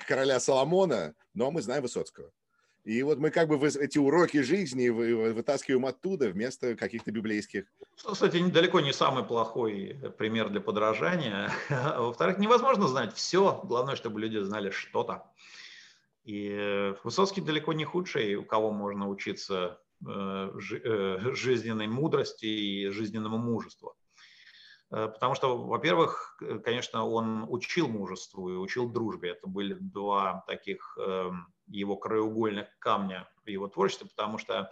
короля 0.08 0.40
Соломона, 0.40 1.16
но 1.34 1.52
мы 1.52 1.62
знаем 1.62 1.84
Высоцкого. 1.84 2.32
И 2.86 3.02
вот 3.02 3.18
мы 3.18 3.32
как 3.32 3.48
бы 3.48 3.58
эти 3.68 3.98
уроки 3.98 4.44
жизни 4.44 4.90
вытаскиваем 4.90 5.88
оттуда 5.88 6.30
вместо 6.30 6.76
каких-то 6.76 7.12
библейских. 7.12 7.66
Что, 7.98 8.14
кстати, 8.14 8.48
далеко 8.48 8.80
не 8.80 8.94
самый 8.94 9.24
плохой 9.24 10.00
пример 10.20 10.50
для 10.50 10.62
подражания. 10.62 11.52
Во-вторых, 11.70 12.38
невозможно 12.38 12.88
знать 12.88 13.16
все. 13.16 13.60
Главное, 13.64 13.96
чтобы 13.96 14.22
люди 14.22 14.38
знали 14.38 14.70
что-то. 14.70 15.24
И 16.26 16.94
Высоцкий 17.04 17.42
далеко 17.42 17.74
не 17.74 17.86
худший, 17.86 18.36
у 18.36 18.44
кого 18.44 18.72
можно 18.72 19.10
учиться 19.10 19.80
э, 20.06 20.52
э, 20.84 21.20
жизненной 21.34 21.88
мудрости 21.88 22.46
и 22.46 22.90
жизненному 22.90 23.40
мужеству. 23.40 23.96
Э, 24.92 25.08
потому 25.08 25.36
что, 25.36 25.58
во-первых, 25.58 26.38
конечно, 26.64 27.06
он 27.06 27.46
учил 27.50 27.88
мужеству 27.88 28.50
и 28.50 28.58
учил 28.58 28.90
дружбе. 28.90 29.32
Это 29.32 29.48
были 29.48 29.74
два 29.74 30.44
таких 30.48 30.98
эм, 31.00 31.48
его 31.68 31.98
краеугольных 31.98 32.68
камня 32.80 33.28
в 33.44 33.50
его 33.50 33.68
творчестве, 33.68 34.08
потому 34.10 34.38
что 34.38 34.72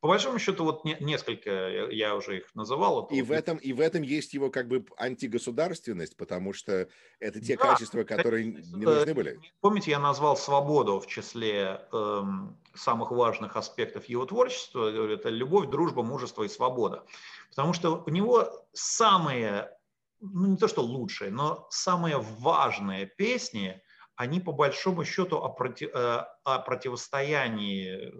по 0.00 0.06
большому 0.06 0.38
счету, 0.38 0.64
вот 0.64 0.84
несколько, 0.84 1.88
я 1.90 2.14
уже 2.14 2.38
их 2.38 2.54
называл. 2.54 3.06
И 3.06 3.20
в, 3.20 3.32
этом, 3.32 3.56
и 3.56 3.72
в 3.72 3.80
этом 3.80 4.02
есть 4.02 4.32
его 4.32 4.48
как 4.48 4.68
бы 4.68 4.84
антигосударственность, 4.96 6.16
потому 6.16 6.52
что 6.52 6.88
это 7.18 7.40
те 7.40 7.56
да, 7.56 7.62
качества, 7.64 8.04
которые 8.04 8.46
не 8.46 8.84
нужны 8.84 9.12
были. 9.12 9.40
Помните, 9.60 9.90
я 9.90 9.98
назвал 9.98 10.36
свободу 10.36 11.00
в 11.00 11.08
числе 11.08 11.80
эм, 11.92 12.56
самых 12.74 13.10
важных 13.10 13.56
аспектов 13.56 14.04
его 14.04 14.24
творчества. 14.24 14.88
Это 14.88 15.30
любовь, 15.30 15.68
дружба, 15.68 16.04
мужество 16.04 16.44
и 16.44 16.48
свобода. 16.48 17.04
Потому 17.50 17.72
что 17.72 18.04
у 18.06 18.10
него 18.10 18.68
самые, 18.72 19.76
ну 20.20 20.46
не 20.46 20.56
то 20.56 20.68
что 20.68 20.82
лучшие, 20.82 21.32
но 21.32 21.66
самые 21.70 22.18
важные 22.18 23.06
песни, 23.06 23.82
они 24.14 24.38
по 24.38 24.52
большому 24.52 25.04
счету 25.04 25.38
о, 25.38 25.48
против, 25.48 25.90
э, 25.92 26.24
о 26.44 26.58
противостоянии 26.60 27.88
э, 27.88 28.12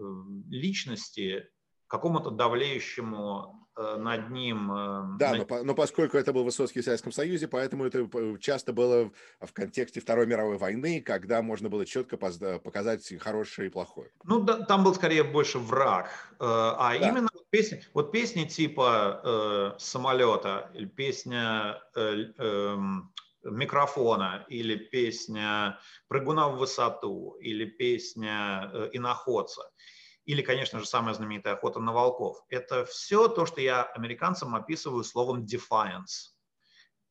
личности 0.49 1.49
какому-то 1.89 2.29
давлеющему 2.29 3.67
э, 3.75 3.95
над 3.97 4.29
ним. 4.29 4.71
Э, 4.71 5.17
да, 5.17 5.33
над... 5.33 5.49
Но, 5.49 5.63
но 5.63 5.75
поскольку 5.75 6.17
это 6.17 6.31
был 6.31 6.43
Высоцкий 6.43 6.81
в 6.81 6.85
Советском 6.85 7.11
Союзе, 7.11 7.47
поэтому 7.47 7.83
это 7.83 8.07
часто 8.39 8.71
было 8.73 9.11
в 9.41 9.51
контексте 9.53 9.99
Второй 9.99 10.27
мировой 10.27 10.57
войны, 10.57 11.01
когда 11.01 11.41
можно 11.41 11.67
было 11.67 11.85
четко 11.85 12.15
показать 12.15 13.11
хорошее 13.19 13.67
и 13.67 13.71
плохое. 13.71 14.11
Ну, 14.23 14.39
да, 14.39 14.63
там 14.65 14.83
был 14.83 14.93
скорее 14.93 15.23
больше 15.23 15.57
враг. 15.57 16.09
Э, 16.33 16.45
а 16.45 16.97
да. 16.97 17.09
именно 17.09 17.29
песни, 17.49 17.83
вот 17.93 18.11
песни 18.11 18.45
типа 18.45 19.21
э, 19.23 19.79
самолета, 19.79 20.69
или 20.75 20.85
песня 20.85 21.81
э, 21.95 22.25
э, 22.37 22.77
микрофона, 23.45 24.45
или 24.47 24.75
песня 24.75 25.79
прыгуна 26.07 26.49
в 26.49 26.59
высоту, 26.59 27.37
или 27.41 27.65
песня 27.65 28.69
э, 28.71 28.89
иноходца– 28.93 29.71
или, 30.29 30.43
конечно 30.43 30.79
же, 30.79 30.85
самая 30.85 31.15
знаменитая 31.15 31.55
охота 31.55 31.79
на 31.79 31.91
волков. 31.91 32.45
Это 32.49 32.85
все 32.85 33.27
то, 33.29 33.47
что 33.47 33.61
я 33.61 33.81
американцам 33.81 34.53
описываю 34.53 35.03
словом 35.03 35.43
defiance. 35.43 36.35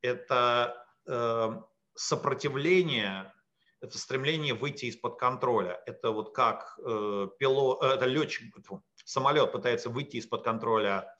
Это 0.02 0.86
э, 1.04 1.50
сопротивление, 1.96 3.34
это 3.80 3.98
стремление 3.98 4.54
выйти 4.54 4.84
из-под 4.84 5.18
контроля. 5.18 5.82
Это 5.84 6.12
вот 6.12 6.32
как 6.32 6.78
э, 6.78 7.26
пилот, 7.40 7.82
э, 7.82 7.86
это 7.86 8.04
летчик, 8.04 8.54
самолет 9.04 9.50
пытается 9.50 9.90
выйти 9.90 10.18
из-под 10.18 10.44
контроля 10.44 11.12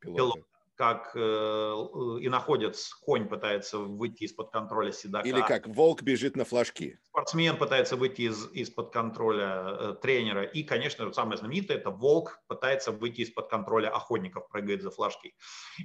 пилота. 0.00 0.16
пилота 0.16 0.53
как 0.76 1.12
э, 1.14 1.74
и 2.20 2.28
находится 2.28 2.94
конь 3.00 3.28
пытается 3.28 3.78
выйти 3.78 4.24
из-под 4.24 4.50
контроля 4.50 4.92
седока. 4.92 5.26
Или 5.26 5.40
как 5.40 5.68
волк 5.68 6.02
бежит 6.02 6.36
на 6.36 6.44
флажки. 6.44 6.98
Спортсмен 7.04 7.56
пытается 7.56 7.96
выйти 7.96 8.22
из, 8.22 8.50
из-под 8.52 8.92
контроля 8.92 9.64
э, 9.66 9.94
тренера. 10.02 10.42
И, 10.42 10.64
конечно, 10.64 11.12
самое 11.12 11.38
знаменитое– 11.38 11.76
это 11.78 11.90
волк 11.90 12.40
пытается 12.48 12.90
выйти 12.90 13.20
из-под 13.20 13.48
контроля 13.48 13.88
охотников, 13.88 14.48
прыгает 14.48 14.82
за 14.82 14.90
флажки. 14.90 15.34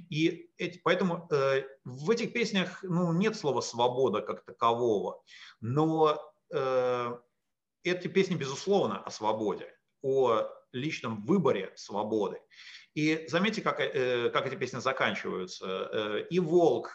И 0.08 0.50
эти, 0.56 0.80
поэтому 0.82 1.28
э, 1.30 1.62
в 1.84 2.10
этих 2.10 2.32
песнях 2.32 2.82
ну, 2.82 3.12
нет 3.12 3.36
слова 3.36 3.60
«свобода» 3.60 4.22
как 4.22 4.44
такового. 4.44 5.22
Но 5.60 6.20
э, 6.52 7.16
эти 7.84 8.08
песни, 8.08 8.34
безусловно, 8.34 8.98
о 8.98 9.10
свободе, 9.10 9.72
о 10.02 10.48
личном 10.72 11.24
выборе 11.24 11.72
свободы. 11.76 12.40
И 12.94 13.26
заметьте, 13.28 13.62
как, 13.62 13.80
э, 13.80 14.30
как 14.30 14.46
эти 14.46 14.56
песни 14.56 14.78
заканчиваются. 14.78 15.88
Э, 15.92 16.26
и 16.28 16.40
волк, 16.40 16.90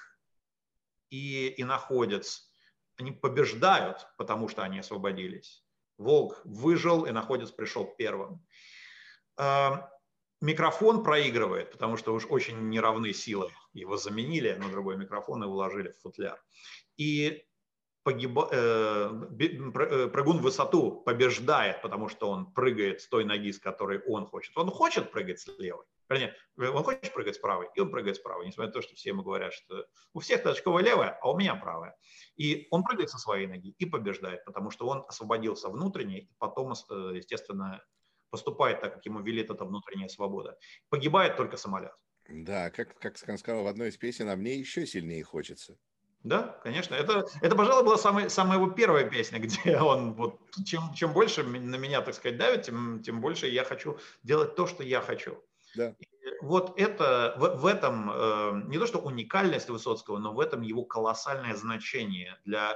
и, 1.10 1.48
и 1.48 1.64
находец, 1.64 2.52
они 2.98 3.12
побеждают, 3.12 4.08
потому 4.18 4.48
что 4.48 4.64
они 4.64 4.80
освободились. 4.80 5.64
Волк 5.98 6.42
выжил, 6.44 7.06
и 7.06 7.12
находец 7.12 7.52
пришел 7.52 7.86
первым. 7.98 8.46
А, 9.38 9.90
микрофон 10.42 11.04
проигрывает, 11.04 11.72
потому 11.72 11.98
что 11.98 12.14
уж 12.14 12.26
очень 12.30 12.70
неравны 12.70 13.14
силы. 13.14 13.52
Его 13.74 13.98
заменили 13.98 14.54
на 14.54 14.70
другой 14.70 14.98
микрофон 14.98 15.44
и 15.44 15.48
уложили 15.48 15.92
в 15.92 16.00
футляр. 16.02 16.42
И 16.98 17.46
погиба... 18.06 18.48
э, 18.52 19.10
э 19.40 20.08
прыгун 20.10 20.38
в 20.38 20.42
высоту 20.44 21.02
побеждает, 21.06 21.82
потому 21.82 22.08
что 22.08 22.30
он 22.30 22.54
прыгает 22.54 23.02
с 23.02 23.08
той 23.08 23.26
ноги, 23.26 23.52
с 23.52 23.60
которой 23.60 24.00
он 24.06 24.28
хочет. 24.28 24.56
Он 24.58 24.70
хочет 24.70 25.12
прыгать 25.12 25.40
с 25.40 25.48
левой. 25.58 25.86
Вернее, 26.08 26.36
он 26.56 26.84
хочет 26.84 27.14
прыгать 27.14 27.36
с 27.36 27.40
правой, 27.40 27.68
и 27.76 27.82
он 27.82 27.90
прыгает 27.90 28.16
с 28.16 28.20
правой, 28.20 28.46
несмотря 28.46 28.68
на 28.68 28.74
то, 28.74 28.82
что 28.84 28.94
все 28.94 29.10
ему 29.10 29.24
говорят, 29.24 29.54
что 29.54 29.88
у 30.14 30.20
всех 30.20 30.44
точковая 30.44 30.84
левая, 30.84 31.18
а 31.20 31.32
у 31.32 31.38
меня 31.38 31.56
правая. 31.56 31.96
И 32.36 32.68
он 32.70 32.84
прыгает 32.84 33.10
со 33.10 33.18
своей 33.18 33.48
ноги 33.48 33.74
и 33.80 33.86
побеждает, 33.86 34.46
потому 34.46 34.70
что 34.70 34.88
он 34.88 35.04
освободился 35.08 35.70
внутренне, 35.70 36.20
и 36.20 36.30
потом, 36.38 36.74
э, 36.74 37.16
естественно, 37.16 37.84
поступает 38.30 38.82
так, 38.82 38.94
как 38.94 39.06
ему 39.06 39.22
велит 39.22 39.50
эта 39.50 39.66
внутренняя 39.66 40.10
свобода. 40.10 40.58
Погибает 40.90 41.38
только 41.38 41.58
самолет. 41.58 41.94
Да, 42.30 42.70
как, 42.70 43.00
как 43.00 43.18
сказал 43.18 43.64
в 43.64 43.68
одной 43.68 43.90
из 43.90 43.98
песен, 43.98 44.30
а 44.30 44.36
мне 44.36 44.54
еще 44.54 44.86
сильнее 44.86 45.24
хочется. 45.24 45.80
Да, 46.26 46.60
конечно. 46.64 46.96
Это, 46.96 47.28
это 47.42 47.56
пожалуй, 47.56 47.84
была 47.86 47.98
самая, 47.98 48.30
самая 48.30 48.58
его 48.58 48.72
первая 48.72 49.08
песня, 49.08 49.38
где 49.46 49.78
он 49.78 50.14
вот 50.14 50.40
чем, 50.66 50.92
чем 50.96 51.14
больше 51.14 51.44
на 51.44 51.76
меня, 51.76 52.02
так 52.02 52.16
сказать, 52.16 52.38
давит, 52.38 52.64
тем, 52.64 53.04
тем 53.04 53.22
больше 53.22 53.48
я 53.48 53.64
хочу 53.64 54.00
делать 54.24 54.56
то, 54.56 54.66
что 54.66 54.82
я 54.82 55.02
хочу. 55.02 55.38
Да. 55.76 55.96
И 56.00 56.08
вот 56.42 56.80
это, 56.80 57.36
в, 57.38 57.62
в 57.62 57.66
этом 57.68 58.10
э, 58.12 58.62
не 58.66 58.80
то 58.80 58.88
что 58.88 58.98
уникальность 59.00 59.70
Высоцкого, 59.70 60.18
но 60.18 60.34
в 60.34 60.40
этом 60.40 60.64
его 60.64 60.84
колоссальное 60.84 61.54
значение 61.54 62.40
для 62.44 62.76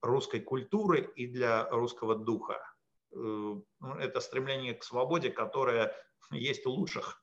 русской 0.00 0.38
культуры 0.38 1.10
и 1.16 1.26
для 1.26 1.68
русского 1.70 2.14
духа. 2.14 2.64
Э, 3.10 3.16
ну, 3.16 3.94
это 3.98 4.20
стремление 4.20 4.74
к 4.74 4.84
свободе, 4.84 5.30
которое 5.30 5.92
есть 6.30 6.64
у 6.64 6.70
лучших. 6.70 7.20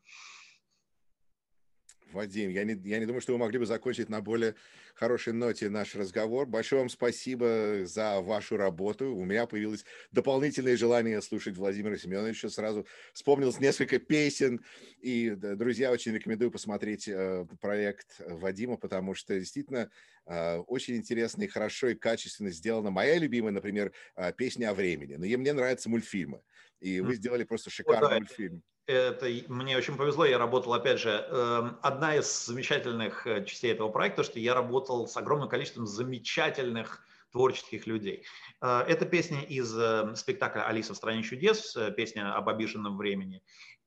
Вадим, 2.14 2.50
я 2.50 2.64
не, 2.64 2.80
я 2.88 3.00
не 3.00 3.06
думаю, 3.06 3.22
что 3.22 3.34
вы 3.34 3.38
могли 3.40 3.60
бы 3.60 3.66
закончить 3.66 4.10
на 4.10 4.22
более 4.22 4.56
хорошей 4.96 5.34
ноте 5.34 5.70
наш 5.70 5.96
разговор. 5.96 6.46
Большое 6.46 6.82
вам 6.82 6.90
спасибо 6.90 7.86
за 7.86 8.22
вашу 8.22 8.58
работу. 8.58 9.16
У 9.16 9.26
меня 9.26 9.46
появилось 9.48 9.86
дополнительное 10.12 10.78
желание 10.78 11.22
слушать 11.22 11.58
Владимира 11.58 11.98
Семеновича. 11.98 12.50
Сразу 12.50 12.86
вспомнилось 13.14 13.60
несколько 13.60 14.00
песен. 14.00 14.64
И, 15.00 15.32
друзья, 15.32 15.92
очень 15.92 16.14
рекомендую 16.14 16.52
посмотреть 16.52 17.08
э, 17.08 17.46
проект 17.60 18.20
Вадима, 18.20 18.78
потому 18.78 19.16
что 19.16 19.38
действительно 19.38 19.90
э, 20.26 20.58
очень 20.58 20.98
интересно 20.98 21.44
и 21.44 21.48
хорошо 21.48 21.90
и 21.90 21.96
качественно 21.96 22.52
сделано. 22.52 22.92
Моя 22.92 23.18
любимая, 23.18 23.52
например, 23.52 23.94
э, 24.16 24.34
песня 24.34 24.70
о 24.70 24.74
времени. 24.74 25.16
Но 25.16 25.26
мне 25.26 25.54
нравятся 25.54 25.90
мультфильмы. 25.90 26.42
И 26.80 27.00
вы 27.00 27.16
сделали 27.16 27.44
просто 27.44 27.70
шикарный 27.70 28.02
вот, 28.02 28.10
да, 28.10 28.18
мультфильм 28.20 28.64
это 28.92 29.28
мне 29.48 29.78
очень 29.78 29.96
повезло, 29.96 30.26
я 30.26 30.38
работал, 30.38 30.74
опять 30.74 31.00
же, 31.00 31.10
эм, 31.10 31.78
одна 31.82 32.16
из 32.16 32.46
замечательных 32.46 33.26
э, 33.26 33.46
частей 33.46 33.72
этого 33.72 33.90
проекта, 33.90 34.24
что 34.24 34.40
я 34.40 34.54
работал 34.54 35.08
с 35.08 35.16
огромным 35.18 35.50
количеством 35.50 35.88
замечательных 35.88 37.04
творческих 37.32 37.88
людей. 37.88 38.24
Э, 38.62 38.84
это 38.88 39.06
песня 39.06 39.42
из 39.42 39.76
э, 39.78 40.16
спектакля 40.16 40.68
«Алиса 40.68 40.94
в 40.94 40.98
стране 40.98 41.24
чудес», 41.24 41.78
песня 41.96 42.36
об 42.36 42.50
обиженном 42.50 42.98
времени. 42.98 43.42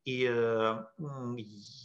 И 0.05 0.23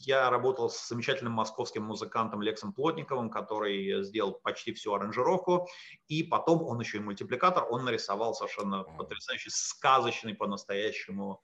я 0.05 0.29
работал 0.29 0.69
с 0.69 0.89
замечательным 0.89 1.33
московским 1.33 1.83
музыкантом 1.83 2.41
Лексом 2.41 2.73
Плотниковым, 2.73 3.29
который 3.29 4.03
сделал 4.03 4.33
почти 4.33 4.73
всю 4.73 4.93
аранжировку. 4.93 5.67
И 6.07 6.23
потом 6.23 6.63
он 6.63 6.79
еще 6.81 6.97
и 6.97 7.01
мультипликатор, 7.01 7.65
он 7.69 7.85
нарисовал 7.85 8.33
совершенно 8.33 8.83
потрясающий, 8.83 9.49
сказочный 9.51 10.35
по-настоящему 10.35 11.41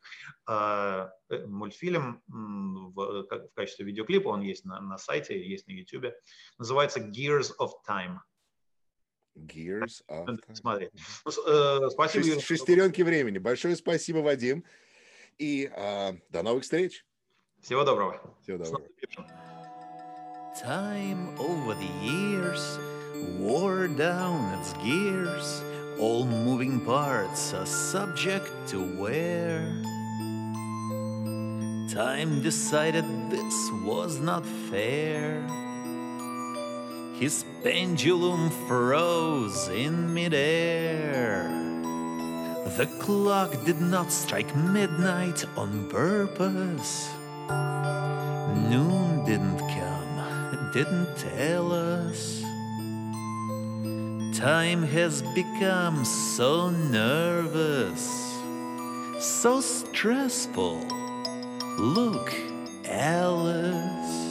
э, 0.48 1.08
э 1.30 1.46
мультфильм 1.48 2.22
в, 2.28 3.24
в 3.24 3.54
качестве 3.54 3.86
видеоклипа. 3.86 4.28
Он 4.28 4.42
есть 4.42 4.66
на, 4.66 4.82
на 4.82 4.98
сайте, 4.98 5.42
есть 5.48 5.68
на 5.68 5.72
YouTube. 5.72 6.14
Называется 6.58 7.00
Gears 7.00 7.52
of 7.60 7.72
Time. 7.88 8.18
Gears 9.38 10.04
of 10.10 10.26
Time. 10.26 10.56
Смотри. 10.56 10.90
Э, 11.48 11.90
спасибо. 11.90 12.42
Шестеренки 12.42 13.02
времени. 13.02 13.38
Большое 13.38 13.76
спасибо, 13.76 14.18
Вадим. 14.18 14.66
И 15.39 15.71
э, 15.75 16.13
до 16.31 16.43
новых 16.43 16.65
встреч. 16.65 17.05
Всего 17.61 17.85
доброго. 17.85 18.21
Всего 18.43 18.59
доброго. 18.59 18.85
Time 20.63 21.39
over 21.39 21.75
the 21.75 21.91
years 22.03 22.79
wore 23.39 23.89
down 23.89 24.59
its 24.59 24.73
gears. 24.85 25.63
All 25.99 26.25
moving 26.25 26.81
parts 26.81 27.55
are 27.55 27.67
subject 27.67 28.51
to 28.69 28.79
wear. 28.99 29.61
Time 31.93 32.41
decided 32.41 33.05
this 33.31 33.71
was 33.85 34.19
not 34.21 34.45
fair. 34.71 35.43
His 37.19 37.45
pendulum 37.63 38.51
froze 38.67 39.69
in 39.69 40.15
midair. 40.15 41.51
The 42.78 42.88
clock 43.00 43.64
did 43.64 43.80
not 43.80 44.12
strike 44.12 44.54
midnight 44.54 45.46
on 45.56 45.88
purpose. 45.88 47.08
Noon 48.70 49.24
didn't 49.24 49.60
come, 49.60 50.72
didn't 50.74 51.16
tell 51.16 51.72
us. 51.72 52.44
Time 54.38 54.84
has 54.84 55.22
become 55.34 56.04
so 56.04 56.70
nervous, 56.70 58.04
so 59.22 59.62
stressful. 59.62 60.86
Look, 61.78 62.34
Alice. 62.84 64.25